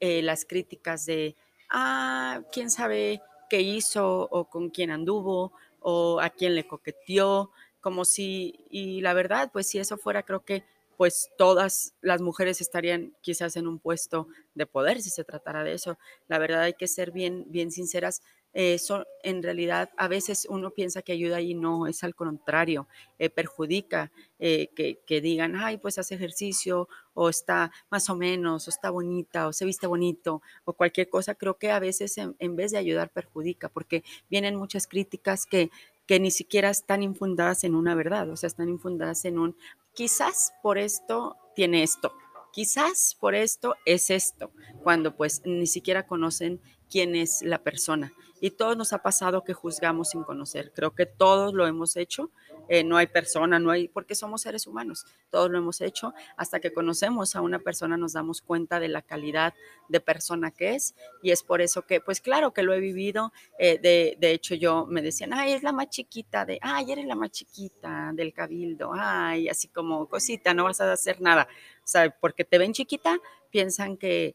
eh, 0.01 0.21
las 0.23 0.45
críticas 0.45 1.07
de, 1.07 1.37
ah, 1.71 2.43
quién 2.53 2.71
sabe 2.71 3.23
qué 3.49 3.61
hizo 3.61 4.29
o 4.31 4.49
con 4.51 4.71
quién 4.71 4.91
anduvo 4.91 5.53
o 5.89 6.19
a 6.21 6.31
quién 6.31 6.57
le 6.57 6.67
coqueteó, 6.67 7.53
como 7.81 8.05
si, 8.05 8.65
y 8.69 9.01
la 9.03 9.15
verdad, 9.15 9.51
pues 9.53 9.69
si 9.69 9.79
eso 9.79 9.97
fuera, 9.97 10.25
creo 10.25 10.45
que 10.45 10.65
pues 10.97 11.31
todas 11.39 11.95
las 12.01 12.21
mujeres 12.21 12.61
estarían 12.61 13.15
quizás 13.21 13.55
en 13.57 13.69
un 13.69 13.79
puesto 13.79 14.27
de 14.55 14.67
poder 14.67 15.01
si 15.01 15.11
se 15.11 15.23
tratara 15.23 15.63
de 15.63 15.75
eso. 15.75 15.97
La 16.27 16.41
verdad 16.41 16.63
hay 16.63 16.75
que 16.75 16.89
ser 16.89 17.13
bien, 17.13 17.45
bien 17.49 17.71
sinceras. 17.71 18.21
Eso 18.59 19.07
en 19.23 19.43
realidad 19.43 19.91
a 19.99 20.09
veces 20.09 20.47
uno 20.49 20.71
piensa 20.71 21.03
que 21.03 21.13
ayuda 21.13 21.43
y 21.43 21.53
no, 21.53 21.87
es 21.87 22.03
al 22.03 22.15
contrario, 22.15 22.89
eh, 23.19 23.29
perjudica 23.29 24.11
eh, 24.39 24.71
que, 24.75 25.01
que, 25.07 25.21
digan, 25.21 25.57
ay, 25.57 25.77
pues 25.77 25.99
hace 25.99 26.15
ejercicio 26.15 26.89
o 27.13 27.29
está 27.29 27.71
más 27.91 28.09
o 28.09 28.17
menos, 28.17 28.67
o 28.67 28.71
está 28.71 28.89
bonita, 28.89 29.47
o 29.47 29.53
se 29.53 29.67
viste 29.67 29.87
bonito, 29.87 30.41
o 30.65 30.73
cualquier 30.73 31.11
cosa. 31.11 31.35
Creo 31.35 31.59
que 31.59 31.71
a 31.71 31.81
veces 31.81 32.17
en, 32.17 32.35
en 32.39 32.57
vez 32.57 32.71
de 32.71 32.79
ayudar 32.79 33.11
perjudica, 33.11 33.69
porque 33.69 34.05
vienen 34.31 34.57
muchas 34.57 34.87
críticas 34.87 35.45
que, 35.45 35.71
que 36.07 36.19
ni 36.19 36.31
siquiera 36.31 36.71
están 36.71 37.03
infundadas 37.03 37.63
en 37.63 37.75
una 37.75 37.95
verdad, 37.95 38.31
o 38.31 38.37
sea, 38.37 38.47
están 38.47 38.71
infundadas 38.71 39.27
en 39.27 39.39
un, 39.39 39.55
quizás 39.93 40.55
por 40.63 40.79
esto 40.79 41.37
tiene 41.55 41.83
esto, 41.83 42.15
quizás 42.55 43.19
por 43.21 43.35
esto 43.35 43.75
es 43.85 44.09
esto, 44.09 44.51
cuando 44.83 45.15
pues 45.15 45.43
ni 45.45 45.67
siquiera 45.67 46.07
conocen 46.07 46.63
quién 46.91 47.17
es 47.17 47.43
la 47.43 47.59
persona. 47.63 48.13
Y 48.41 48.51
todos 48.51 48.77
nos 48.77 48.93
ha 48.93 48.99
pasado 48.99 49.45
que 49.45 49.55
juzgamos 49.55 50.11
sin 50.11 50.23
conocer. 50.23 50.71
Creo 50.75 50.95
que 50.95 51.07
todos 51.07 51.55
lo 51.55 51.67
hemos 51.67 51.97
hecho. 51.97 52.31
Eh, 52.69 52.85
no 52.85 52.99
hay 52.99 53.07
persona, 53.07 53.59
no 53.59 53.71
hay, 53.71 53.89
porque 53.89 54.15
somos 54.15 54.43
seres 54.43 54.67
humanos. 54.67 55.07
Todos 55.31 55.51
lo 55.51 55.57
hemos 55.57 55.81
hecho. 55.81 56.13
Hasta 56.37 56.61
que 56.61 56.73
conocemos 56.73 57.35
a 57.35 57.41
una 57.41 57.61
persona 57.61 57.97
nos 57.97 58.13
damos 58.13 58.43
cuenta 58.43 58.79
de 58.79 58.89
la 58.89 59.01
calidad 59.01 59.55
de 59.89 60.01
persona 60.01 60.51
que 60.51 60.75
es. 60.75 60.95
Y 61.23 61.31
es 61.31 61.43
por 61.43 61.63
eso 61.63 61.87
que, 61.87 62.01
pues 62.01 62.21
claro 62.21 62.53
que 62.53 62.63
lo 62.63 62.75
he 62.75 62.81
vivido. 62.81 63.33
Eh, 63.59 63.79
de, 63.79 64.19
de, 64.21 64.33
hecho, 64.33 64.55
yo 64.55 64.85
me 64.87 65.01
decían, 65.01 65.33
ay, 65.33 65.55
es 65.55 65.63
la 65.63 65.73
más 65.73 65.89
chiquita 65.89 66.45
de, 66.45 66.59
ay, 66.61 66.93
eres 66.93 67.07
la 67.07 67.15
más 67.15 67.31
chiquita 67.31 68.11
del 68.13 68.35
cabildo. 68.35 68.93
Ay, 68.95 69.49
así 69.49 69.69
como 69.69 70.09
cosita, 70.09 70.53
no 70.53 70.65
vas 70.65 70.81
a 70.83 70.93
hacer 70.93 71.23
nada. 71.23 71.49
O 71.79 71.89
sea, 71.89 72.11
porque 72.11 72.45
te 72.45 72.59
ven 72.59 72.75
chiquita, 72.75 73.19
piensan 73.51 73.97
que, 73.97 74.35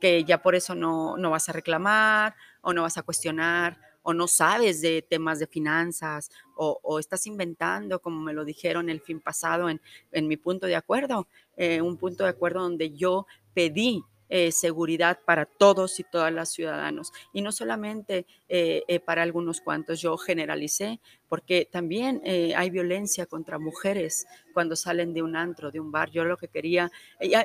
que 0.00 0.24
ya 0.24 0.42
por 0.42 0.54
eso 0.54 0.74
no, 0.74 1.16
no 1.16 1.30
vas 1.30 1.48
a 1.48 1.52
reclamar 1.52 2.34
o 2.62 2.72
no 2.72 2.82
vas 2.82 2.98
a 2.98 3.02
cuestionar 3.02 3.78
o 4.02 4.14
no 4.14 4.26
sabes 4.26 4.80
de 4.80 5.02
temas 5.02 5.38
de 5.38 5.46
finanzas 5.46 6.30
o, 6.56 6.80
o, 6.82 6.98
estás 6.98 7.26
inventando, 7.26 8.00
como 8.00 8.20
me 8.20 8.32
lo 8.32 8.44
dijeron 8.44 8.88
el 8.88 9.00
fin 9.00 9.20
pasado 9.20 9.68
en, 9.68 9.80
en 10.10 10.26
mi 10.26 10.36
punto 10.36 10.66
de 10.66 10.76
acuerdo, 10.76 11.28
eh, 11.56 11.82
un 11.82 11.96
punto 11.96 12.24
de 12.24 12.30
acuerdo 12.30 12.62
donde 12.62 12.92
yo 12.92 13.26
pedí 13.52 14.02
eh, 14.30 14.52
seguridad 14.52 15.18
para 15.26 15.44
todos 15.44 15.98
y 15.98 16.04
todas 16.04 16.32
las 16.32 16.50
ciudadanos. 16.50 17.12
Y 17.32 17.42
no 17.42 17.50
solamente 17.50 18.26
eh, 18.48 18.84
eh, 18.88 19.00
para 19.00 19.22
algunos 19.22 19.60
cuantos, 19.60 20.00
yo 20.00 20.16
generalicé, 20.16 21.00
porque 21.28 21.68
también 21.70 22.20
eh, 22.24 22.54
hay 22.56 22.70
violencia 22.70 23.26
contra 23.26 23.58
mujeres 23.58 24.26
cuando 24.54 24.76
salen 24.76 25.14
de 25.14 25.22
un 25.22 25.36
antro, 25.36 25.70
de 25.70 25.80
un 25.80 25.90
bar. 25.90 26.10
Yo 26.10 26.24
lo 26.24 26.36
que 26.36 26.48
quería, 26.48 26.90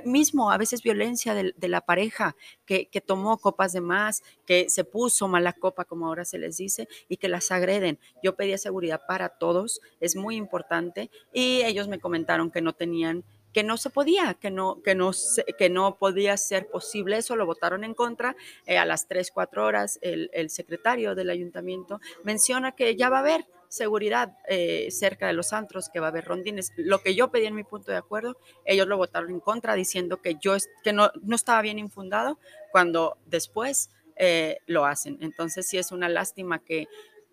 mismo 0.06 0.52
a 0.52 0.58
veces 0.58 0.82
violencia 0.82 1.34
de, 1.34 1.54
la 1.68 1.82
pareja 1.82 2.36
que, 2.66 2.88
que, 2.88 3.02
tomó 3.02 3.38
copas 3.38 3.74
de 3.74 3.82
más, 3.82 4.24
que 4.46 4.70
se 4.70 4.84
puso 4.84 5.28
mala 5.28 5.54
copa, 5.54 5.86
como 5.86 6.08
ahora 6.08 6.26
se 6.26 6.38
les 6.38 6.58
dice, 6.58 6.88
y 7.10 7.18
que 7.18 7.28
las 7.28 7.52
agreden. 7.52 8.00
Yo 8.24 8.36
pedía 8.36 8.58
seguridad 8.58 9.02
para 9.08 9.30
todos, 9.30 9.82
es 10.00 10.16
muy 10.16 10.36
importante, 10.36 11.10
y 11.34 11.62
ellos 11.64 11.88
me 11.88 12.00
comentaron 12.00 12.52
que 12.52 12.62
no 12.62 12.74
tenían 12.74 13.24
que 13.56 13.64
no 13.64 13.78
se 13.78 13.90
podía, 13.90 14.34
que 14.34 14.52
no, 14.52 14.82
que 14.84 14.96
no, 14.96 15.12
que 15.58 15.70
no 15.70 15.98
podía 15.98 16.36
ser 16.36 16.68
posible 16.68 17.16
eso, 17.16 17.38
lo 17.38 17.46
votaron 17.46 17.86
en 17.86 17.94
contra. 17.94 18.36
Eh, 18.66 18.78
a 18.78 18.84
las 18.84 19.08
3, 19.08 19.32
4 19.32 19.66
horas 19.66 19.98
el, 20.02 20.30
el, 20.34 20.50
secretario 20.50 21.16
del 21.16 21.30
ayuntamiento 21.30 22.02
menciona 22.26 22.74
que 22.74 22.98
ya 22.98 23.08
va 23.10 23.20
a 23.20 23.22
haber 23.22 23.48
seguridad 23.70 24.38
eh, 24.50 24.90
cerca 24.92 25.28
de 25.28 25.32
los 25.32 25.54
antros, 25.54 25.88
que 25.88 26.02
va 26.02 26.08
a 26.08 26.10
haber 26.10 26.26
rondines. 26.26 26.74
Lo 26.76 27.00
que 27.00 27.16
yo 27.16 27.32
pedí 27.32 27.46
en 27.46 27.56
mi 27.56 27.64
punto 27.64 27.94
de 27.94 27.98
acuerdo, 27.98 28.36
ellos 28.66 28.88
lo 28.88 28.98
votaron 28.98 29.30
en 29.32 29.40
contra 29.40 29.74
diciendo 29.74 30.22
que 30.22 30.36
yo 30.36 30.58
que 30.84 30.92
no, 30.92 31.12
no 31.22 31.38
estaba 31.38 31.62
bien 31.62 31.80
infundado 31.80 32.38
cuando 32.74 33.18
después 33.26 33.90
eh, 34.18 34.58
lo 34.66 34.86
hacen. 34.86 35.18
Entonces 35.22 35.66
sí 35.66 35.78
es 35.78 35.94
una 35.94 36.10
lástima 36.10 36.60
que 36.60 36.90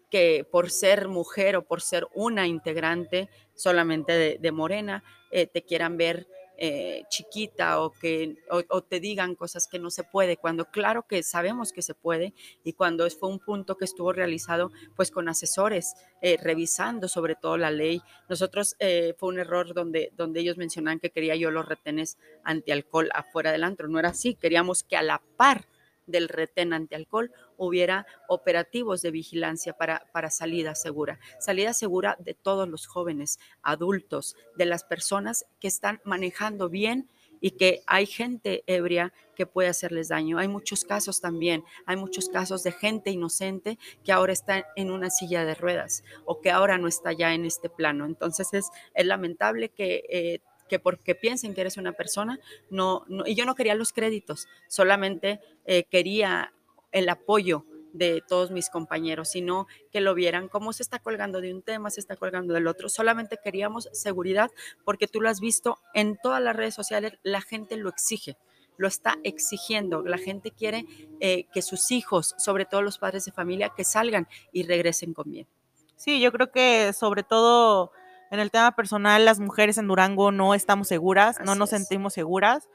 que 0.08 0.46
por 0.48 0.70
ser 0.70 1.08
mujer 1.08 1.56
o 1.56 1.64
por 1.64 1.80
ser 1.80 2.06
una 2.14 2.46
integrante 2.46 3.30
solamente 3.54 4.12
de, 4.12 4.36
de 4.38 4.52
Morena, 4.52 5.02
eh, 5.32 5.46
te 5.46 5.62
quieran 5.62 5.96
ver 5.96 6.28
eh, 6.58 7.04
chiquita 7.08 7.80
o 7.80 7.90
que 7.90 8.36
o, 8.50 8.82
te 8.82 9.00
digan 9.00 9.34
cosas 9.34 9.66
que 9.66 9.78
no 9.78 9.90
se 9.90 10.04
puede, 10.04 10.36
cuando 10.36 10.66
claro 10.66 11.06
que 11.08 11.22
sabemos 11.22 11.72
que 11.72 11.82
se 11.82 11.94
puede 11.94 12.34
y 12.62 12.74
cuando 12.74 13.08
fue 13.10 13.30
un 13.30 13.38
punto 13.40 13.76
que 13.76 13.86
estuvo 13.86 14.12
realizado 14.12 14.70
pues 14.94 15.10
con 15.10 15.28
asesores 15.28 15.94
eh, 16.20 16.36
revisando 16.40 17.08
sobre 17.08 17.34
todo 17.34 17.56
la 17.56 17.70
ley. 17.70 18.02
Nosotros 18.28 18.76
fue 18.78 19.28
un 19.28 19.38
error 19.38 19.74
donde, 19.74 20.12
donde 20.16 20.40
ellos 20.40 20.58
mencionaban 20.58 21.00
que 21.00 21.10
quería 21.10 21.34
yo 21.34 21.50
los 21.50 21.66
retenes 21.66 22.18
antialcohol 22.44 23.08
afuera 23.14 23.50
del 23.50 23.64
antro, 23.64 23.88
no 23.88 23.98
era 23.98 24.10
así, 24.10 24.34
queríamos 24.34 24.84
que 24.84 24.96
a 24.96 25.02
la 25.02 25.22
par 25.36 25.66
del 26.06 26.28
retén 26.28 26.72
antialcohol 26.72 27.32
hubiera 27.66 28.06
operativos 28.28 29.02
de 29.02 29.10
vigilancia 29.10 29.72
para, 29.72 30.06
para 30.12 30.30
salida 30.30 30.74
segura. 30.74 31.18
Salida 31.38 31.72
segura 31.72 32.16
de 32.20 32.34
todos 32.34 32.68
los 32.68 32.86
jóvenes, 32.86 33.38
adultos, 33.62 34.36
de 34.56 34.66
las 34.66 34.84
personas 34.84 35.46
que 35.60 35.68
están 35.68 36.00
manejando 36.04 36.68
bien 36.68 37.08
y 37.40 37.52
que 37.52 37.82
hay 37.86 38.06
gente 38.06 38.62
ebria 38.66 39.12
que 39.34 39.46
puede 39.46 39.68
hacerles 39.68 40.08
daño. 40.08 40.38
Hay 40.38 40.48
muchos 40.48 40.84
casos 40.84 41.20
también, 41.20 41.64
hay 41.86 41.96
muchos 41.96 42.28
casos 42.28 42.62
de 42.62 42.72
gente 42.72 43.10
inocente 43.10 43.78
que 44.04 44.12
ahora 44.12 44.32
está 44.32 44.66
en 44.76 44.90
una 44.90 45.10
silla 45.10 45.44
de 45.44 45.54
ruedas 45.54 46.04
o 46.24 46.40
que 46.40 46.50
ahora 46.50 46.78
no 46.78 46.86
está 46.86 47.12
ya 47.12 47.34
en 47.34 47.44
este 47.44 47.68
plano. 47.68 48.06
Entonces 48.06 48.54
es, 48.54 48.70
es 48.94 49.06
lamentable 49.06 49.70
que 49.70 50.04
eh, 50.08 50.40
que 50.68 50.78
porque 50.78 51.14
piensen 51.14 51.52
que 51.52 51.60
eres 51.60 51.76
una 51.76 51.92
persona, 51.92 52.40
no, 52.70 53.04
no 53.06 53.26
y 53.26 53.34
yo 53.34 53.44
no 53.44 53.54
quería 53.54 53.74
los 53.74 53.92
créditos, 53.92 54.48
solamente 54.68 55.38
eh, 55.66 55.84
quería 55.84 56.54
el 56.92 57.08
apoyo 57.08 57.66
de 57.92 58.22
todos 58.26 58.50
mis 58.50 58.70
compañeros, 58.70 59.30
sino 59.30 59.66
que 59.90 60.00
lo 60.00 60.14
vieran 60.14 60.48
cómo 60.48 60.72
se 60.72 60.82
está 60.82 60.98
colgando 60.98 61.40
de 61.40 61.52
un 61.52 61.62
tema, 61.62 61.90
se 61.90 62.00
está 62.00 62.16
colgando 62.16 62.54
del 62.54 62.66
otro. 62.66 62.88
Solamente 62.88 63.38
queríamos 63.42 63.88
seguridad 63.92 64.50
porque 64.84 65.08
tú 65.08 65.20
lo 65.20 65.28
has 65.28 65.40
visto 65.40 65.78
en 65.94 66.16
todas 66.22 66.42
las 66.42 66.56
redes 66.56 66.74
sociales, 66.74 67.14
la 67.22 67.40
gente 67.40 67.76
lo 67.76 67.88
exige, 67.88 68.36
lo 68.76 68.88
está 68.88 69.16
exigiendo. 69.22 70.02
La 70.02 70.18
gente 70.18 70.50
quiere 70.50 70.86
eh, 71.20 71.46
que 71.52 71.62
sus 71.62 71.90
hijos, 71.90 72.34
sobre 72.38 72.64
todo 72.64 72.82
los 72.82 72.98
padres 72.98 73.24
de 73.24 73.32
familia, 73.32 73.72
que 73.76 73.84
salgan 73.84 74.26
y 74.52 74.62
regresen 74.64 75.12
con 75.12 75.30
bien. 75.30 75.46
Sí, 75.96 76.20
yo 76.20 76.32
creo 76.32 76.50
que 76.50 76.92
sobre 76.92 77.22
todo 77.22 77.92
en 78.30 78.40
el 78.40 78.50
tema 78.50 78.74
personal, 78.74 79.24
las 79.24 79.38
mujeres 79.38 79.76
en 79.76 79.88
Durango 79.88 80.32
no 80.32 80.54
estamos 80.54 80.88
seguras, 80.88 81.36
Así 81.36 81.46
no 81.46 81.54
nos 81.54 81.72
es. 81.72 81.78
sentimos 81.78 82.14
seguras 82.14 82.68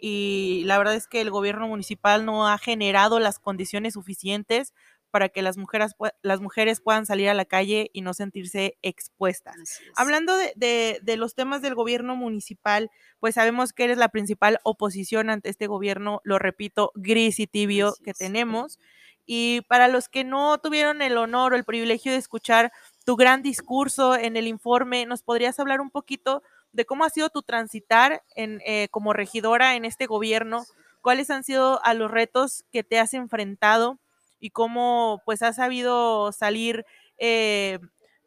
y 0.00 0.62
la 0.64 0.78
verdad 0.78 0.94
es 0.94 1.06
que 1.06 1.20
el 1.20 1.30
gobierno 1.30 1.68
municipal 1.68 2.24
no 2.24 2.48
ha 2.48 2.58
generado 2.58 3.20
las 3.20 3.38
condiciones 3.38 3.94
suficientes 3.94 4.74
para 5.10 5.28
que 5.28 5.42
las 5.42 5.56
mujeres, 5.56 5.94
las 6.22 6.40
mujeres 6.40 6.80
puedan 6.80 7.04
salir 7.04 7.28
a 7.28 7.34
la 7.34 7.44
calle 7.44 7.90
y 7.92 8.02
no 8.02 8.14
sentirse 8.14 8.78
expuestas. 8.82 9.56
Hablando 9.96 10.36
de, 10.36 10.52
de, 10.56 11.00
de, 11.02 11.16
los 11.16 11.34
temas 11.34 11.62
del 11.62 11.74
gobierno 11.74 12.14
municipal, 12.16 12.90
pues 13.18 13.34
sabemos 13.34 13.72
que 13.72 13.84
eres 13.84 13.98
la 13.98 14.08
principal 14.08 14.60
oposición 14.62 15.28
ante 15.30 15.50
este 15.50 15.66
gobierno, 15.66 16.20
lo 16.24 16.38
repito, 16.38 16.92
gris 16.94 17.40
y 17.40 17.46
tibio 17.46 17.88
Así 17.88 18.02
que 18.04 18.10
es. 18.10 18.18
tenemos. 18.18 18.78
Y 19.26 19.62
para 19.62 19.88
los 19.88 20.08
que 20.08 20.24
no 20.24 20.58
tuvieron 20.58 21.02
el 21.02 21.16
honor 21.16 21.52
o 21.52 21.56
el 21.56 21.64
privilegio 21.64 22.12
de 22.12 22.18
escuchar 22.18 22.72
tu 23.04 23.16
gran 23.16 23.42
discurso 23.42 24.16
en 24.16 24.36
el 24.36 24.46
informe. 24.46 25.06
¿Nos 25.06 25.22
podrías 25.22 25.58
hablar 25.58 25.80
un 25.80 25.90
poquito 25.90 26.42
de 26.72 26.84
cómo 26.84 27.04
ha 27.04 27.10
sido 27.10 27.30
tu 27.30 27.42
transitar 27.42 28.22
en, 28.34 28.60
eh, 28.64 28.88
como 28.90 29.12
regidora 29.12 29.76
en 29.76 29.84
este 29.84 30.06
gobierno? 30.06 30.64
¿Cuáles 31.00 31.30
han 31.30 31.44
sido 31.44 31.84
a 31.84 31.94
los 31.94 32.10
retos 32.10 32.64
que 32.72 32.82
te 32.84 32.98
has 32.98 33.14
enfrentado 33.14 33.98
y 34.38 34.50
cómo 34.50 35.22
pues 35.24 35.42
has 35.42 35.56
sabido 35.56 36.32
salir 36.32 36.84
eh, 37.18 37.78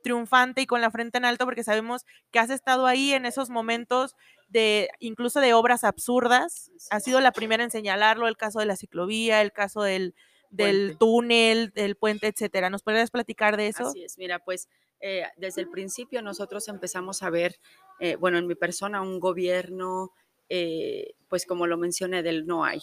triunfante 0.03 0.61
y 0.61 0.65
con 0.65 0.81
la 0.81 0.91
frente 0.91 1.17
en 1.17 1.25
alto? 1.25 1.45
Porque 1.45 1.63
sabemos 1.63 2.05
que 2.31 2.39
has 2.39 2.49
estado 2.49 2.87
ahí 2.87 3.13
en 3.13 3.25
esos 3.25 3.49
momentos 3.49 4.15
de 4.47 4.89
incluso 4.99 5.39
de 5.39 5.53
obras 5.53 5.83
absurdas. 5.83 6.71
Has 6.89 7.03
sido 7.03 7.19
la 7.21 7.31
primera 7.31 7.63
en 7.63 7.71
señalarlo, 7.71 8.27
el 8.27 8.37
caso 8.37 8.59
de 8.59 8.65
la 8.65 8.75
ciclovía, 8.75 9.41
el 9.41 9.51
caso 9.51 9.81
del, 9.81 10.15
del 10.53 10.97
túnel, 10.97 11.71
del 11.71 11.95
puente, 11.95 12.27
etcétera. 12.27 12.69
¿Nos 12.69 12.83
podrías 12.83 13.09
platicar 13.11 13.57
de 13.57 13.67
eso? 13.67 13.87
Así 13.87 14.03
es, 14.03 14.17
mira, 14.17 14.39
pues 14.39 14.69
eh, 14.99 15.23
desde 15.35 15.61
el 15.61 15.69
principio 15.69 16.21
nosotros 16.21 16.67
empezamos 16.67 17.23
a 17.23 17.29
ver, 17.29 17.59
eh, 17.99 18.15
bueno, 18.15 18.37
en 18.37 18.47
mi 18.47 18.55
persona, 18.55 19.01
un 19.01 19.19
gobierno, 19.19 20.11
eh, 20.49 21.15
pues 21.27 21.45
como 21.45 21.65
lo 21.65 21.77
mencioné, 21.77 22.21
del 22.21 22.45
no 22.45 22.63
hay, 22.63 22.81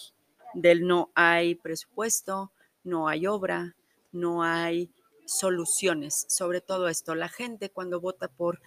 del 0.53 0.85
no 0.85 1.11
hay 1.15 1.55
presupuesto, 1.55 2.51
no 2.83 3.07
hay 3.07 3.25
obra, 3.25 3.75
no 4.11 4.43
hay 4.43 4.91
soluciones 5.25 6.25
sobre 6.27 6.59
todo 6.59 6.89
esto. 6.89 7.15
La 7.15 7.29
gente 7.29 7.69
cuando 7.69 8.01
vota 8.01 8.27
por 8.27 8.61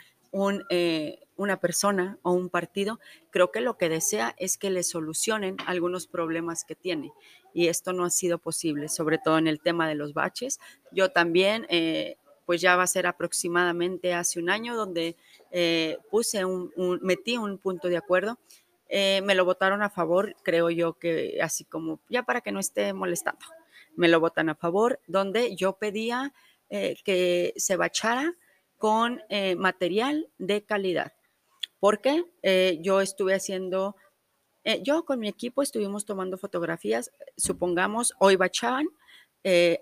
eh, 0.71 1.21
una 1.37 1.61
persona 1.61 2.19
o 2.23 2.33
un 2.33 2.49
partido, 2.49 2.99
creo 3.31 3.53
que 3.53 3.61
lo 3.61 3.77
que 3.77 3.89
desea 3.89 4.35
es 4.39 4.57
que 4.59 4.71
le 4.71 4.83
solucionen 4.83 5.57
algunos 5.67 6.07
problemas 6.07 6.65
que 6.65 6.75
tiene. 6.75 7.13
Y 7.53 7.69
esto 7.69 7.93
no 7.93 8.05
ha 8.05 8.11
sido 8.11 8.39
posible, 8.39 8.89
sobre 8.89 9.19
todo 9.19 9.39
en 9.39 9.47
el 9.47 9.61
tema 9.61 9.89
de 9.89 9.95
los 9.95 10.13
baches. 10.13 10.59
Yo 10.93 11.11
también, 11.11 11.67
eh, 11.71 12.17
pues 12.47 12.61
ya 12.61 12.77
va 12.77 12.83
a 12.83 12.89
ser 12.89 13.07
aproximadamente 13.07 14.13
hace 14.13 14.41
un 14.41 14.51
año 14.51 14.75
donde 14.77 15.17
eh, 15.51 15.99
puse 16.11 16.45
un, 16.45 16.73
metí 17.03 17.37
un 17.37 17.59
punto 17.59 17.89
de 17.89 17.97
acuerdo. 17.97 18.39
me 18.91 19.35
lo 19.35 19.45
votaron 19.45 19.83
a 19.83 19.91
favor, 19.91 20.35
creo 20.43 20.71
yo 20.71 20.95
que 20.99 21.39
así 21.43 21.65
como 21.65 22.01
ya 22.09 22.23
para 22.23 22.41
que 22.41 22.53
no 22.53 22.61
esté 22.61 22.93
molestando, 22.93 23.45
me 23.97 24.09
lo 24.09 24.21
votan 24.21 24.49
a 24.49 24.55
favor, 24.55 25.01
donde 25.07 25.57
yo 25.57 25.79
pedía 25.79 26.33
que 26.69 27.55
se 27.57 27.77
bachara 27.77 28.35
con 28.85 29.23
eh, 29.31 29.57
material 29.57 30.29
de 30.37 30.63
calidad. 30.63 31.15
Porque 31.81 32.23
eh, 32.43 32.79
yo 32.83 33.01
estuve 33.01 33.33
haciendo, 33.33 33.97
eh, 34.63 34.83
yo 34.83 35.07
con 35.07 35.21
mi 35.21 35.27
equipo 35.27 35.63
estuvimos 35.63 36.05
tomando 36.05 36.37
fotografías, 36.37 37.11
supongamos, 37.35 38.13
hoy 38.19 38.37
bachaban, 38.37 38.87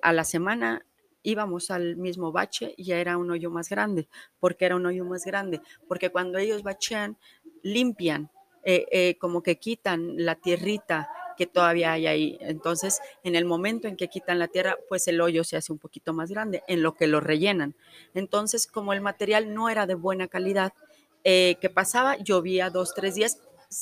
a 0.02 0.12
la 0.12 0.22
semana 0.22 0.86
íbamos 1.24 1.72
al 1.72 1.96
mismo 1.96 2.30
bache 2.30 2.74
y 2.76 2.84
ya 2.84 2.98
era 3.00 3.16
un 3.16 3.28
hoyo 3.32 3.50
más 3.50 3.68
grande. 3.68 4.06
porque 4.38 4.66
era 4.66 4.76
un 4.76 4.86
hoyo 4.86 5.04
más 5.04 5.24
grande? 5.24 5.60
Porque 5.88 6.10
cuando 6.10 6.38
ellos 6.38 6.62
bachean, 6.62 7.18
limpian, 7.64 8.30
como 9.18 9.42
que 9.42 9.58
quitan 9.58 10.14
la 10.16 10.36
tierrita, 10.36 11.08
que 11.36 11.46
todavía 11.46 11.92
hay 11.92 12.06
ahí. 12.06 12.38
Entonces, 12.40 13.00
en 13.24 13.36
el 13.36 13.44
momento 13.44 13.88
en 13.88 13.96
que 13.96 14.08
quitan 14.08 14.38
la 14.38 14.48
tierra, 14.48 14.76
pues 14.88 15.08
el 15.08 15.20
hoyo 15.20 15.44
se 15.44 15.56
hace 15.56 15.72
un 15.72 15.78
poquito 15.78 16.12
más 16.12 16.30
grande, 16.30 16.62
en 16.68 16.82
lo 16.82 16.94
que 16.94 17.06
lo 17.06 17.20
rellenan. 17.20 17.74
Entonces, 18.14 18.66
como 18.66 18.92
el 18.92 19.00
material 19.00 19.54
no 19.54 19.68
era 19.68 19.86
de 19.86 19.94
buena 19.94 20.28
calidad, 20.28 20.72
eh, 21.24 21.56
¿qué 21.60 21.70
pasaba? 21.70 22.16
Llovía 22.16 22.70
dos, 22.70 22.94
tres 22.94 23.14
días, 23.14 23.38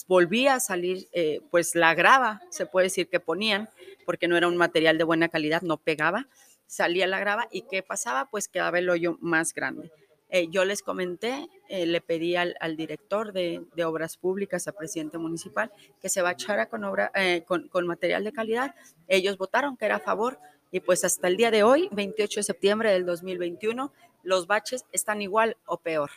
volvía 0.06 0.54
a 0.54 0.60
salir, 0.60 1.08
eh, 1.12 1.40
pues 1.50 1.74
la 1.74 1.94
grava, 1.94 2.40
se 2.50 2.66
puede 2.66 2.86
decir 2.86 3.08
que 3.08 3.20
ponían, 3.20 3.68
porque 4.06 4.28
no 4.28 4.36
era 4.36 4.48
un 4.48 4.56
material 4.56 4.98
de 4.98 5.04
buena 5.04 5.28
calidad, 5.28 5.62
no 5.62 5.76
pegaba, 5.78 6.28
salía 6.66 7.06
la 7.06 7.18
grava 7.18 7.48
y 7.50 7.62
¿qué 7.62 7.82
pasaba? 7.82 8.28
Pues 8.30 8.48
quedaba 8.48 8.78
el 8.78 8.88
hoyo 8.90 9.18
más 9.20 9.54
grande. 9.54 9.90
Eh, 10.32 10.46
yo 10.48 10.64
les 10.64 10.82
comenté, 10.82 11.48
eh, 11.68 11.86
le 11.86 12.00
pedí 12.00 12.36
al, 12.36 12.54
director 12.76 13.32
de, 13.32 13.62
obras 13.84 14.16
públicas, 14.16 14.66
al 14.68 14.74
presidente 14.74 15.18
municipal, 15.18 15.72
que 16.00 16.08
se 16.08 16.22
bachara 16.22 16.66
con, 16.66 16.84
obra, 16.84 17.10
eh, 17.14 17.44
con, 17.44 17.86
material 17.86 18.22
de 18.22 18.32
calidad. 18.32 18.74
Ellos 19.08 19.36
votaron 19.36 19.76
que 19.76 19.86
era 19.86 19.96
a 19.96 20.00
favor 20.00 20.38
y 20.70 20.80
pues 20.80 21.04
hasta 21.04 21.26
el 21.26 21.36
día 21.36 21.50
de 21.50 21.64
hoy, 21.64 21.88
28 21.90 22.40
de 22.40 22.44
septiembre 22.44 22.92
del 22.92 23.04
2021, 23.04 23.92
los 24.22 24.46
baches 24.46 24.84
están 24.92 25.20
igual 25.20 25.56
o 25.66 25.78
peor. 25.78 26.10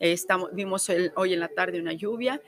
Estamos, 0.00 0.50
vimos 0.52 0.88
hoy 1.14 1.34
en 1.34 1.40
la 1.40 1.48
tarde 1.48 1.80
una 1.80 1.92
lluvia 1.92 2.40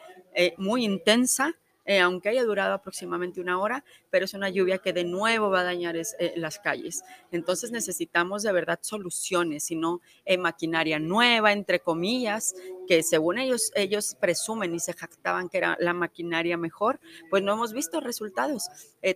muy 0.57 0.85
intensa, 0.85 1.55
eh, 1.85 2.01
aunque 2.01 2.28
haya 2.28 2.45
durado 2.45 2.74
aproximadamente 2.74 3.41
una 3.41 3.61
hora, 3.61 3.85
pero 4.11 4.24
es 4.24 4.35
una 4.35 4.49
lluvia 4.49 4.78
que 4.78 4.93
de 4.93 5.05
nuevo 5.05 5.51
va 5.51 5.61
a 5.61 5.64
dañar 5.64 5.97
eh, 5.97 6.33
las 6.37 6.59
calles. 6.59 7.03
Entonces 7.30 7.70
necesitamos 7.70 8.43
de 8.43 8.53
verdad 8.53 8.78
soluciones, 8.83 9.70
y 9.70 9.76
no 9.76 10.01
eh, 10.24 10.39
maquinaria 10.39 10.99
nueva, 10.99 11.53
entre 11.53 11.80
comillas, 11.80 12.55
que 12.87 13.03
según 13.03 13.39
ellos, 13.39 13.72
ellos 13.74 14.16
presumen 14.20 14.74
y 14.74 14.80
se 14.80 14.93
jactaban 14.93 15.49
que 15.49 15.59
era 15.59 15.76
la 15.80 15.93
maquinaria 15.93 16.57
mejor, 16.57 17.01
pues 17.30 17.43
no 17.43 17.55
hemos 17.55 17.72
visto 17.72 18.01
resultados. 18.01 18.68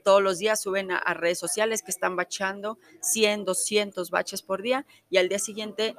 todos 0.04 0.22
los 0.22 0.38
días 0.38 0.60
suben 0.60 0.90
a, 0.90 0.98
a 0.98 1.14
redes 1.14 1.38
sociales 1.38 1.82
que 1.82 1.90
están 1.90 2.16
bachando 2.16 2.78
100, 3.02 3.44
200 3.44 4.10
baches 4.10 4.42
por 4.42 4.62
día 4.62 4.86
y 5.10 5.18
al 5.18 5.28
día 5.28 5.38
siguiente 5.38 5.94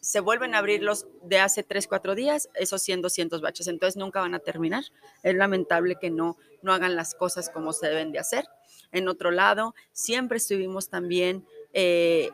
se 0.00 0.20
vuelven 0.20 0.54
a 0.54 0.58
abrir 0.58 0.82
los 0.82 1.06
de 1.22 1.38
hace 1.38 1.62
3, 1.62 1.86
4 1.86 2.14
días, 2.14 2.48
esos 2.54 2.82
100, 2.82 3.02
200 3.02 3.40
baches, 3.40 3.66
entonces 3.66 3.96
nunca 3.96 4.20
van 4.20 4.34
a 4.34 4.38
terminar. 4.38 4.84
Es 5.22 5.34
lamentable 5.34 5.96
que 6.00 6.10
no, 6.10 6.36
no 6.62 6.72
hagan 6.72 6.96
las 6.96 7.14
cosas 7.14 7.50
como 7.50 7.72
se 7.72 7.88
deben 7.88 8.12
de 8.12 8.18
hacer. 8.18 8.46
En 8.92 9.08
otro 9.08 9.30
lado, 9.30 9.74
siempre 9.92 10.38
estuvimos 10.38 10.88
también 10.88 11.46
eh, 11.72 12.30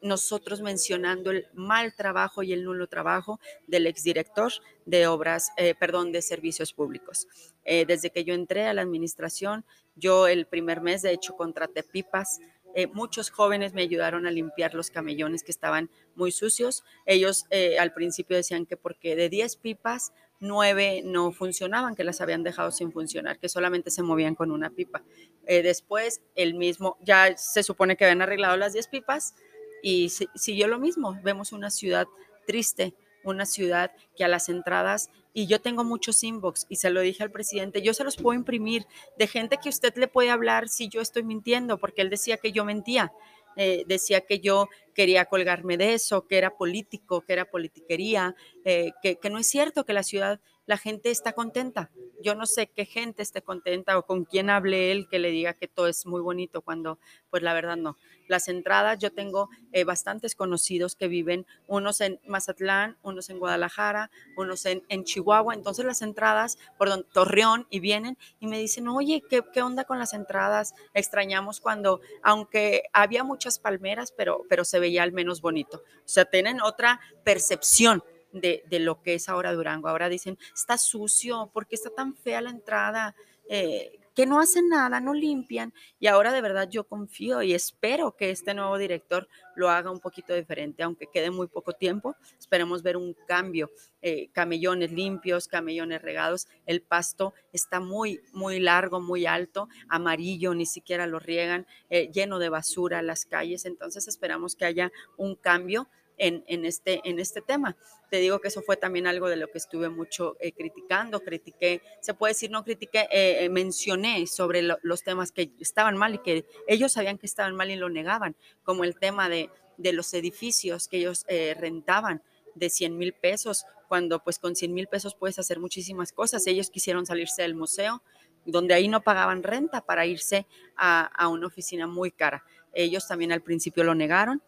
nosotros 0.00 0.60
mencionando 0.60 1.30
el 1.30 1.46
mal 1.54 1.94
trabajo 1.94 2.42
y 2.42 2.52
el 2.52 2.64
nulo 2.64 2.86
trabajo 2.86 3.40
del 3.66 3.86
exdirector 3.86 4.52
de 4.84 5.06
obras, 5.06 5.50
eh, 5.56 5.74
perdón, 5.78 6.12
de 6.12 6.22
servicios 6.22 6.72
públicos. 6.72 7.26
Eh, 7.64 7.84
desde 7.86 8.10
que 8.10 8.24
yo 8.24 8.34
entré 8.34 8.66
a 8.66 8.74
la 8.74 8.82
administración, 8.82 9.64
yo 9.96 10.28
el 10.28 10.46
primer 10.46 10.80
mes, 10.80 11.02
de 11.02 11.12
hecho, 11.12 11.36
contraté 11.36 11.82
pipas 11.82 12.38
eh, 12.76 12.88
muchos 12.88 13.30
jóvenes 13.30 13.72
me 13.72 13.80
ayudaron 13.80 14.26
a 14.26 14.30
limpiar 14.30 14.74
los 14.74 14.90
camellones 14.90 15.42
que 15.42 15.50
estaban 15.50 15.88
muy 16.14 16.30
sucios. 16.30 16.84
Ellos 17.06 17.46
eh, 17.48 17.78
al 17.78 17.94
principio 17.94 18.36
decían 18.36 18.66
que 18.66 18.76
porque 18.76 19.16
de 19.16 19.30
10 19.30 19.56
pipas, 19.56 20.12
9 20.40 21.00
no 21.02 21.32
funcionaban, 21.32 21.96
que 21.96 22.04
las 22.04 22.20
habían 22.20 22.42
dejado 22.42 22.70
sin 22.70 22.92
funcionar, 22.92 23.38
que 23.38 23.48
solamente 23.48 23.90
se 23.90 24.02
movían 24.02 24.34
con 24.34 24.50
una 24.50 24.68
pipa. 24.68 25.02
Eh, 25.46 25.62
después, 25.62 26.20
el 26.34 26.52
mismo, 26.52 26.98
ya 27.00 27.34
se 27.38 27.62
supone 27.62 27.96
que 27.96 28.04
habían 28.04 28.20
arreglado 28.20 28.58
las 28.58 28.74
10 28.74 28.88
pipas 28.88 29.34
y 29.82 30.10
siguió 30.34 30.68
lo 30.68 30.78
mismo. 30.78 31.18
Vemos 31.22 31.52
una 31.52 31.70
ciudad 31.70 32.06
triste, 32.46 32.92
una 33.24 33.46
ciudad 33.46 33.90
que 34.14 34.24
a 34.24 34.28
las 34.28 34.50
entradas, 34.50 35.08
y 35.36 35.46
yo 35.46 35.60
tengo 35.60 35.84
muchos 35.84 36.24
inbox 36.24 36.64
y 36.70 36.76
se 36.76 36.88
lo 36.88 37.02
dije 37.02 37.22
al 37.22 37.30
presidente, 37.30 37.82
yo 37.82 37.92
se 37.92 38.04
los 38.04 38.16
puedo 38.16 38.34
imprimir 38.34 38.86
de 39.18 39.26
gente 39.26 39.58
que 39.62 39.68
usted 39.68 39.94
le 39.96 40.08
puede 40.08 40.30
hablar 40.30 40.70
si 40.70 40.88
yo 40.88 41.02
estoy 41.02 41.24
mintiendo, 41.24 41.76
porque 41.76 42.00
él 42.00 42.08
decía 42.08 42.38
que 42.38 42.52
yo 42.52 42.64
mentía. 42.64 43.12
Eh, 43.54 43.84
decía 43.86 44.22
que 44.22 44.40
yo 44.40 44.68
quería 44.94 45.26
colgarme 45.26 45.76
de 45.76 45.92
eso, 45.92 46.26
que 46.26 46.38
era 46.38 46.56
político, 46.56 47.20
que 47.20 47.34
era 47.34 47.50
politiquería, 47.50 48.34
eh, 48.64 48.92
que, 49.02 49.16
que, 49.16 49.28
no 49.28 49.38
es 49.38 49.46
cierto 49.46 49.84
que 49.84 49.92
la 49.92 50.02
ciudad, 50.02 50.40
la 50.66 50.76
gente 50.76 51.10
está 51.10 51.32
contenta. 51.32 51.90
Yo 52.22 52.34
no 52.34 52.46
sé 52.46 52.68
qué 52.68 52.84
gente 52.84 53.22
esté 53.22 53.42
contenta 53.42 53.96
o 53.98 54.04
con 54.04 54.24
quién 54.24 54.50
hable 54.50 54.90
él 54.90 55.06
que 55.08 55.18
le 55.18 55.30
diga 55.30 55.54
que 55.54 55.68
todo 55.68 55.86
es 55.86 56.06
muy 56.06 56.20
bonito 56.20 56.60
cuando, 56.60 56.98
pues 57.30 57.42
la 57.42 57.54
verdad 57.54 57.76
no. 57.76 57.96
Las 58.26 58.48
entradas, 58.48 58.98
yo 58.98 59.12
tengo 59.12 59.48
eh, 59.72 59.84
bastantes 59.84 60.34
conocidos 60.34 60.96
que 60.96 61.06
viven, 61.06 61.46
unos 61.68 62.00
en 62.00 62.20
Mazatlán, 62.26 62.96
unos 63.02 63.30
en 63.30 63.38
Guadalajara, 63.38 64.10
unos 64.36 64.66
en, 64.66 65.04
Chihuahua, 65.04 65.54
entonces 65.54 65.84
las 65.84 66.02
entradas 66.02 66.58
por 66.78 66.88
don, 66.88 67.04
Torreón 67.12 67.66
y 67.70 67.78
vienen 67.78 68.18
y 68.40 68.48
me 68.48 68.58
dicen, 68.58 68.88
oye, 68.88 69.22
¿qué, 69.28 69.42
¿qué 69.52 69.62
onda 69.62 69.84
con 69.84 69.98
las 70.00 70.12
entradas? 70.14 70.74
Extrañamos 70.94 71.60
cuando, 71.60 72.00
aunque 72.22 72.84
había 72.92 73.22
muchas 73.22 73.60
palmeras, 73.60 74.12
pero, 74.16 74.44
pero 74.48 74.64
se 74.64 74.80
veía 74.80 75.04
al 75.04 75.12
menos 75.12 75.40
bonito. 75.40 75.84
O 75.98 76.08
sea, 76.08 76.24
tienen 76.24 76.60
otra 76.60 76.98
percepción 77.22 78.02
de, 78.40 78.64
lo 78.80 79.02
que 79.02 79.14
es 79.14 79.28
ahora 79.28 79.52
Durango. 79.52 79.88
Ahora 79.88 80.08
dicen, 80.08 80.38
está 80.54 80.78
sucio, 80.78 81.50
¿por 81.52 81.66
qué 81.66 81.74
está 81.74 81.90
tan 81.90 82.14
fea 82.14 82.40
la 82.40 82.50
entrada? 82.50 83.14
Eh, 83.48 83.98
que 84.16 84.24
no 84.24 84.40
hacen 84.40 84.70
nada, 84.70 84.98
no 84.98 85.12
limpian. 85.12 85.74
Y 86.00 86.06
ahora 86.06 86.32
de 86.32 86.40
verdad 86.40 86.70
yo 86.70 86.84
confío 86.84 87.42
y 87.42 87.52
espero 87.52 88.16
que 88.16 88.30
este 88.30 88.54
nuevo 88.54 88.78
director 88.78 89.28
lo 89.54 89.68
haga 89.68 89.90
un 89.90 90.00
poquito 90.00 90.34
diferente, 90.34 90.82
aunque 90.82 91.06
quede 91.12 91.30
muy 91.30 91.48
poco 91.48 91.74
tiempo. 91.74 92.16
Esperemos 92.38 92.82
ver 92.82 92.96
un 92.96 93.14
cambio. 93.28 93.70
Eh, 94.00 94.30
camellones 94.32 94.90
limpios, 94.90 95.48
camellones 95.48 96.00
regados. 96.00 96.48
El 96.64 96.80
pasto 96.80 97.34
está 97.52 97.78
muy, 97.78 98.20
muy 98.32 98.58
largo, 98.58 99.00
muy 99.00 99.26
alto, 99.26 99.68
amarillo, 99.88 100.54
ni 100.54 100.64
siquiera 100.64 101.06
lo 101.06 101.18
riegan, 101.18 101.66
eh, 101.90 102.10
lleno 102.10 102.38
de 102.38 102.48
basura 102.48 103.02
las 103.02 103.26
calles. 103.26 103.66
Entonces 103.66 104.08
esperamos 104.08 104.56
que 104.56 104.64
haya 104.64 104.92
un 105.18 105.34
cambio 105.34 105.88
en, 106.18 106.64
este, 106.64 107.00
en 107.04 107.18
este 107.18 107.40
tema. 107.40 107.76
Te 108.10 108.18
digo 108.18 108.40
que 108.40 108.48
eso 108.48 108.62
fue 108.62 108.76
también 108.76 109.06
algo 109.06 109.28
de 109.28 109.36
lo 109.36 109.48
que 109.50 109.58
estuve 109.58 109.88
mucho 109.88 110.36
eh, 110.40 110.52
criticando, 110.52 111.20
critiqué, 111.20 111.82
se 112.00 112.14
puede 112.14 112.32
decir, 112.32 112.50
no 112.50 112.64
critiqué, 112.64 113.00
eh, 113.10 113.44
eh, 113.44 113.48
mencioné 113.48 114.26
sobre 114.26 114.62
los 114.62 115.02
temas 115.02 115.32
que 115.32 115.50
estaban 115.60 115.96
mal 115.96 116.14
y 116.14 116.18
que 116.18 116.46
ellos 116.68 116.92
sabían 116.92 117.18
que 117.18 117.26
estaban 117.26 117.56
mal 117.56 117.70
y 117.70 117.76
lo 117.76 117.88
negaban, 117.88 118.36
como 118.62 118.84
el 118.84 118.96
tema 118.96 119.28
de, 119.28 119.50
de 119.76 119.92
los 119.92 120.12
edificios 120.14 120.88
que 120.88 120.98
ellos 120.98 121.26
rentaban 121.58 122.22
de 122.54 122.70
100 122.70 122.96
mil 122.96 123.12
pesos, 123.12 123.64
cuando 123.88 124.22
pues 124.22 124.38
con 124.38 124.56
100 124.56 124.72
mil 124.72 124.86
pesos 124.86 125.14
puedes 125.14 125.38
hacer 125.38 125.60
muchísimas 125.60 126.12
cosas. 126.12 126.46
Ellos 126.46 126.70
quisieron 126.70 127.06
salirse 127.06 127.42
del 127.42 127.54
museo, 127.54 128.02
donde 128.44 128.74
ahí 128.74 128.88
no 128.88 129.02
pagaban 129.02 129.42
renta 129.42 129.80
para 129.82 130.06
irse 130.06 130.46
a, 130.76 131.02
a 131.02 131.28
una 131.28 131.48
oficina 131.48 131.86
muy 131.86 132.10
cara. 132.10 132.44
Ellos 132.72 133.06
también 133.06 133.32
al 133.32 133.42
principio 133.42 133.84
lo 133.84 133.94
negaron, 133.94 134.42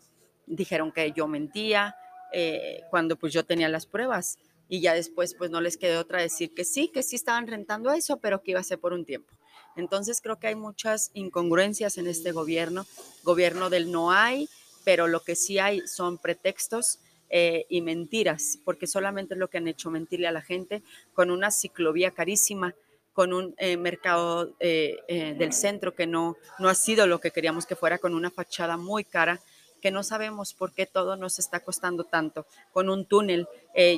dijeron 0.48 0.92
que 0.92 1.12
yo 1.12 1.26
mentía 1.26 1.96
eh, 2.32 2.82
cuando 2.90 3.16
pues 3.16 3.32
yo 3.32 3.44
tenía 3.44 3.68
las 3.68 3.86
pruebas 3.86 4.38
y 4.68 4.80
ya 4.80 4.92
después 4.94 5.34
pues 5.34 5.50
no 5.50 5.60
les 5.60 5.76
quedó 5.76 6.00
otra 6.00 6.20
decir 6.20 6.52
que 6.52 6.64
sí, 6.64 6.88
que 6.88 7.02
sí 7.02 7.16
estaban 7.16 7.46
rentando 7.46 7.90
eso, 7.90 8.18
pero 8.18 8.42
que 8.42 8.50
iba 8.50 8.60
a 8.60 8.64
ser 8.64 8.78
por 8.78 8.92
un 8.92 9.04
tiempo. 9.04 9.32
Entonces 9.76 10.20
creo 10.20 10.38
que 10.38 10.48
hay 10.48 10.54
muchas 10.54 11.10
incongruencias 11.14 11.96
en 11.98 12.06
este 12.06 12.32
gobierno, 12.32 12.84
gobierno 13.22 13.70
del 13.70 13.90
no 13.90 14.12
hay, 14.12 14.48
pero 14.84 15.06
lo 15.06 15.20
que 15.20 15.36
sí 15.36 15.58
hay 15.58 15.86
son 15.86 16.18
pretextos 16.18 16.98
eh, 17.30 17.66
y 17.68 17.80
mentiras, 17.80 18.58
porque 18.64 18.86
solamente 18.86 19.34
es 19.34 19.40
lo 19.40 19.48
que 19.48 19.58
han 19.58 19.68
hecho 19.68 19.90
mentirle 19.90 20.26
a 20.26 20.32
la 20.32 20.42
gente 20.42 20.82
con 21.14 21.30
una 21.30 21.50
ciclovía 21.50 22.10
carísima, 22.10 22.74
con 23.12 23.32
un 23.32 23.54
eh, 23.58 23.76
mercado 23.76 24.54
del 24.60 25.52
centro 25.52 25.94
que 25.94 26.06
no, 26.06 26.36
no 26.58 26.68
ha 26.68 26.74
sido 26.74 27.06
lo 27.06 27.20
que 27.20 27.30
queríamos 27.30 27.66
que 27.66 27.74
fuera, 27.74 27.98
con 27.98 28.14
una 28.14 28.30
fachada 28.30 28.76
muy 28.76 29.04
cara 29.04 29.40
que 29.80 29.90
no 29.90 30.02
sabemos 30.02 30.54
por 30.54 30.72
qué 30.72 30.86
todo 30.86 31.16
nos 31.16 31.38
está 31.38 31.60
costando 31.60 32.04
tanto, 32.04 32.46
con 32.72 32.88
un 32.88 33.06
túnel. 33.06 33.46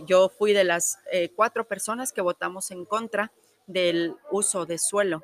yo 0.07 0.29
fui 0.29 0.53
de 0.53 0.65
las 0.65 0.99
cuatro 1.37 1.65
personas 1.65 2.13
que 2.13 2.21
votamos 2.21 2.71
en 2.71 2.85
contra 2.85 3.33
del 3.67 4.17
uso 4.31 4.67
de 4.67 4.79
suelo 4.79 5.23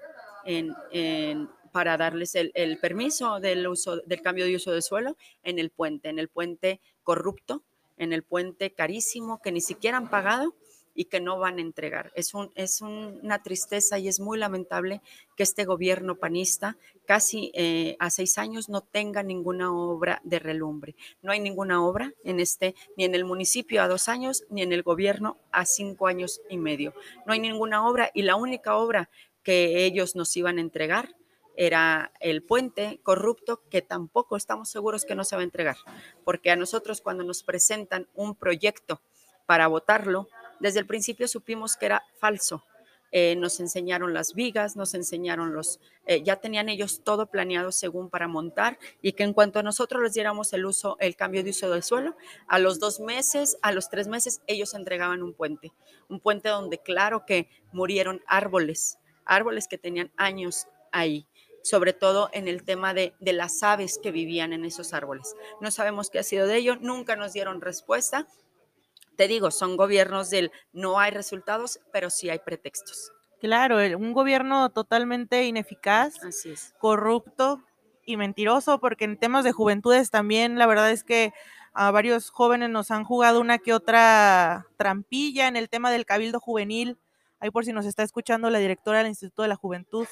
para 1.72 1.98
darles 1.98 2.34
el, 2.34 2.52
el, 2.54 2.78
permiso 2.78 3.38
del, 3.38 3.66
uso, 3.66 3.98
del 3.98 4.22
cambio 4.22 4.46
de 4.46 4.56
uso 4.56 4.72
de 4.72 4.80
suelo 4.80 5.16
en 5.42 5.58
el 5.58 5.68
puente, 5.68 6.08
en 6.08 6.18
el 6.18 6.28
puente 6.28 6.80
corrupto, 7.02 7.64
en 7.98 8.12
el 8.12 8.22
puente 8.22 8.72
carísimo 8.72 9.42
que 9.42 9.52
ni 9.52 9.60
siquiera 9.60 9.98
han 9.98 10.08
pagado 10.08 10.54
y 10.96 11.04
que 11.04 11.20
no 11.20 11.38
van 11.38 11.58
a 11.58 11.60
entregar. 11.60 12.10
Es, 12.14 12.34
un, 12.34 12.50
es 12.54 12.80
una 12.80 13.42
tristeza 13.42 13.98
y 13.98 14.08
es 14.08 14.18
muy 14.18 14.38
lamentable 14.38 15.02
que 15.36 15.42
este 15.42 15.64
gobierno 15.64 16.16
panista 16.16 16.76
casi 17.04 17.52
eh, 17.54 17.96
a 18.00 18.10
seis 18.10 18.38
años 18.38 18.68
no 18.68 18.80
tenga 18.80 19.22
ninguna 19.22 19.72
obra 19.72 20.20
de 20.24 20.38
relumbre. 20.38 20.96
No 21.22 21.32
hay 21.32 21.40
ninguna 21.40 21.84
obra 21.84 22.12
en 22.24 22.40
este, 22.40 22.74
ni 22.96 23.04
en 23.04 23.14
el 23.14 23.24
municipio 23.24 23.82
a 23.82 23.88
dos 23.88 24.08
años, 24.08 24.44
ni 24.48 24.62
en 24.62 24.72
el 24.72 24.82
gobierno 24.82 25.38
a 25.52 25.66
cinco 25.66 26.06
años 26.06 26.40
y 26.48 26.56
medio. 26.56 26.94
No 27.26 27.32
hay 27.32 27.40
ninguna 27.40 27.86
obra 27.86 28.10
y 28.14 28.22
la 28.22 28.36
única 28.36 28.76
obra 28.76 29.10
que 29.42 29.84
ellos 29.84 30.16
nos 30.16 30.36
iban 30.36 30.58
a 30.58 30.62
entregar 30.62 31.14
era 31.56 32.12
el 32.20 32.42
puente 32.42 33.00
corrupto 33.02 33.62
que 33.70 33.82
tampoco 33.82 34.36
estamos 34.36 34.68
seguros 34.68 35.04
que 35.04 35.14
no 35.14 35.24
se 35.24 35.36
va 35.36 35.42
a 35.42 35.44
entregar, 35.44 35.76
porque 36.24 36.50
a 36.50 36.56
nosotros 36.56 37.00
cuando 37.00 37.24
nos 37.24 37.42
presentan 37.42 38.08
un 38.14 38.34
proyecto 38.34 39.00
para 39.46 39.66
votarlo, 39.68 40.28
desde 40.60 40.80
el 40.80 40.86
principio 40.86 41.28
supimos 41.28 41.76
que 41.76 41.86
era 41.86 42.04
falso. 42.18 42.64
Eh, 43.12 43.36
nos 43.36 43.60
enseñaron 43.60 44.12
las 44.12 44.34
vigas, 44.34 44.76
nos 44.76 44.92
enseñaron 44.94 45.54
los, 45.54 45.80
eh, 46.06 46.22
ya 46.22 46.36
tenían 46.36 46.68
ellos 46.68 47.02
todo 47.04 47.26
planeado 47.26 47.70
según 47.70 48.10
para 48.10 48.26
montar 48.26 48.78
y 49.00 49.12
que 49.12 49.22
en 49.22 49.32
cuanto 49.32 49.60
a 49.60 49.62
nosotros 49.62 50.02
les 50.02 50.14
diéramos 50.14 50.52
el 50.52 50.66
uso, 50.66 50.96
el 50.98 51.14
cambio 51.14 51.44
de 51.44 51.50
uso 51.50 51.70
del 51.70 51.84
suelo, 51.84 52.16
a 52.48 52.58
los 52.58 52.80
dos 52.80 52.98
meses, 52.98 53.58
a 53.62 53.70
los 53.70 53.88
tres 53.88 54.08
meses, 54.08 54.42
ellos 54.48 54.74
entregaban 54.74 55.22
un 55.22 55.34
puente, 55.34 55.72
un 56.08 56.18
puente 56.20 56.48
donde 56.48 56.78
claro 56.78 57.24
que 57.26 57.48
murieron 57.72 58.22
árboles, 58.26 58.98
árboles 59.24 59.68
que 59.68 59.78
tenían 59.78 60.12
años 60.16 60.66
ahí 60.90 61.26
sobre 61.62 61.92
todo 61.92 62.30
en 62.32 62.46
el 62.46 62.62
tema 62.62 62.94
de, 62.94 63.12
de, 63.18 63.32
las 63.32 63.64
aves 63.64 63.98
que 64.00 64.12
vivían 64.12 64.52
en 64.52 64.64
esos 64.64 64.92
árboles. 64.92 65.34
No 65.60 65.72
sabemos 65.72 66.10
qué 66.10 66.20
ha 66.20 66.22
sido 66.22 66.46
de 66.46 66.58
ello, 66.58 66.76
nunca 66.76 67.16
nos 67.16 67.32
dieron 67.32 67.60
respuesta 67.60 68.28
te 69.16 69.28
digo, 69.28 69.50
son 69.50 69.76
gobiernos 69.76 70.30
del 70.30 70.50
no 70.72 70.98
hay 70.98 71.10
resultados, 71.10 71.80
pero 71.92 72.10
sí 72.10 72.30
hay 72.30 72.38
pretextos. 72.38 73.12
Claro, 73.40 73.78
un 73.98 74.12
gobierno 74.12 74.70
totalmente 74.70 75.44
ineficaz, 75.44 76.14
corrupto 76.78 77.62
y 78.04 78.16
mentiroso, 78.16 78.78
porque 78.80 79.04
en 79.04 79.18
temas 79.18 79.44
de 79.44 79.52
juventudes 79.52 80.10
también 80.10 80.58
la 80.58 80.66
verdad 80.66 80.90
es 80.90 81.04
que 81.04 81.32
a 81.74 81.90
varios 81.90 82.30
jóvenes 82.30 82.70
nos 82.70 82.90
han 82.90 83.04
jugado 83.04 83.40
una 83.40 83.58
que 83.58 83.74
otra 83.74 84.66
trampilla 84.78 85.48
en 85.48 85.56
el 85.56 85.68
tema 85.68 85.90
del 85.90 86.06
cabildo 86.06 86.40
juvenil. 86.40 86.98
Ahí 87.38 87.50
por 87.50 87.66
si 87.66 87.72
nos 87.74 87.84
está 87.84 88.02
escuchando 88.02 88.48
la 88.48 88.58
directora 88.58 88.98
del 88.98 89.08
Instituto 89.08 89.42
de 89.42 89.48
la 89.48 89.56
Juventud 89.56 90.06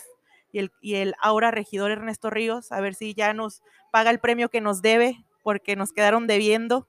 y 0.53 0.59
el, 0.59 0.73
y 0.83 0.97
el 0.97 1.15
ahora 1.21 1.51
regidor 1.51 1.91
Ernesto 1.91 2.29
Ríos, 2.29 2.71
a 2.71 2.81
ver 2.83 2.95
si 2.95 3.15
ya 3.15 3.33
nos 3.33 3.63
paga 3.91 4.11
el 4.11 4.21
premio 4.21 4.51
que 4.51 4.61
nos 4.61 4.83
debe, 4.83 5.25
porque 5.43 5.75
nos 5.75 5.93
quedaron 5.93 6.27
debiendo. 6.27 6.87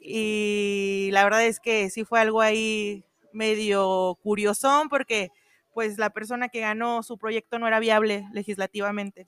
Y 0.00 1.10
la 1.12 1.24
verdad 1.24 1.44
es 1.46 1.60
que 1.60 1.90
sí 1.90 2.04
fue 2.04 2.20
algo 2.20 2.40
ahí 2.40 3.04
medio 3.32 4.18
curiosón 4.22 4.88
porque 4.88 5.30
pues 5.74 5.98
la 5.98 6.10
persona 6.10 6.48
que 6.48 6.60
ganó 6.60 7.02
su 7.02 7.18
proyecto 7.18 7.58
no 7.58 7.68
era 7.68 7.78
viable 7.78 8.26
legislativamente. 8.32 9.26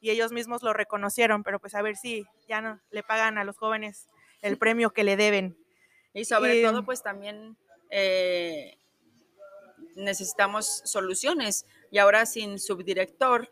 Y 0.00 0.10
ellos 0.10 0.32
mismos 0.32 0.62
lo 0.62 0.72
reconocieron, 0.72 1.42
pero 1.42 1.58
pues 1.58 1.74
a 1.74 1.82
ver 1.82 1.96
si 1.96 2.24
ya 2.46 2.60
no 2.60 2.80
le 2.90 3.02
pagan 3.02 3.38
a 3.38 3.44
los 3.44 3.56
jóvenes 3.56 4.06
el 4.42 4.58
premio 4.58 4.90
que 4.90 5.04
le 5.04 5.16
deben. 5.16 5.56
Y 6.12 6.24
sobre 6.24 6.62
todo 6.62 6.84
pues 6.84 7.02
también 7.02 7.56
eh, 7.90 8.76
necesitamos 9.96 10.82
soluciones. 10.84 11.66
Y 11.90 11.98
ahora 11.98 12.26
sin 12.26 12.58
subdirector, 12.58 13.50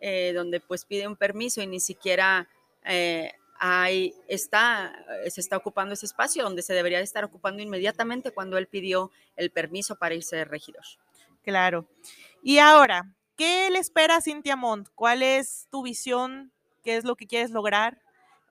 eh, 0.00 0.32
donde 0.34 0.60
pues 0.60 0.84
pide 0.84 1.06
un 1.06 1.16
permiso 1.16 1.62
y 1.62 1.66
ni 1.66 1.80
siquiera 1.80 2.48
eh, 2.84 3.32
ahí 3.60 4.14
está, 4.26 5.04
se 5.28 5.40
está 5.40 5.58
ocupando 5.58 5.92
ese 5.94 6.06
espacio 6.06 6.42
donde 6.42 6.62
se 6.62 6.72
debería 6.72 6.98
estar 7.00 7.24
ocupando 7.24 7.62
inmediatamente 7.62 8.32
cuando 8.32 8.56
él 8.56 8.66
pidió 8.66 9.12
el 9.36 9.50
permiso 9.50 9.96
para 9.96 10.14
irse 10.14 10.34
de 10.34 10.46
regidor. 10.46 10.84
Claro. 11.44 11.86
Y 12.42 12.58
ahora, 12.58 13.14
¿qué 13.36 13.68
le 13.70 13.78
espera 13.78 14.16
a 14.16 14.20
Cintia 14.22 14.56
Montt? 14.56 14.88
¿Cuál 14.94 15.22
es 15.22 15.68
tu 15.70 15.82
visión? 15.82 16.52
¿Qué 16.82 16.96
es 16.96 17.04
lo 17.04 17.16
que 17.16 17.26
quieres 17.26 17.50
lograr? 17.50 18.00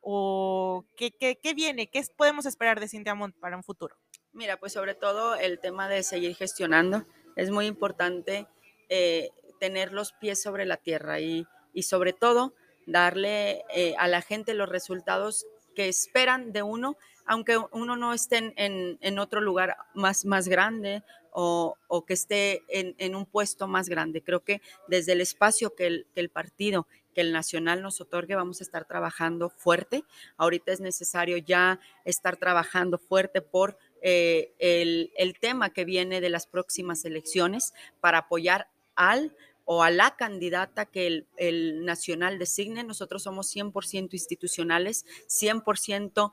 ¿O 0.02 0.86
qué, 0.96 1.12
qué, 1.12 1.54
viene? 1.56 1.88
¿Qué 1.88 2.04
podemos 2.16 2.46
esperar 2.46 2.80
de 2.80 2.88
Cintia 2.88 3.16
Montt 3.16 3.36
para 3.40 3.58
un 3.58 3.64
futuro? 3.64 3.96
Mira, 4.32 4.58
pues 4.58 4.74
sobre 4.74 4.94
todo 4.94 5.36
el 5.36 5.60
tema 5.60 5.90
de 5.90 6.04
seguir 6.04 6.36
gestionando. 6.36 7.04
Es 7.36 7.50
muy 7.50 7.66
importante 7.66 8.46
eh, 8.90 9.32
tener 9.60 9.92
los 9.92 10.14
pies 10.14 10.40
sobre 10.42 10.68
la 10.68 10.78
tierra 10.78 11.20
y, 11.20 11.48
y 11.74 11.84
sobre 11.84 12.14
todo 12.14 12.54
darle 12.90 13.64
eh, 13.74 13.96
a 13.98 14.08
la 14.08 14.22
gente 14.22 14.54
los 14.54 14.70
resultados 14.70 15.46
que 15.76 15.88
esperan 15.88 16.52
de 16.52 16.64
uno, 16.64 16.98
aunque 17.26 17.58
uno 17.72 17.96
no 17.96 18.14
esté 18.14 18.54
en, 18.58 19.20
otro 19.20 19.40
lugar 19.40 19.78
más, 19.94 20.26
más 20.26 20.48
grande 20.48 21.04
o, 21.32 21.78
que 22.08 22.14
esté 22.14 22.64
en, 22.68 23.16
un 23.16 23.26
puesto 23.26 23.68
más 23.68 23.88
grande. 23.88 24.24
Creo 24.24 24.44
que 24.44 24.62
desde 24.88 25.14
el 25.14 25.22
espacio 25.22 25.76
que 25.76 26.06
el, 26.14 26.30
partido, 26.30 26.88
que 27.14 27.22
el 27.22 27.32
nacional 27.32 27.84
nos 27.84 28.02
otorgue, 28.02 28.36
vamos 28.36 28.62
a 28.62 28.64
estar 28.64 28.86
trabajando 28.86 29.50
fuerte. 29.50 30.04
Ahorita 30.38 30.72
es 30.72 30.82
necesario 30.82 31.38
ya 31.38 31.80
estar 32.04 32.36
trabajando 32.38 32.98
fuerte 32.98 33.42
por 33.42 33.78
eh, 34.02 34.54
el 34.60 35.40
tema 35.40 35.70
que 35.70 35.86
viene 35.86 36.20
de 36.20 36.30
las 36.30 36.48
próximas 36.48 37.06
elecciones 37.06 37.74
para 38.02 38.18
apoyar 38.18 38.70
al 38.96 39.34
o 39.72 39.84
a 39.84 39.92
la 39.92 40.16
candidata 40.16 40.88
que 40.88 41.26
el, 41.38 41.86
nacional 41.86 42.40
designe. 42.40 42.84
Nosotros 42.84 43.22
somos 43.22 43.56
100% 43.56 44.14
institucionales, 44.14 45.06
100% 45.28 46.32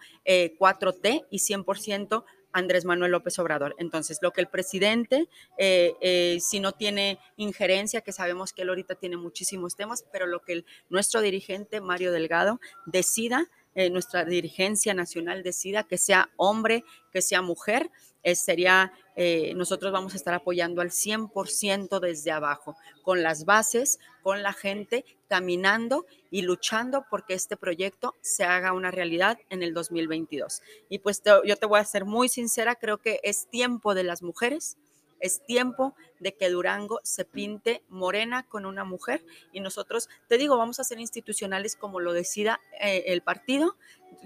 4T 0.58 0.98
eh, 1.04 1.22
y 1.30 1.38
100% 1.38 2.24
Andrés 2.52 2.86
Manuel 2.86 3.12
López 3.12 3.38
Obrador. 3.38 3.76
Entonces, 3.78 4.20
lo 4.22 4.32
que 4.32 4.40
el 4.40 4.48
presidente, 4.48 5.28
eh, 5.58 5.92
eh, 6.00 6.38
si 6.40 6.60
no 6.60 6.72
tiene 6.72 7.18
injerencia, 7.36 8.00
que 8.00 8.12
sabemos 8.12 8.54
que 8.54 8.62
él 8.62 8.70
ahorita 8.70 8.94
tiene 8.94 9.18
muchísimos 9.18 9.76
temas, 9.76 10.06
pero 10.10 10.26
lo 10.26 10.40
que 10.40 10.64
nuestro 10.88 11.20
dirigente, 11.20 11.82
Mario 11.82 12.12
Delgado, 12.12 12.58
decida, 12.86 13.50
nuestra 13.90 14.24
dirigencia 14.24 14.94
nacional 14.94 15.42
decida 15.42 15.84
que 15.84 15.98
sea 15.98 16.30
hombre, 16.36 16.84
que 17.12 17.20
sea 17.22 17.42
mujer, 17.42 17.90
sería, 18.34 18.92
eh, 19.14 19.52
nosotros 19.54 19.92
vamos 19.92 20.14
a 20.14 20.16
estar 20.16 20.34
apoyando 20.34 20.80
al 20.80 20.90
100% 20.90 22.00
desde 22.00 22.32
abajo, 22.32 22.76
con 23.02 23.22
las 23.22 23.44
bases, 23.44 24.00
con 24.22 24.42
la 24.42 24.52
gente, 24.52 25.04
caminando 25.28 26.06
y 26.30 26.42
luchando 26.42 27.04
porque 27.08 27.34
este 27.34 27.56
proyecto 27.56 28.14
se 28.20 28.44
haga 28.44 28.72
una 28.72 28.90
realidad 28.90 29.38
en 29.50 29.62
el 29.62 29.74
2022. 29.74 30.62
Y 30.88 30.98
pues 30.98 31.22
yo 31.44 31.56
te 31.56 31.66
voy 31.66 31.78
a 31.78 31.84
ser 31.84 32.04
muy 32.04 32.28
sincera, 32.28 32.74
creo 32.74 32.98
que 32.98 33.20
es 33.22 33.48
tiempo 33.48 33.94
de 33.94 34.02
las 34.02 34.22
mujeres, 34.22 34.76
es 35.20 35.44
tiempo 35.44 35.94
de 36.20 36.34
que 36.34 36.50
Durango 36.50 37.00
se 37.02 37.24
pinte 37.24 37.82
morena 37.88 38.44
con 38.48 38.66
una 38.66 38.84
mujer 38.84 39.24
y 39.52 39.60
nosotros, 39.60 40.08
te 40.28 40.38
digo, 40.38 40.56
vamos 40.56 40.80
a 40.80 40.84
ser 40.84 40.98
institucionales 40.98 41.76
como 41.76 42.00
lo 42.00 42.12
decida 42.12 42.60
eh, 42.80 43.04
el 43.08 43.22
partido, 43.22 43.76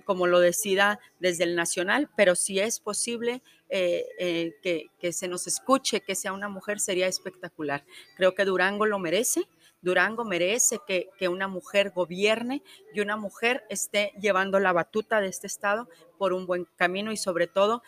como 0.05 0.27
lo 0.27 0.41
decida 0.41 1.01
desde 1.19 1.45
el 1.45 1.57
nacional, 1.57 2.09
pero 2.17 2.35
si 2.35 2.61
es 2.61 2.81
posible 2.81 3.43
eh, 3.69 4.07
eh, 4.19 4.89
que, 4.99 5.13
se 5.13 5.29
nos 5.29 5.47
escuche, 5.47 6.01
que 6.01 6.15
sea 6.15 6.33
una 6.33 6.49
mujer, 6.49 6.81
sería 6.81 7.07
espectacular. 7.07 7.85
Creo 8.17 8.35
que 8.35 8.45
Durango 8.45 8.87
lo 8.87 8.99
merece. 8.99 9.49
Durango 9.83 10.25
merece 10.25 10.79
que, 10.87 11.29
una 11.29 11.49
mujer 11.49 11.91
gobierne 11.91 12.63
y 12.93 13.01
una 13.01 13.17
mujer 13.17 13.65
esté 13.71 14.13
llevando 14.21 14.61
la 14.61 14.73
batuta 14.73 15.21
de 15.21 15.29
este 15.29 15.47
estado 15.47 15.89
por 16.19 16.35
un 16.35 16.47
buen 16.47 16.67
camino 16.77 17.13
y 17.13 17.17
sobre 17.17 17.47
todo 17.47 17.83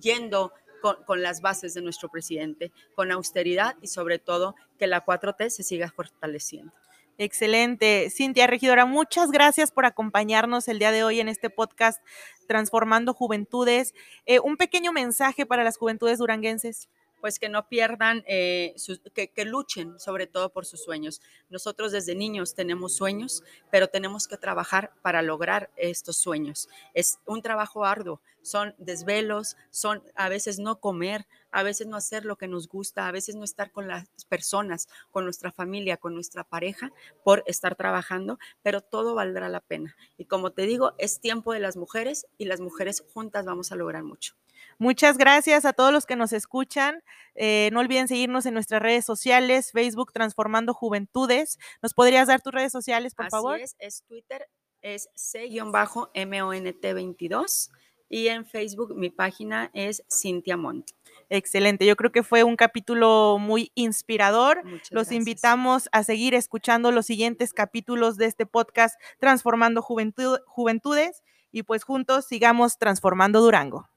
yendo 0.00 0.52
con, 0.80 1.22
las 1.22 1.40
bases 1.40 1.74
de 1.74 1.82
nuestro 1.82 2.08
presidente, 2.08 2.72
con 2.94 3.12
austeridad 3.12 3.76
y 3.80 3.88
sobre 3.88 4.18
todo 4.18 4.54
que 4.78 4.86
la 4.86 5.04
4T 5.04 5.50
se 5.50 5.62
siga 5.62 5.90
fortaleciendo. 5.90 6.72
Excelente. 7.20 8.10
Cintia 8.10 8.46
Regidora, 8.46 8.86
muchas 8.86 9.32
gracias 9.32 9.72
por 9.72 9.86
acompañarnos 9.86 10.68
el 10.68 10.78
día 10.78 10.92
de 10.92 11.02
hoy 11.02 11.18
en 11.18 11.28
este 11.28 11.50
podcast 11.50 12.00
Transformando 12.46 13.12
Juventudes. 13.12 13.92
Eh, 14.24 14.38
un 14.38 14.56
pequeño 14.56 14.92
mensaje 14.92 15.44
para 15.44 15.64
las 15.64 15.76
juventudes 15.76 16.18
duranguenses 16.18 16.88
pues 17.20 17.38
que 17.38 17.48
no 17.48 17.68
pierdan, 17.68 18.24
eh, 18.26 18.74
que, 19.14 19.44
luchen 19.44 19.98
sobre 19.98 20.26
todo 20.26 20.50
por 20.50 20.66
sus 20.66 20.82
sueños. 20.82 21.20
Nosotros 21.48 21.92
desde 21.92 22.14
niños 22.14 22.54
tenemos 22.54 22.94
sueños, 22.94 23.42
pero 23.70 23.88
tenemos 23.88 24.28
que 24.28 24.36
trabajar 24.36 24.92
para 25.02 25.22
lograr 25.22 25.70
estos 25.76 26.16
sueños. 26.16 26.68
Es 26.94 27.18
un 27.26 27.42
trabajo 27.42 27.84
arduo, 27.84 28.20
son 28.42 28.74
desvelos, 28.78 29.56
son 29.70 30.02
a 30.14 30.28
veces 30.28 30.58
no 30.58 30.80
comer, 30.80 31.26
a 31.50 31.62
veces 31.62 31.86
no 31.86 31.96
hacer 31.96 32.24
lo 32.24 32.36
que 32.36 32.48
nos 32.48 32.68
gusta, 32.68 33.08
a 33.08 33.12
veces 33.12 33.34
no 33.34 33.44
estar 33.44 33.72
con 33.72 33.88
las 33.88 34.08
personas, 34.28 34.88
con 35.10 35.24
nuestra 35.24 35.52
familia, 35.52 35.96
con 35.96 36.14
nuestra 36.14 36.44
pareja 36.44 36.92
por 37.24 37.42
estar 37.46 37.74
trabajando, 37.74 38.38
pero 38.62 38.80
todo 38.80 39.14
valdrá 39.14 39.48
la 39.48 39.60
pena. 39.60 39.96
Y 40.16 40.26
como 40.26 40.52
te 40.52 40.62
digo, 40.62 40.94
es 40.98 41.20
tiempo 41.20 41.52
de 41.52 41.60
las 41.60 41.76
mujeres 41.76 42.26
y 42.38 42.44
las 42.46 42.60
mujeres 42.60 43.04
juntas 43.12 43.44
vamos 43.44 43.72
a 43.72 43.76
lograr 43.76 44.02
mucho. 44.02 44.34
Muchas 44.78 45.18
gracias 45.18 45.64
a 45.64 45.72
todos 45.72 45.92
los 45.92 46.06
que 46.06 46.16
nos 46.16 46.32
escuchan. 46.32 47.02
Eh, 47.34 47.70
no 47.72 47.80
olviden 47.80 48.06
seguirnos 48.08 48.46
en 48.46 48.54
nuestras 48.54 48.80
redes 48.80 49.04
sociales, 49.04 49.70
Facebook 49.72 50.12
Transformando 50.12 50.72
Juventudes. 50.74 51.58
¿Nos 51.82 51.94
podrías 51.94 52.28
dar 52.28 52.40
tus 52.40 52.52
redes 52.52 52.72
sociales, 52.72 53.14
por 53.14 53.26
Así 53.26 53.30
favor? 53.30 53.60
Es, 53.60 53.76
es 53.78 54.02
Twitter, 54.08 54.46
es 54.82 55.08
C-MONT22 55.14 57.70
y 58.08 58.28
en 58.28 58.46
Facebook 58.46 58.94
mi 58.96 59.10
página 59.10 59.70
es 59.74 60.02
Cintia 60.10 60.56
Mont. 60.56 60.90
Excelente, 61.28 61.84
yo 61.84 61.94
creo 61.96 62.10
que 62.10 62.22
fue 62.22 62.42
un 62.42 62.56
capítulo 62.56 63.36
muy 63.38 63.70
inspirador. 63.74 64.64
Muchas 64.64 64.90
Los 64.92 65.08
gracias. 65.08 65.12
invitamos 65.18 65.88
a 65.92 66.02
seguir 66.04 66.34
escuchando 66.34 66.90
los 66.90 67.04
siguientes 67.06 67.52
capítulos 67.52 68.16
de 68.16 68.26
este 68.26 68.46
podcast 68.46 68.98
Transformando 69.18 69.82
Juventud- 69.82 70.40
Juventudes 70.46 71.22
y 71.52 71.64
pues 71.64 71.84
juntos 71.84 72.26
sigamos 72.26 72.78
transformando 72.78 73.40
Durango. 73.40 73.88